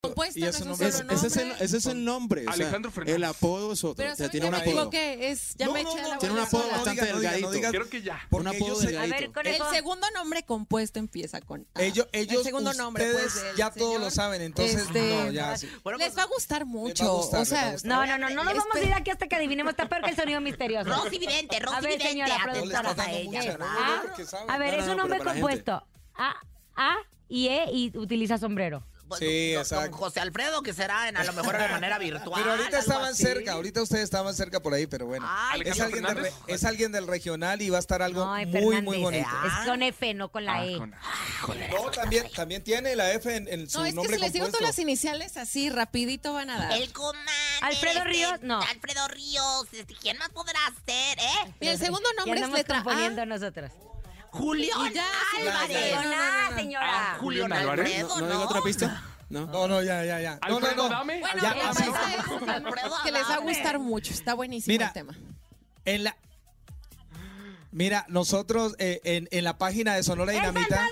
Compuesto, 0.08 0.40
Y 0.40 0.42
no 0.44 0.50
eso 0.50 0.58
es 0.60 0.66
no 0.66 0.74
Es- 0.74 0.80
ese, 0.82 0.88
es 0.88 0.96
el, 1.38 1.48
nombre. 1.48 1.66
ese 1.66 1.78
es 1.78 1.86
el 1.86 2.04
nombre. 2.06 2.42
o 2.42 2.44
sea, 2.46 2.54
Alejandro 2.54 2.92
Fernández. 2.92 3.16
el 3.16 3.24
apodo 3.24 3.74
es 3.74 3.84
otro. 3.84 3.96
Pero 3.98 4.14
o 4.14 4.16
sea, 4.16 4.26
¿saben 4.28 4.32
tiene 4.32 4.48
un 4.48 4.56
apodo. 4.56 4.72
equivoqué. 4.72 5.32
Es, 5.32 5.56
ya 5.56 5.66
No, 5.68 5.74
me 5.74 5.84
no, 5.84 5.92
eché 5.92 6.02
no, 6.02 6.08
la 6.10 6.18
tiene 6.18 6.34
un 6.36 6.40
apodo 6.42 6.70
bastante 6.70 7.06
delgadito. 7.06 7.50
Creo 7.72 7.90
que 7.90 8.02
ya. 8.02 8.20
Un 8.32 8.48
apodo 8.48 8.80
A 8.80 8.84
delgadito. 8.86 9.42
El 9.42 9.62
segundo 9.74 10.08
nombre 10.14 10.44
compuesto 10.44 11.00
empieza 11.00 11.42
con 11.42 11.68
A. 11.74 11.82
Ellos, 11.84 12.08
ellos 12.12 12.38
el 12.40 12.44
segundo 12.44 12.74
nombre, 12.74 13.10
ustedes 13.10 13.34
pues, 13.34 13.56
ya 13.58 13.72
todos 13.72 14.00
lo 14.00 14.10
saben, 14.12 14.42
entonces 14.42 14.82
Este, 14.82 15.26
no, 15.26 15.32
ya 15.32 15.58
sí. 15.58 15.70
Bueno, 15.84 15.98
Les 16.00 16.08
pues, 16.10 16.18
va 16.20 16.24
a 16.24 16.28
gustar 16.28 16.66
mucho. 16.66 17.18
gustar, 17.18 17.40
o 17.40 17.44
a 17.44 17.46
sea. 17.46 17.76
No, 17.84 18.06
no, 18.06 18.18
no, 18.18 18.30
no 18.30 18.44
nos 18.44 18.54
vamos 18.54 18.76
a 18.76 18.80
Espe- 18.80 18.88
ir 18.88 18.94
aquí 18.94 19.12
hasta 19.12 19.28
que 19.28 19.36
adivinemos. 19.36 19.72
Está 19.72 19.88
peor 19.90 20.02
que 20.04 20.12
el 20.12 20.16
sonido 20.16 20.42
misterioso. 20.42 20.90
Rosy 20.90 21.18
Vidente, 21.20 21.58
A 21.58 21.60
Rosy 21.60 21.76
ver, 21.76 21.98
Vidente, 21.98 22.08
señora 22.10 22.38
estás 22.64 23.00
a 23.00 23.12
ella, 23.12 23.42
sabe. 24.26 24.46
A 24.52 24.58
ver, 24.58 24.74
es 24.76 24.84
un 24.84 24.90
no, 24.90 24.96
nombre 24.96 25.20
compuesto. 25.20 25.86
A, 26.16 26.36
A 26.76 26.96
y 27.28 27.48
E 27.48 27.66
y 27.72 27.98
utiliza 27.98 28.38
sombrero. 28.38 28.86
Pues, 29.08 29.20
Sí, 29.20 29.52
don- 29.54 29.62
exacto. 29.62 29.90
don 29.92 30.00
José 30.00 30.20
Alfredo, 30.20 30.64
que 30.64 30.74
será 30.74 31.08
en, 31.08 31.16
a 31.18 31.24
lo 31.24 31.34
mejor 31.34 31.58
de 31.58 31.68
manera 31.68 32.00
virtual. 32.00 32.42
Pero 32.42 32.52
ahorita 32.56 32.80
estaban 32.80 33.12
así. 33.12 33.22
cerca, 33.24 33.52
ahorita 33.54 33.84
ustedes 33.84 34.04
estaban 34.04 34.34
cerca 34.34 34.60
por 34.62 34.74
ahí, 34.74 34.88
pero 34.88 35.06
bueno. 35.06 35.26
Ay, 35.30 35.62
es, 35.64 35.80
alguien 35.80 36.04
del 36.04 36.16
re- 36.16 36.24
Fernández. 36.24 36.34
es 36.48 36.64
alguien 36.64 36.92
del 36.92 37.06
regional 37.08 37.62
y 37.62 37.70
va 37.70 37.78
a 37.78 37.80
estar 37.82 38.02
algo 38.02 38.26
No, 38.26 38.32
muy, 38.32 38.46
Fernández. 38.46 38.84
muy 38.84 38.98
bonito. 38.98 39.28
Ah. 39.30 39.60
Es 39.62 39.70
con 39.70 39.84
F, 39.84 40.14
no 40.16 40.30
con 40.30 40.46
la 40.46 40.56
Ah, 40.56 40.66
E. 40.66 40.78
con- 40.78 40.90
No, 41.70 41.92
también, 41.92 42.28
también 42.36 42.64
tiene 42.64 42.96
la 42.96 43.12
F 43.14 43.36
en, 43.36 43.48
en 43.48 43.70
su 43.70 43.78
No, 43.80 43.86
es 43.86 43.92
que 43.92 43.96
nombre 43.96 44.16
si 44.16 44.22
les 44.24 44.34
digo 44.34 44.48
todas 44.48 44.62
las 44.62 44.80
iniciales 44.80 45.38
así, 45.38 45.70
rapidito 45.70 46.34
van 46.34 46.50
a 46.50 46.58
dar. 46.58 46.72
El 46.72 46.92
comadre. 46.92 47.20
Alfredo 47.62 47.98
este, 48.00 48.10
Ríos, 48.10 48.34
no. 48.42 48.60
Alfredo 48.62 49.08
Ríos. 49.08 49.68
este, 49.72 49.94
¿Quién 49.94 50.18
más 50.18 50.30
podrá 50.30 50.60
ser, 50.86 51.20
eh? 51.20 51.54
Y 51.62 51.68
el 51.68 51.78
segundo 51.78 52.10
Ya 52.18 52.24
nombre 52.26 52.42
es 52.42 52.50
letra 52.50 52.80
A. 52.86 53.26
nosotros. 53.26 53.72
Julián 54.36 54.78
Álvarez. 54.78 54.94
ya, 54.96 55.10
Con 55.36 55.46
no, 55.46 55.52
no, 55.52 55.60
A, 55.60 56.44
no, 56.46 56.50
no. 56.52 56.58
señora. 56.58 57.18
Julián 57.20 57.54
Álvarez. 57.54 58.06
¿No, 58.08 58.22
¿no? 58.22 58.42
otra 58.44 58.62
pista? 58.62 59.04
¿No? 59.30 59.46
No, 59.48 59.68
no, 59.68 59.82
ya, 59.82 60.06
ya, 60.06 60.22
ya. 60.22 60.40
No, 60.48 60.60
no, 60.60 60.76
no. 60.76 60.90
dame. 60.90 61.20
Bueno, 61.20 61.42
Ya, 61.42 61.54
chiste 61.72 61.90
es 61.90 62.94
que 63.04 63.12
les 63.12 63.24
va 63.24 63.34
a 63.36 63.40
gustar 63.40 63.80
mucho. 63.80 64.14
Está 64.14 64.34
buenísimo 64.34 64.72
Mira. 64.74 64.88
el 64.88 64.94
tema. 64.94 65.18
En 65.86 66.04
la... 66.04 66.16
Mira, 67.72 68.06
nosotros 68.08 68.76
eh, 68.80 69.02
en, 69.04 69.28
en 69.32 69.44
la 69.44 69.58
página 69.58 69.96
de 69.96 70.04
Sonora 70.04 70.32
¡El 70.32 70.40
Dinamita... 70.40 70.88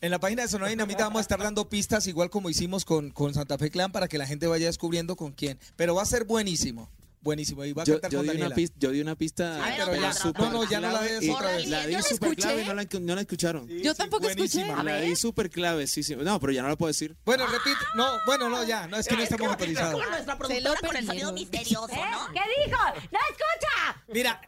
En 0.00 0.10
la 0.10 0.18
página 0.20 0.42
de 0.42 0.48
Sonora 0.48 0.68
Dinamita 0.68 1.04
vamos 1.04 1.18
a 1.18 1.22
estar 1.22 1.38
dando 1.40 1.68
pistas 1.70 2.06
igual 2.06 2.28
como 2.28 2.50
hicimos 2.50 2.84
con, 2.84 3.10
con 3.10 3.32
Santa 3.32 3.56
Fe 3.56 3.70
Clan 3.70 3.90
para 3.90 4.06
que 4.06 4.18
la 4.18 4.26
gente 4.26 4.46
vaya 4.46 4.66
descubriendo 4.66 5.16
con 5.16 5.32
quién. 5.32 5.58
Pero 5.76 5.94
va 5.94 6.02
a 6.02 6.06
ser 6.06 6.24
buenísimo. 6.24 6.90
Buenísimo. 7.24 7.64
Y 7.64 7.72
va 7.72 7.82
a 7.82 7.84
Yo, 7.86 7.94
cantar 7.94 8.10
yo 8.12 8.18
con 8.18 8.26
di 8.26 8.30
una 8.30 8.38
Daniela. 8.40 8.54
pista, 8.54 8.76
yo 8.78 8.90
di 8.90 9.00
una 9.00 9.16
pista 9.16 9.64
A 9.64 9.68
ver, 9.70 9.80
pero 9.86 10.00
ya 10.02 10.12
súper 10.12 10.42
No, 10.44 10.50
no, 10.52 10.70
ya 10.70 10.78
no 10.80 10.92
la 10.92 11.22
y 11.22 11.30
otra 11.30 11.52
vez. 11.56 11.68
La 11.68 11.86
di 11.86 11.94
súper 12.02 12.28
escuché. 12.28 12.34
clave 12.42 12.62
y 12.62 12.64
no 12.66 12.74
la, 12.74 12.86
no 13.00 13.14
la 13.14 13.20
escucharon. 13.22 13.66
Sí, 13.66 13.82
Yo 13.82 13.92
sí, 13.92 13.96
tampoco 13.98 14.28
escuché. 14.28 14.58
buenísima. 14.58 14.82
La 14.84 15.00
di 15.00 15.16
súper 15.16 15.48
clave, 15.50 15.86
sí, 15.86 16.02
sí. 16.02 16.14
No, 16.14 16.38
pero 16.38 16.52
ya 16.52 16.62
no 16.62 16.68
la 16.68 16.76
puedo 16.76 16.88
decir. 16.88 17.16
Bueno, 17.24 17.46
repite. 17.46 17.76
No, 17.96 18.06
bueno, 18.26 18.48
no, 18.50 18.62
ya. 18.64 18.86
No, 18.86 18.98
es 18.98 19.08
que 19.08 19.16
no 19.16 19.22
estamos 19.22 19.48
autorizados. 19.48 19.94
Como 19.94 20.06
nuestra 20.10 20.34
Se 20.34 20.38
productora 20.38 20.74
lo 20.80 20.86
con 20.88 20.96
el 20.96 21.06
sonido 21.06 21.32
misterioso, 21.32 21.88
¿Eh? 21.90 21.96
¿no? 22.12 22.32
¿Qué 22.32 22.40
dijo? 22.66 22.78
¡No 23.10 23.18
escucha! 23.30 24.02
Mira, 24.12 24.40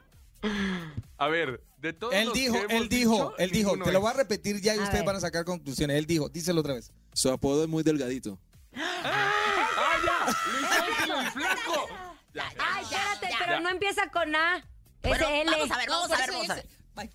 A 1.18 1.28
ver, 1.28 1.62
de 1.78 1.92
todos 1.94 2.12
él 2.14 2.26
los 2.26 2.34
dijo, 2.34 2.52
que 2.52 2.58
hemos 2.60 2.72
él 2.72 2.88
dijo, 2.90 3.12
dicho, 3.14 3.34
él 3.38 3.50
dijo. 3.50 3.72
Te 3.72 3.90
lo 3.92 3.98
es. 3.98 4.02
voy 4.02 4.10
a 4.10 4.14
repetir 4.14 4.60
ya 4.60 4.74
y 4.76 4.80
ustedes 4.80 5.02
van 5.04 5.16
a 5.16 5.20
sacar 5.20 5.44
conclusiones. 5.46 5.96
Él 5.96 6.04
dijo, 6.06 6.28
díselo 6.28 6.60
otra 6.60 6.74
vez. 6.74 6.92
Su 7.14 7.30
apodo 7.30 7.62
es 7.62 7.68
muy 7.70 7.82
delgadito. 7.82 8.38
¡Ah, 8.74 9.94
ya! 10.04 10.26
Luis 10.52 10.70
Ángel 10.70 11.16
muy 11.16 11.24
flaco. 11.42 11.88
Pero 13.46 13.60
no 13.60 13.68
empieza 13.70 14.10
con 14.10 14.34
A. 14.34 14.56
Es 14.58 14.64
Bueno, 15.02 15.28
L. 15.28 15.50
vamos 15.50 15.70
a 15.70 15.76
ver, 15.78 15.88
vamos 15.88 16.08
No, 16.08 16.14
a 16.14 16.18
ver, 16.18 16.30
vamos 16.32 16.50
a 16.50 16.54
ver. 16.54 16.66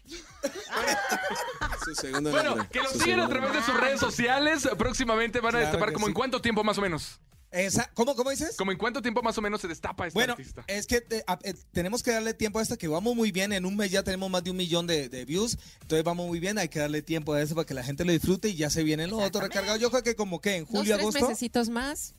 Su 1.83 1.95
segundo 1.95 2.29
Bueno, 2.31 2.69
que 2.69 2.79
lo 2.79 2.89
Su 2.91 2.99
sigan 2.99 3.21
a 3.21 3.29
través 3.29 3.53
de 3.53 3.61
sus 3.63 3.79
redes 3.79 3.99
sociales. 3.99 4.67
Próximamente 4.77 5.39
van 5.39 5.55
a 5.55 5.59
Claro 5.59 5.65
destapar 5.65 5.93
como 5.93 6.05
sí. 6.05 6.09
en 6.11 6.13
cuánto 6.13 6.41
tiempo 6.41 6.63
más 6.63 6.77
o 6.77 6.81
menos. 6.81 7.19
Esa- 7.49 7.89
¿Cómo, 7.95 8.15
¿Cómo 8.15 8.29
dices? 8.29 8.55
Como 8.55 8.71
en 8.71 8.77
cuánto 8.77 9.01
tiempo 9.01 9.21
más 9.23 9.37
o 9.37 9.41
menos 9.41 9.59
se 9.59 9.67
destapa 9.67 10.07
este 10.07 10.13
Bueno, 10.17 10.33
artista. 10.33 10.63
es 10.67 10.85
que 10.87 11.01
te- 11.01 11.23
a- 11.27 11.37
eh, 11.43 11.53
tenemos 11.73 12.01
que 12.03 12.11
darle 12.11 12.33
tiempo 12.33 12.59
a 12.59 12.61
esta 12.61 12.77
que 12.77 12.87
vamos 12.87 13.13
muy 13.15 13.31
bien. 13.33 13.51
En 13.51 13.65
un 13.65 13.75
mes 13.75 13.91
ya 13.91 14.03
tenemos 14.03 14.29
más 14.29 14.41
de 14.43 14.51
un 14.51 14.57
millón 14.57 14.87
de, 14.87 15.09
de 15.09 15.25
views. 15.25 15.57
Entonces 15.81 16.03
vamos 16.05 16.27
muy 16.27 16.39
bien. 16.39 16.57
Hay 16.59 16.69
que 16.69 16.79
darle 16.79 17.01
tiempo 17.01 17.33
a 17.33 17.41
eso 17.41 17.55
para 17.55 17.65
que 17.65 17.73
la 17.73 17.83
gente 17.83 18.05
lo 18.05 18.11
disfrute 18.13 18.47
y 18.49 18.55
ya 18.55 18.69
se 18.69 18.83
vienen 18.83 19.09
los 19.09 19.21
otros 19.21 19.43
recargados. 19.43 19.81
Yo 19.81 19.89
creo 19.89 20.03
que 20.03 20.15
como 20.15 20.39
que 20.39 20.57
en 20.57 20.63
Dos, 20.63 20.69
julio, 20.71 20.95
tres 20.95 20.99
agosto. 21.01 21.27
mesecitos 21.27 21.67
más 21.69 22.13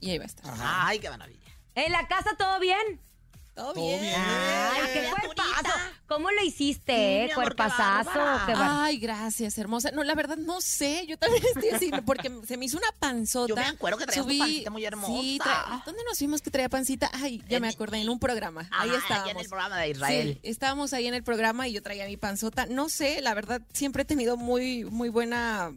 y 0.00 0.10
ahí 0.10 0.18
va 0.18 0.24
a 0.24 0.28
estar. 0.28 0.54
Ay, 0.58 1.00
qué 1.00 1.10
maravilla. 1.10 1.40
¿En 1.74 1.92
la 1.92 2.06
casa 2.08 2.30
todo 2.38 2.58
bien? 2.60 2.78
Todo 3.54 3.74
Todo 3.74 3.84
bien. 3.84 4.02
Ay, 4.16 4.82
qué 4.94 5.08
cuerpazo. 5.10 5.78
¿Cómo 6.06 6.30
lo 6.30 6.42
hiciste, 6.42 6.92
Sí, 6.94 7.00
eh? 7.00 7.20
amor, 7.24 7.28
qué 7.28 7.34
Cuerpazazo. 7.34 8.46
qué 8.46 8.54
bar- 8.54 8.70
Ay, 8.84 8.98
gracias, 8.98 9.56
hermosa. 9.58 9.90
No, 9.92 10.02
la 10.04 10.14
verdad 10.14 10.36
no 10.38 10.60
sé. 10.60 11.06
Yo 11.06 11.16
también 11.18 11.42
estoy 11.54 11.68
así 11.70 11.90
porque 12.06 12.30
se 12.46 12.56
me 12.56 12.64
hizo 12.66 12.78
una 12.78 12.90
panzota. 12.98 13.48
Yo 13.48 13.56
me 13.56 13.62
acuerdo 13.66 13.98
que 13.98 14.06
traías 14.06 14.24
tu 14.26 14.30
Subí- 14.32 14.38
pancita 14.38 14.70
muy 14.70 14.84
hermosa. 14.84 15.12
Sí, 15.20 15.38
tra- 15.42 15.82
¿dónde 15.84 16.02
nos 16.04 16.18
fuimos 16.18 16.40
que 16.42 16.50
traía 16.50 16.68
pancita? 16.70 17.10
Ay, 17.12 17.42
ya 17.48 17.60
me 17.60 17.68
acordé, 17.68 18.00
en 18.00 18.08
un 18.08 18.18
programa. 18.18 18.68
Ahí 18.72 18.90
estábamos. 18.90 19.10
allá 19.24 19.30
en 19.32 19.38
el 19.38 19.48
programa 19.48 19.78
de 19.78 19.90
Israel. 19.90 20.40
Sí, 20.42 20.48
estábamos 20.50 20.92
ahí 20.94 21.06
en 21.06 21.14
el 21.14 21.22
programa 21.22 21.68
y 21.68 21.72
yo 21.72 21.82
traía 21.82 22.06
mi 22.06 22.16
panzota. 22.16 22.66
No 22.66 22.88
sé, 22.88 23.20
la 23.20 23.34
verdad, 23.34 23.60
siempre 23.72 24.02
he 24.02 24.06
tenido 24.06 24.36
muy, 24.36 24.84
muy 24.84 25.08
buena 25.10 25.72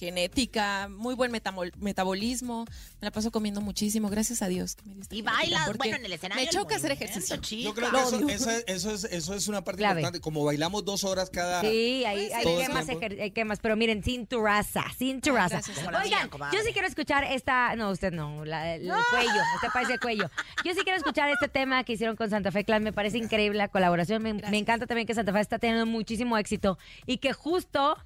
genética, 0.00 0.88
muy 0.90 1.14
buen 1.14 1.30
metabolismo. 1.78 2.64
Me 3.00 3.06
la 3.06 3.10
paso 3.10 3.30
comiendo 3.30 3.60
muchísimo, 3.60 4.08
gracias 4.08 4.42
a 4.42 4.48
Dios. 4.48 4.74
que 4.74 4.84
me 4.86 4.94
dio 4.94 5.02
esta 5.02 5.14
Y 5.14 5.22
bailas, 5.22 5.66
porque 5.66 5.78
bueno, 5.78 5.96
en 5.96 6.04
el 6.06 6.12
escenario. 6.12 6.44
Me 6.44 6.50
choca 6.50 6.76
hacer 6.76 6.90
ejercicio. 6.92 7.36
chica. 7.36 7.62
Yo 7.64 7.74
creo 7.74 7.90
que 8.26 8.34
eso, 8.34 8.50
es, 8.50 8.64
eso, 8.66 8.90
es, 8.92 9.04
eso 9.04 9.34
es 9.34 9.48
una 9.48 9.62
parte 9.62 9.78
Clave. 9.78 10.00
importante. 10.00 10.20
Como 10.20 10.44
bailamos 10.44 10.84
dos 10.84 11.04
horas 11.04 11.30
cada. 11.30 11.60
Sí, 11.60 12.04
ahí, 12.06 12.30
el 12.32 12.56
quemas, 12.66 12.88
hay 12.88 13.30
quemas, 13.30 13.58
pero 13.60 13.76
miren, 13.76 14.02
sin 14.02 14.26
tu 14.26 14.40
raza, 14.42 14.84
sin 14.98 15.20
tu 15.20 15.32
raza. 15.32 15.56
gracias. 15.56 15.78
Como 15.78 15.90
la 15.92 16.00
Oigan, 16.02 16.30
mía, 16.32 16.50
yo 16.52 16.58
sí 16.64 16.72
quiero 16.72 16.88
escuchar 16.88 17.24
esta, 17.24 17.76
no, 17.76 17.90
usted 17.90 18.12
no, 18.12 18.44
la- 18.44 18.74
el 18.74 18.82
cuello, 19.10 19.40
usted 19.56 19.68
parece 19.72 19.92
el 19.94 20.00
cuello. 20.00 20.30
Yo 20.64 20.72
sí 20.74 20.80
quiero 20.82 20.96
escuchar 20.98 21.28
este 21.30 21.48
tema 21.48 21.84
que 21.84 21.92
hicieron 21.92 22.16
con 22.16 22.30
Santa 22.30 22.50
Fe 22.50 22.64
Clan, 22.64 22.82
me 22.82 22.92
parece 22.92 23.18
increíble 23.18 23.58
la 23.58 23.68
colaboración, 23.68 24.22
me, 24.22 24.34
me 24.34 24.58
encanta 24.58 24.86
también 24.86 25.06
que 25.06 25.14
Santa 25.14 25.32
Fe 25.32 25.40
está 25.40 25.58
teniendo 25.58 25.86
muchísimo 25.86 26.36
éxito 26.38 26.78
y 27.06 27.18
que 27.18 27.32
justo 27.32 27.96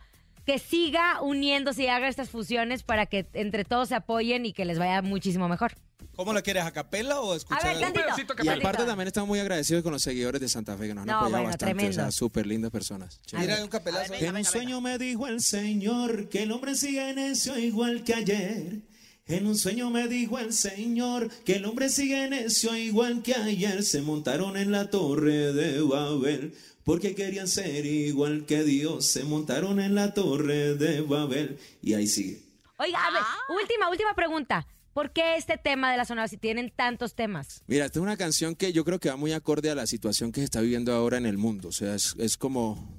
que 0.46 0.58
siga 0.58 1.20
uniéndose 1.22 1.84
y 1.84 1.86
haga 1.88 2.08
estas 2.08 2.28
fusiones 2.30 2.82
para 2.82 3.06
que 3.06 3.26
entre 3.32 3.64
todos 3.64 3.88
se 3.88 3.94
apoyen 3.94 4.44
y 4.46 4.52
que 4.52 4.64
les 4.64 4.78
vaya 4.78 5.00
muchísimo 5.02 5.48
mejor. 5.48 5.72
¿Cómo 6.16 6.32
la 6.32 6.42
quieres? 6.42 6.62
¿A 6.64 6.70
capela 6.70 7.20
o 7.20 7.32
A 7.32 7.36
escuchar? 7.36 7.64
ver, 7.64 7.76
Un 7.76 7.80
tantito. 7.82 8.04
pedacito, 8.04 8.34
Y 8.44 8.48
aparte 8.48 8.84
también 8.84 9.08
estamos 9.08 9.26
muy 9.26 9.40
agradecidos 9.40 9.82
con 9.82 9.92
los 9.92 10.02
seguidores 10.02 10.40
de 10.40 10.48
Santa 10.48 10.76
Fe 10.76 10.86
que 10.88 10.94
nos 10.94 11.02
han 11.02 11.06
No, 11.08 11.12
apoyado 11.14 11.30
bueno, 11.32 11.44
bastante. 11.48 11.74
tremendo. 11.74 11.90
O 11.90 12.04
sea, 12.04 12.10
súper 12.12 12.46
lindas 12.46 12.70
personas. 12.70 13.20
Mira, 13.32 13.60
un 13.62 13.68
capelazo. 13.68 14.12
Venga, 14.12 14.18
En 14.20 14.28
un 14.28 14.34
venga, 14.34 14.50
sueño 14.50 14.80
me 14.80 14.98
dijo 14.98 15.26
el 15.26 15.40
Señor 15.40 16.28
que 16.28 16.44
el 16.44 16.52
hombre 16.52 16.74
sigue 16.76 17.12
necio 17.14 17.58
igual 17.58 18.04
que 18.04 18.14
ayer. 18.14 18.82
En 19.26 19.46
un 19.46 19.56
sueño 19.56 19.88
me 19.90 20.06
dijo 20.06 20.38
el 20.38 20.52
Señor 20.52 21.30
que 21.44 21.56
el 21.56 21.64
hombre 21.64 21.88
sigue 21.88 22.28
necio 22.28 22.76
igual 22.76 23.22
que 23.22 23.34
ayer. 23.34 23.82
Se 23.82 24.02
montaron 24.02 24.56
en 24.56 24.70
la 24.70 24.90
torre 24.90 25.52
de 25.52 25.80
Babel 25.80 26.54
porque 26.84 27.14
querían 27.14 27.48
ser 27.48 27.84
igual 27.86 28.44
que 28.46 28.62
Dios. 28.62 29.06
Se 29.06 29.24
montaron 29.24 29.80
en 29.80 29.94
la 29.94 30.14
torre 30.14 30.74
de 30.76 31.00
Babel 31.00 31.58
y 31.82 31.94
ahí 31.94 32.06
sigue. 32.06 32.42
Oiga, 32.78 32.98
a 33.06 33.10
ver, 33.12 33.22
última, 33.60 33.88
última 33.90 34.14
pregunta. 34.14 34.66
¿Por 34.92 35.12
qué 35.12 35.36
este 35.36 35.58
tema 35.58 35.90
de 35.90 35.96
la 35.96 36.04
zona 36.04 36.28
si 36.28 36.36
tienen 36.36 36.70
tantos 36.74 37.14
temas? 37.16 37.62
Mira, 37.66 37.84
esta 37.86 37.98
es 37.98 38.02
una 38.02 38.16
canción 38.16 38.54
que 38.54 38.72
yo 38.72 38.84
creo 38.84 39.00
que 39.00 39.08
va 39.08 39.16
muy 39.16 39.32
acorde 39.32 39.68
a 39.70 39.74
la 39.74 39.86
situación 39.88 40.30
que 40.30 40.40
se 40.40 40.44
está 40.44 40.60
viviendo 40.60 40.92
ahora 40.92 41.16
en 41.18 41.26
el 41.26 41.36
mundo. 41.36 41.68
O 41.68 41.72
sea, 41.72 41.96
es, 41.96 42.14
es 42.18 42.36
como 42.36 42.94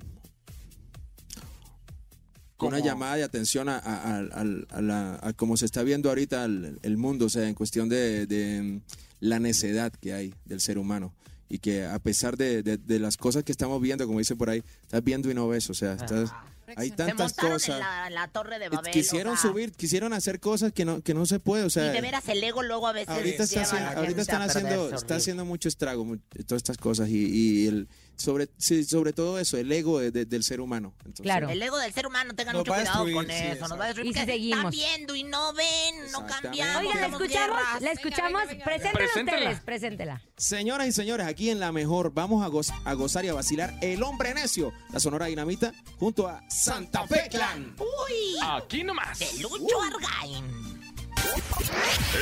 una 2.59 2.79
llamada 2.79 3.15
de 3.17 3.23
atención 3.23 3.69
a, 3.69 3.77
a- 3.77 4.15
a- 4.15 4.17
al- 4.17 4.67
a 4.71 4.81
la- 4.81 5.19
a 5.21 5.33
cómo 5.33 5.55
se 5.57 5.65
está 5.65 5.83
viendo 5.83 6.09
ahorita 6.09 6.45
el, 6.45 6.79
el 6.81 6.97
mundo, 6.97 7.25
o 7.25 7.29
sea, 7.29 7.47
en 7.47 7.53
cuestión 7.53 7.89
de, 7.89 8.25
de, 8.25 8.81
la 9.19 9.39
necedad 9.39 9.93
que 9.93 10.13
hay 10.13 10.33
del 10.45 10.61
ser 10.61 10.77
humano. 10.77 11.13
Y 11.49 11.59
que 11.59 11.85
a 11.85 11.99
pesar 11.99 12.37
de, 12.37 12.63
de- 12.63 12.77
de 12.77 12.99
las 12.99 13.17
cosas 13.17 13.43
que 13.43 13.51
estamos 13.51 13.81
viendo, 13.81 14.05
como 14.07 14.19
dice 14.19 14.35
por 14.35 14.49
ahí, 14.49 14.63
estás 14.83 15.03
viendo 15.03 15.29
y 15.29 15.33
no 15.33 15.47
ves, 15.47 15.69
o 15.69 15.73
sea, 15.75 15.93
estás, 15.93 16.31
hay 16.75 16.89
tantas 16.91 17.33
cosas. 17.33 17.69
en 17.75 17.79
la, 17.79 18.09
la 18.09 18.27
torre 18.29 18.57
de 18.57 18.69
Babel. 18.69 18.91
Quisieron 18.91 19.33
o 19.33 19.37
sea, 19.37 19.51
subir, 19.51 19.71
quisieron 19.71 20.13
hacer 20.13 20.39
cosas 20.39 20.71
que 20.73 20.85
no, 20.85 21.01
que 21.01 21.13
no 21.13 21.27
se 21.27 21.39
puede, 21.39 21.63
o 21.63 21.69
sea... 21.69 21.91
Y 21.91 21.93
de 21.93 22.01
veras 22.01 22.27
el 22.29 22.43
ego 22.43 22.63
luego 22.63 22.87
a 22.87 22.93
veces 22.93 23.09
Ahorita, 23.09 23.43
está 23.43 23.91
ahorita 23.95 24.21
están 24.21 24.41
haciendo, 24.41 24.95
está 24.95 25.15
haciendo 25.17 25.45
mucho 25.45 25.69
estrago, 25.69 26.17
todas 26.47 26.59
estas 26.59 26.77
cosas 26.77 27.09
y, 27.09 27.25
y 27.27 27.67
el 27.67 27.87
sobre, 28.17 28.49
sí, 28.57 28.83
sobre 28.83 29.13
todo 29.13 29.39
eso, 29.39 29.57
el 29.57 29.71
ego 29.71 29.99
de- 29.99 30.11
de- 30.11 30.25
del 30.25 30.43
ser 30.43 30.61
humano. 30.61 30.93
Entonces, 30.99 31.23
Claro. 31.23 31.49
El 31.49 31.61
ego 31.61 31.77
del 31.77 31.93
ser 31.93 32.07
humano, 32.07 32.33
tengan 32.35 32.53
Nos 32.53 32.61
mucho 32.61 32.73
cuidado 32.73 33.05
destruir, 33.05 33.15
con 33.15 33.25
sí, 33.27 33.43
eso. 33.43 33.67
Nos 33.67 33.79
va 33.79 33.83
a 33.83 33.87
destruir 33.87 34.09
Y 34.11 34.13
si 34.13 34.19
porque 34.19 34.31
seguimos. 34.33 34.57
Están 34.57 34.71
viendo 34.71 35.15
y 35.15 35.23
no 35.23 35.53
ven, 35.53 36.11
no 36.11 36.25
cambiamos. 36.25 36.83
Oigan, 36.85 37.01
la 37.01 37.07
escuchamos, 37.07 37.59
la 37.81 37.91
escuchamos. 37.91 38.31
venga, 38.41 38.45
venga. 38.53 38.65
Preséntela 38.65 38.93
Preséntela. 38.93 39.37
ustedes, 39.39 39.63
preséntela. 39.63 40.21
Señoras 40.37 40.87
y 40.87 40.91
señores, 40.91 41.27
aquí 41.27 41.49
en 41.49 41.59
La 41.59 41.71
Mejor 41.71 42.13
vamos 42.13 42.43
a, 42.43 42.49
goz- 42.49 42.73
a 42.85 42.93
gozar 42.93 43.25
y 43.25 43.29
a 43.29 43.33
vacilar 43.33 43.73
El 43.81 44.03
Hombre 44.03 44.33
Necio, 44.33 44.71
la 44.91 44.99
Sonora 44.99 45.25
Dinamita, 45.27 45.73
junto 45.97 46.27
a 46.27 46.41
Santa 46.49 47.05
Fe 47.07 47.27
Clan. 47.29 47.75
Uy, 47.79 48.37
Aquí 48.43 48.83
nomás. 48.83 49.19
de 49.19 49.27
Lucho 49.41 49.75
Argain. 49.81 50.74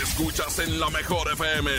Escuchas 0.01 0.59
en 0.59 0.79
la 0.79 0.89
mejor 0.89 1.31
FM. 1.33 1.69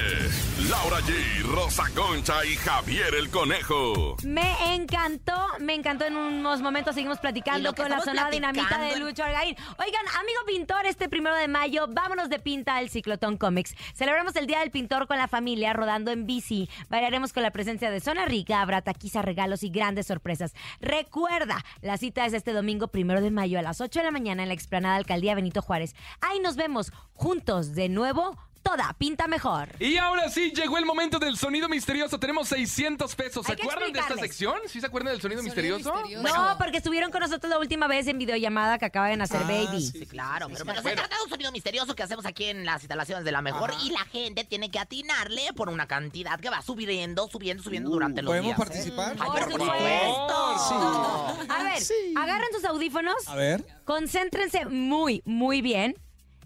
Laura 0.68 1.00
G, 1.00 1.42
Rosa 1.42 1.84
Concha 1.94 2.44
y 2.44 2.56
Javier 2.56 3.14
el 3.14 3.28
Conejo. 3.30 4.16
Me 4.24 4.74
encantó, 4.74 5.34
me 5.60 5.74
encantó 5.74 6.04
en 6.04 6.16
unos 6.16 6.62
momentos. 6.62 6.94
Seguimos 6.94 7.18
platicando 7.18 7.74
con 7.74 7.90
la 7.90 8.00
zona 8.00 8.30
dinamita 8.30 8.78
de 8.78 8.96
Lucho 8.96 9.24
Argaín. 9.24 9.56
Oigan, 9.78 10.06
amigo 10.20 10.40
pintor, 10.46 10.86
este 10.86 11.08
primero 11.08 11.36
de 11.36 11.48
mayo, 11.48 11.86
vámonos 11.88 12.28
de 12.28 12.38
pinta 12.38 12.76
al 12.76 12.88
Ciclotón 12.88 13.36
Comics. 13.36 13.74
Celebramos 13.94 14.36
el 14.36 14.46
Día 14.46 14.60
del 14.60 14.70
Pintor 14.70 15.06
con 15.06 15.18
la 15.18 15.28
familia, 15.28 15.72
rodando 15.72 16.10
en 16.10 16.26
bici. 16.26 16.68
Bailaremos 16.88 17.32
con 17.32 17.42
la 17.42 17.50
presencia 17.50 17.90
de 17.90 18.00
Zona 18.00 18.26
Rica, 18.26 18.62
habrá 18.62 18.82
taquiza, 18.82 19.22
regalos 19.22 19.62
y 19.62 19.70
grandes 19.70 20.06
sorpresas. 20.06 20.54
Recuerda, 20.80 21.64
la 21.82 21.98
cita 21.98 22.26
es 22.26 22.32
este 22.32 22.52
domingo 22.52 22.88
primero 22.88 23.20
de 23.20 23.30
mayo 23.30 23.58
a 23.58 23.62
las 23.62 23.80
8 23.80 24.00
de 24.00 24.04
la 24.04 24.10
mañana 24.10 24.42
en 24.42 24.48
la 24.48 24.54
explanada 24.54 24.96
Alcaldía 24.96 25.34
Benito 25.34 25.62
Juárez. 25.62 25.94
Ahí 26.20 26.40
nos 26.40 26.56
vemos 26.56 26.92
juntos 27.14 27.74
de 27.74 27.88
nuevo. 27.88 28.36
Toda 28.62 28.94
pinta 28.96 29.28
mejor. 29.28 29.68
Y 29.78 29.98
ahora 29.98 30.30
sí, 30.30 30.50
llegó 30.56 30.78
el 30.78 30.86
momento 30.86 31.18
del 31.18 31.36
sonido 31.36 31.68
misterioso. 31.68 32.18
Tenemos 32.18 32.48
600 32.48 33.14
pesos. 33.14 33.44
¿Se 33.44 33.52
Hay 33.52 33.56
que 33.58 33.62
acuerdan 33.64 33.92
de 33.92 33.98
esta 33.98 34.14
explicarles. 34.14 34.30
sección? 34.30 34.56
¿Sí 34.68 34.80
se 34.80 34.86
acuerdan 34.86 35.12
del 35.12 35.20
sonido, 35.20 35.42
Sonido 35.42 35.54
misterioso? 35.54 35.92
misterioso. 36.02 36.34
No, 36.38 36.56
porque 36.56 36.78
estuvieron 36.78 37.10
con 37.10 37.20
nosotros 37.20 37.50
la 37.50 37.58
última 37.58 37.88
vez 37.88 38.06
en 38.06 38.16
videollamada 38.16 38.78
que 38.78 38.86
acaba 38.86 39.08
de 39.08 39.18
nacer 39.18 39.42
Ah, 39.44 39.46
Baby. 39.46 39.82
sí. 39.82 39.98
Sí, 39.98 40.06
claro, 40.06 40.46
pero, 40.50 40.64
pero 40.64 40.76
se 40.78 40.82
Bueno. 40.82 40.96
trata 41.02 41.14
de 41.18 41.22
un 41.24 41.28
sonido 41.28 41.52
misterioso 41.52 41.94
que 41.94 42.04
hacemos 42.04 42.24
aquí 42.24 42.44
en 42.44 42.64
las 42.64 42.80
instalaciones 42.82 43.26
de 43.26 43.32
la 43.32 43.42
mejor 43.42 43.74
y 43.84 43.90
la 43.90 43.98
gente 44.06 44.44
tiene 44.44 44.70
que 44.70 44.78
atinarle 44.78 45.52
por 45.52 45.68
una 45.68 45.86
cantidad 45.86 46.40
que 46.40 46.48
va 46.48 46.62
subiendo, 46.62 47.28
subiendo, 47.28 47.62
subiendo 47.62 47.90
durante 47.90 48.22
los 48.22 48.30
¿Podemos 48.30 48.46
días. 48.56 48.58
¿eh? 48.58 48.64
participar? 48.64 49.16
Ay, 49.20 49.26
Por 49.26 49.34
pero 49.34 49.50
por 49.50 49.60
supuesto. 49.60 50.58
supuesto. 50.68 51.52
A 51.52 51.62
ver, 51.64 51.82
agarren 52.16 52.48
sus 52.54 52.64
audífonos, 52.64 53.28
A 53.28 53.34
ver. 53.34 53.62
concéntrense 53.84 54.64
muy, 54.64 55.20
muy 55.26 55.60
bien 55.60 55.96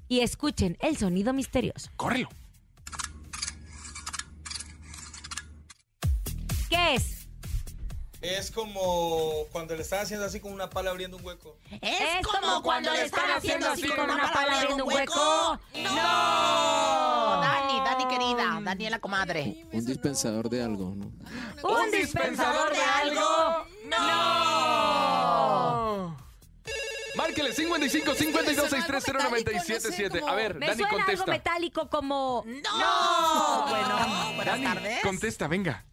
y 0.08 0.20
escuchen 0.20 0.76
el 0.80 0.96
sonido 0.96 1.32
misterioso. 1.32 1.90
Córrelo. 1.96 2.28
¿Qué 6.68 6.94
es? 6.94 7.18
Es 8.20 8.50
como 8.50 9.46
cuando 9.52 9.76
le 9.76 9.82
están 9.82 10.00
haciendo 10.00 10.26
así 10.26 10.40
con 10.40 10.52
una 10.52 10.68
pala 10.68 10.90
abriendo 10.90 11.16
un 11.18 11.24
hueco. 11.24 11.56
Es, 11.80 12.26
como 12.26 12.62
cuando 12.62 12.92
le 12.92 13.04
están 13.04 13.30
haciendo 13.30 13.68
así 13.70 13.88
con 13.88 14.10
una 14.10 14.32
pala 14.32 14.60
abriendo 14.60 14.84
un 14.84 14.92
hueco. 14.92 15.60
¡No! 15.74 17.40
Dani, 17.40 17.78
Dani 17.84 18.06
querida, 18.08 18.60
Daniela 18.60 18.98
comadre. 18.98 19.64
Un 19.72 19.84
dispensador 19.84 20.48
de 20.48 20.62
algo, 20.64 20.94
¿no? 20.96 21.12
¿Un 21.62 21.90
dispensador 21.92 22.72
de 22.72 22.82
algo? 22.82 23.66
¡No! 23.88 25.17
Márquele 27.18 27.52
55 27.52 28.14
52 28.14 28.70
630 28.70 29.28
977. 29.28 30.22
A 30.26 30.34
ver, 30.34 30.54
Me 30.54 30.66
Dani 30.66 30.78
suena 30.78 30.88
algo 30.90 31.04
contesta. 31.06 31.30
metálico 31.32 31.90
como... 31.90 32.44
¡No! 32.46 33.66
Bueno, 33.68 33.96
buenas 34.36 34.46
Dani, 34.46 34.64
tardes. 34.64 35.02
contesta, 35.02 35.48
venga. 35.48 35.84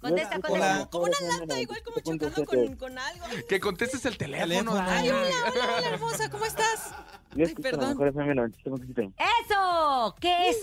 Contesta, 0.00 0.36
Hola. 0.36 0.48
contesta. 0.48 0.90
Como 0.90 1.04
una 1.04 1.38
lata, 1.38 1.60
igual 1.60 1.82
como 1.84 1.96
chocando 2.00 2.44
con, 2.44 2.76
con 2.76 2.98
algo. 2.98 3.24
Que 3.48 3.60
contestes 3.60 4.04
el 4.06 4.16
teléfono. 4.18 4.74
Dani. 4.74 4.90
Ay, 4.90 5.10
hola, 5.10 5.20
hola, 5.52 5.76
hola, 5.78 5.88
hermosa, 5.90 6.28
¿cómo 6.30 6.44
estás? 6.44 6.90
Yo 7.36 7.46
Ay, 7.46 7.54
perdón. 7.54 7.90
mejor 7.90 8.08
FM 8.08 8.34
97.7. 8.34 9.14
¡Eso! 9.46 10.16
¿Qué 10.20 10.48
es? 10.48 10.56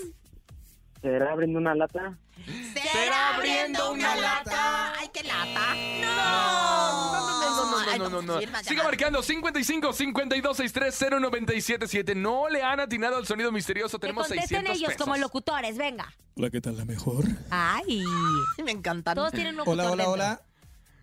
¿Será 1.00 1.32
abriendo 1.32 1.58
una 1.58 1.74
lata? 1.74 2.18
¿Será 2.92 3.34
abriendo 3.36 3.92
una 3.92 4.16
lata? 4.16 4.92
¡Ay, 4.98 5.08
qué 5.12 5.20
plata? 5.20 5.74
No. 6.00 7.12
No, 7.12 7.64
no, 7.64 7.70
no, 7.70 7.90
Ay, 7.90 7.98
no, 7.98 8.08
no, 8.08 8.22
no. 8.22 8.38
sirva 8.40 8.62
Siga 8.62 8.82
marcando 8.84 9.22
55 9.22 9.92
52 9.92 10.56
63 10.56 10.94
0977. 11.20 12.14
No 12.14 12.48
le 12.48 12.62
han 12.62 12.80
atinado 12.80 13.16
al 13.16 13.26
sonido 13.26 13.52
misterioso. 13.52 13.98
Que 13.98 14.02
Tenemos 14.08 14.26
contesten 14.28 14.48
600 14.66 14.76
ellos 14.76 14.88
pesos. 14.92 15.02
como 15.04 15.16
locutores, 15.16 15.76
venga. 15.76 16.12
Hola, 16.36 16.50
¿qué 16.50 16.60
tal? 16.60 16.76
La 16.76 16.84
mejor. 16.84 17.24
Ay. 17.50 18.02
Me 18.64 18.70
encantan. 18.72 19.14
Todos 19.14 19.32
tienen 19.32 19.52
un 19.54 19.58
locutor 19.58 19.74
Hola, 19.80 19.92
hola, 19.92 20.04
dentro. 20.04 20.12
hola. 20.12 20.40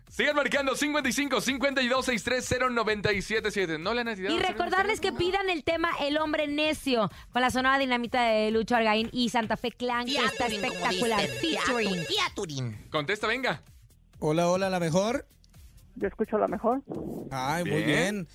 Sigan 0.08 0.36
marcando 0.36 0.74
55 0.76 1.40
52 1.40 2.04
63 2.04 2.48
0977. 2.74 3.78
No 3.78 3.92
le 3.92 4.00
han 4.02 4.08
atinado 4.08 4.34
Y 4.34 4.38
recordarles 4.38 5.00
que 5.00 5.12
pidan 5.12 5.50
el 5.50 5.62
tema 5.64 5.90
El 6.00 6.16
Hombre 6.18 6.46
Necio 6.46 7.10
con 7.32 7.42
la 7.42 7.50
sonora 7.50 7.78
dinamita 7.78 8.22
de 8.24 8.50
Lucho 8.50 8.76
Argaín 8.76 9.10
y 9.12 9.28
Santa 9.28 9.56
Fe 9.56 9.72
Clan, 9.72 10.06
que 10.06 10.16
está 10.24 10.46
espectacular. 10.46 11.20
Featuring. 11.20 11.90
featu- 12.04 12.06
featuring. 12.06 12.88
Contesta, 12.90 13.26
venga. 13.26 13.62
Hola, 14.18 14.48
hola, 14.48 14.70
la 14.70 14.80
mejor. 14.80 15.26
Yo 15.96 16.08
escucho 16.08 16.38
la 16.38 16.48
mejor. 16.48 16.82
Ay, 17.30 17.64
muy 17.64 17.82
Bien. 17.82 18.28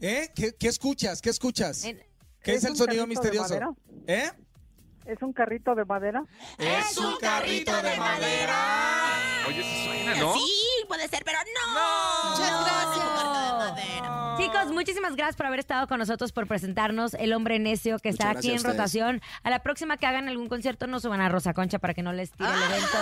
¿Eh? 0.00 0.30
¿Qué, 0.34 0.54
qué 0.58 0.68
escuchas? 0.68 1.20
¿Qué 1.20 1.28
escuchas? 1.30 1.84
En- 1.84 2.00
¿Qué 2.42 2.52
es, 2.54 2.64
¿Es 2.64 2.70
el 2.70 2.76
sonido 2.76 3.06
misterioso? 3.06 3.54
¿Eh? 4.06 4.30
¿Es 5.06 5.22
un 5.22 5.32
carrito 5.32 5.74
de 5.74 5.84
madera? 5.84 6.24
Es 6.58 6.96
un 6.98 7.16
carrito 7.18 7.74
de 7.82 7.96
madera. 7.96 9.16
Oye, 9.48 9.62
sí 9.62 9.84
suena, 9.84 10.14
¿no? 10.16 10.34
Sí, 10.34 10.52
puede 10.86 11.08
ser, 11.08 11.22
pero 11.24 11.38
no. 11.38 12.30
Muchas 12.30 12.64
gracias. 12.64 12.96
es 12.96 13.02
un 13.02 13.16
carrito 13.16 13.40
de 13.40 13.52
madera. 13.58 14.20
Chicos, 14.38 14.72
muchísimas 14.72 15.16
gracias 15.16 15.36
por 15.36 15.46
haber 15.46 15.60
estado 15.60 15.86
con 15.86 15.98
nosotros, 15.98 16.32
por 16.32 16.46
presentarnos 16.46 17.14
El 17.14 17.32
Hombre 17.32 17.58
Necio, 17.58 17.98
que 17.98 18.08
está 18.08 18.30
aquí 18.30 18.50
en 18.50 18.64
a 18.64 18.70
rotación. 18.70 19.20
A 19.42 19.50
la 19.50 19.62
próxima 19.62 19.96
que 19.96 20.06
hagan 20.06 20.28
algún 20.28 20.48
concierto, 20.48 20.86
no 20.86 20.98
suban 21.00 21.20
a 21.20 21.28
Rosa 21.28 21.52
Concha 21.52 21.78
para 21.78 21.92
que 21.92 22.02
no 22.02 22.12
les 22.12 22.30
tire 22.30 22.48
el 22.48 22.62
evento. 22.62 22.98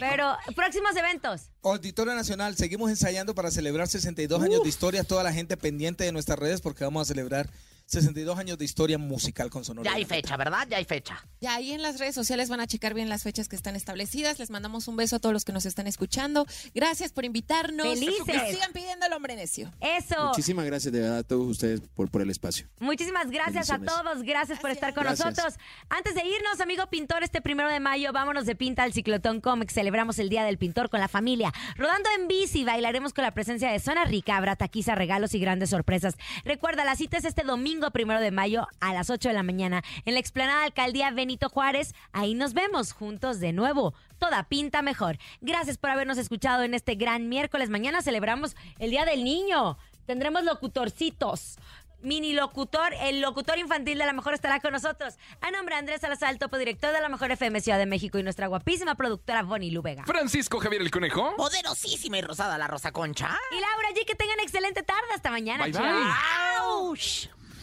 Pero, 0.00 0.36
próximos 0.56 0.96
eventos. 0.96 1.50
Auditorio 1.62 2.14
Nacional, 2.14 2.56
seguimos 2.56 2.88
ensayando 2.90 3.34
para 3.34 3.50
celebrar 3.50 3.88
62 3.88 4.42
años 4.42 4.62
de 4.62 4.68
historia. 4.68 5.04
Toda 5.04 5.22
la 5.22 5.32
gente 5.32 5.56
pendiente 5.56 6.04
de 6.04 6.12
nuestras 6.12 6.38
redes 6.38 6.60
porque 6.60 6.84
vamos 6.84 7.02
a 7.02 7.04
celebrar 7.04 7.50
62 7.86 8.38
años 8.38 8.56
de 8.58 8.64
historia 8.64 8.96
musical 8.98 9.50
con 9.50 9.64
Sonora. 9.64 9.90
Ya 9.90 9.96
hay 9.96 10.04
fecha, 10.04 10.36
¿verdad? 10.36 10.66
Ya 10.68 10.78
hay 10.78 10.84
fecha. 10.84 11.22
Ya 11.40 11.54
ahí 11.54 11.72
en 11.72 11.82
las 11.82 11.98
redes 11.98 12.14
sociales 12.14 12.48
van 12.48 12.60
a 12.60 12.66
checar 12.66 12.94
bien 12.94 13.10
las 13.10 13.22
fechas 13.22 13.46
que 13.46 13.56
están 13.56 13.76
establecidas. 13.76 14.38
Les 14.38 14.50
mandamos 14.50 14.88
un 14.88 14.96
beso 14.96 15.16
a 15.16 15.18
todos 15.18 15.34
los 15.34 15.44
que 15.44 15.52
nos 15.52 15.66
están 15.66 15.86
escuchando. 15.86 16.46
Gracias 16.74 17.12
por 17.12 17.26
invitarnos. 17.26 17.86
¡Felices! 17.86 18.24
Y 18.26 18.54
sigan 18.54 18.72
pidiendo 18.72 19.04
el 19.06 19.12
hombre 19.12 19.36
necio. 19.36 19.70
Eso. 19.80 20.28
Muchísimas 20.28 20.64
gracias 20.64 20.92
de 20.92 21.00
verdad 21.00 21.18
a 21.18 21.22
todos 21.22 21.46
ustedes 21.46 21.82
por, 21.94 22.10
por 22.10 22.22
el 22.22 22.30
espacio. 22.30 22.66
Muchísimas 22.80 23.30
gracias 23.30 23.70
a 23.70 23.78
todos, 23.78 24.22
gracias 24.22 24.58
por 24.60 24.70
estar 24.70 24.94
con 24.94 25.04
Gracias. 25.04 25.28
nosotros. 25.28 25.54
Antes 25.90 26.14
de 26.14 26.22
irnos, 26.24 26.60
amigo 26.60 26.86
pintor, 26.88 27.22
este 27.22 27.42
primero 27.42 27.68
de 27.68 27.80
mayo, 27.80 28.12
vámonos 28.12 28.46
de 28.46 28.56
pinta 28.56 28.82
al 28.82 28.94
Ciclotón 28.94 29.42
Comics. 29.42 29.74
Celebramos 29.74 30.18
el 30.18 30.30
Día 30.30 30.44
del 30.44 30.56
Pintor 30.56 30.88
con 30.88 31.00
la 31.00 31.08
familia. 31.08 31.52
Rodando 31.76 32.08
en 32.18 32.28
bici, 32.28 32.64
bailaremos 32.64 33.12
con 33.12 33.24
la 33.24 33.34
presencia 33.34 33.70
de 33.70 33.78
Zona 33.78 34.04
Rica, 34.06 34.36
habrá 34.38 34.56
taquiza, 34.56 34.94
regalos 34.94 35.34
y 35.34 35.38
grandes 35.38 35.70
sorpresas. 35.70 36.14
Recuerda, 36.44 36.84
la 36.84 36.96
cita 36.96 37.18
es 37.18 37.24
este 37.24 37.42
domingo 37.42 37.73
primero 37.90 38.20
de 38.20 38.30
mayo 38.30 38.66
a 38.80 38.94
las 38.94 39.10
8 39.10 39.28
de 39.28 39.34
la 39.34 39.42
mañana 39.42 39.82
en 40.04 40.14
la 40.14 40.20
explanada 40.20 40.64
Alcaldía 40.64 41.10
Benito 41.10 41.48
Juárez. 41.48 41.94
Ahí 42.12 42.34
nos 42.34 42.54
vemos 42.54 42.92
juntos 42.92 43.40
de 43.40 43.52
nuevo. 43.52 43.94
Toda 44.18 44.44
pinta 44.44 44.82
mejor. 44.82 45.18
Gracias 45.40 45.78
por 45.78 45.90
habernos 45.90 46.18
escuchado 46.18 46.62
en 46.62 46.74
este 46.74 46.94
gran 46.94 47.28
miércoles. 47.28 47.70
Mañana 47.70 48.02
celebramos 48.02 48.56
el 48.78 48.90
Día 48.90 49.04
del 49.04 49.24
Niño. 49.24 49.76
Tendremos 50.06 50.44
locutorcitos. 50.44 51.58
Mini 52.04 52.34
locutor, 52.34 52.92
el 53.00 53.22
locutor 53.22 53.58
infantil 53.58 53.96
de 53.96 54.04
la 54.04 54.12
mejor 54.12 54.34
estará 54.34 54.60
con 54.60 54.72
nosotros. 54.72 55.14
A 55.40 55.50
nombre 55.50 55.74
de 55.74 55.78
Andrés 55.78 56.02
Salazar, 56.02 56.36
topo 56.36 56.58
director 56.58 56.92
de 56.92 57.00
la 57.00 57.08
mejor 57.08 57.30
FM 57.30 57.62
Ciudad 57.62 57.78
de 57.78 57.86
México 57.86 58.18
y 58.18 58.22
nuestra 58.22 58.46
guapísima 58.46 58.94
productora 58.94 59.42
Bonnie 59.42 59.70
Lubega. 59.70 60.04
Francisco 60.04 60.60
Javier 60.60 60.82
el 60.82 60.90
Conejo. 60.90 61.34
Poderosísima 61.36 62.18
y 62.18 62.20
rosada 62.20 62.58
la 62.58 62.68
Rosa 62.68 62.92
Concha. 62.92 63.38
Y 63.50 63.54
Laura 63.58 63.88
G, 63.94 64.04
que 64.04 64.14
tengan 64.14 64.38
excelente 64.40 64.82
tarde. 64.82 65.00
Hasta 65.14 65.30
mañana. 65.30 65.64
Bye, 65.64 65.72
bye. 65.72 67.33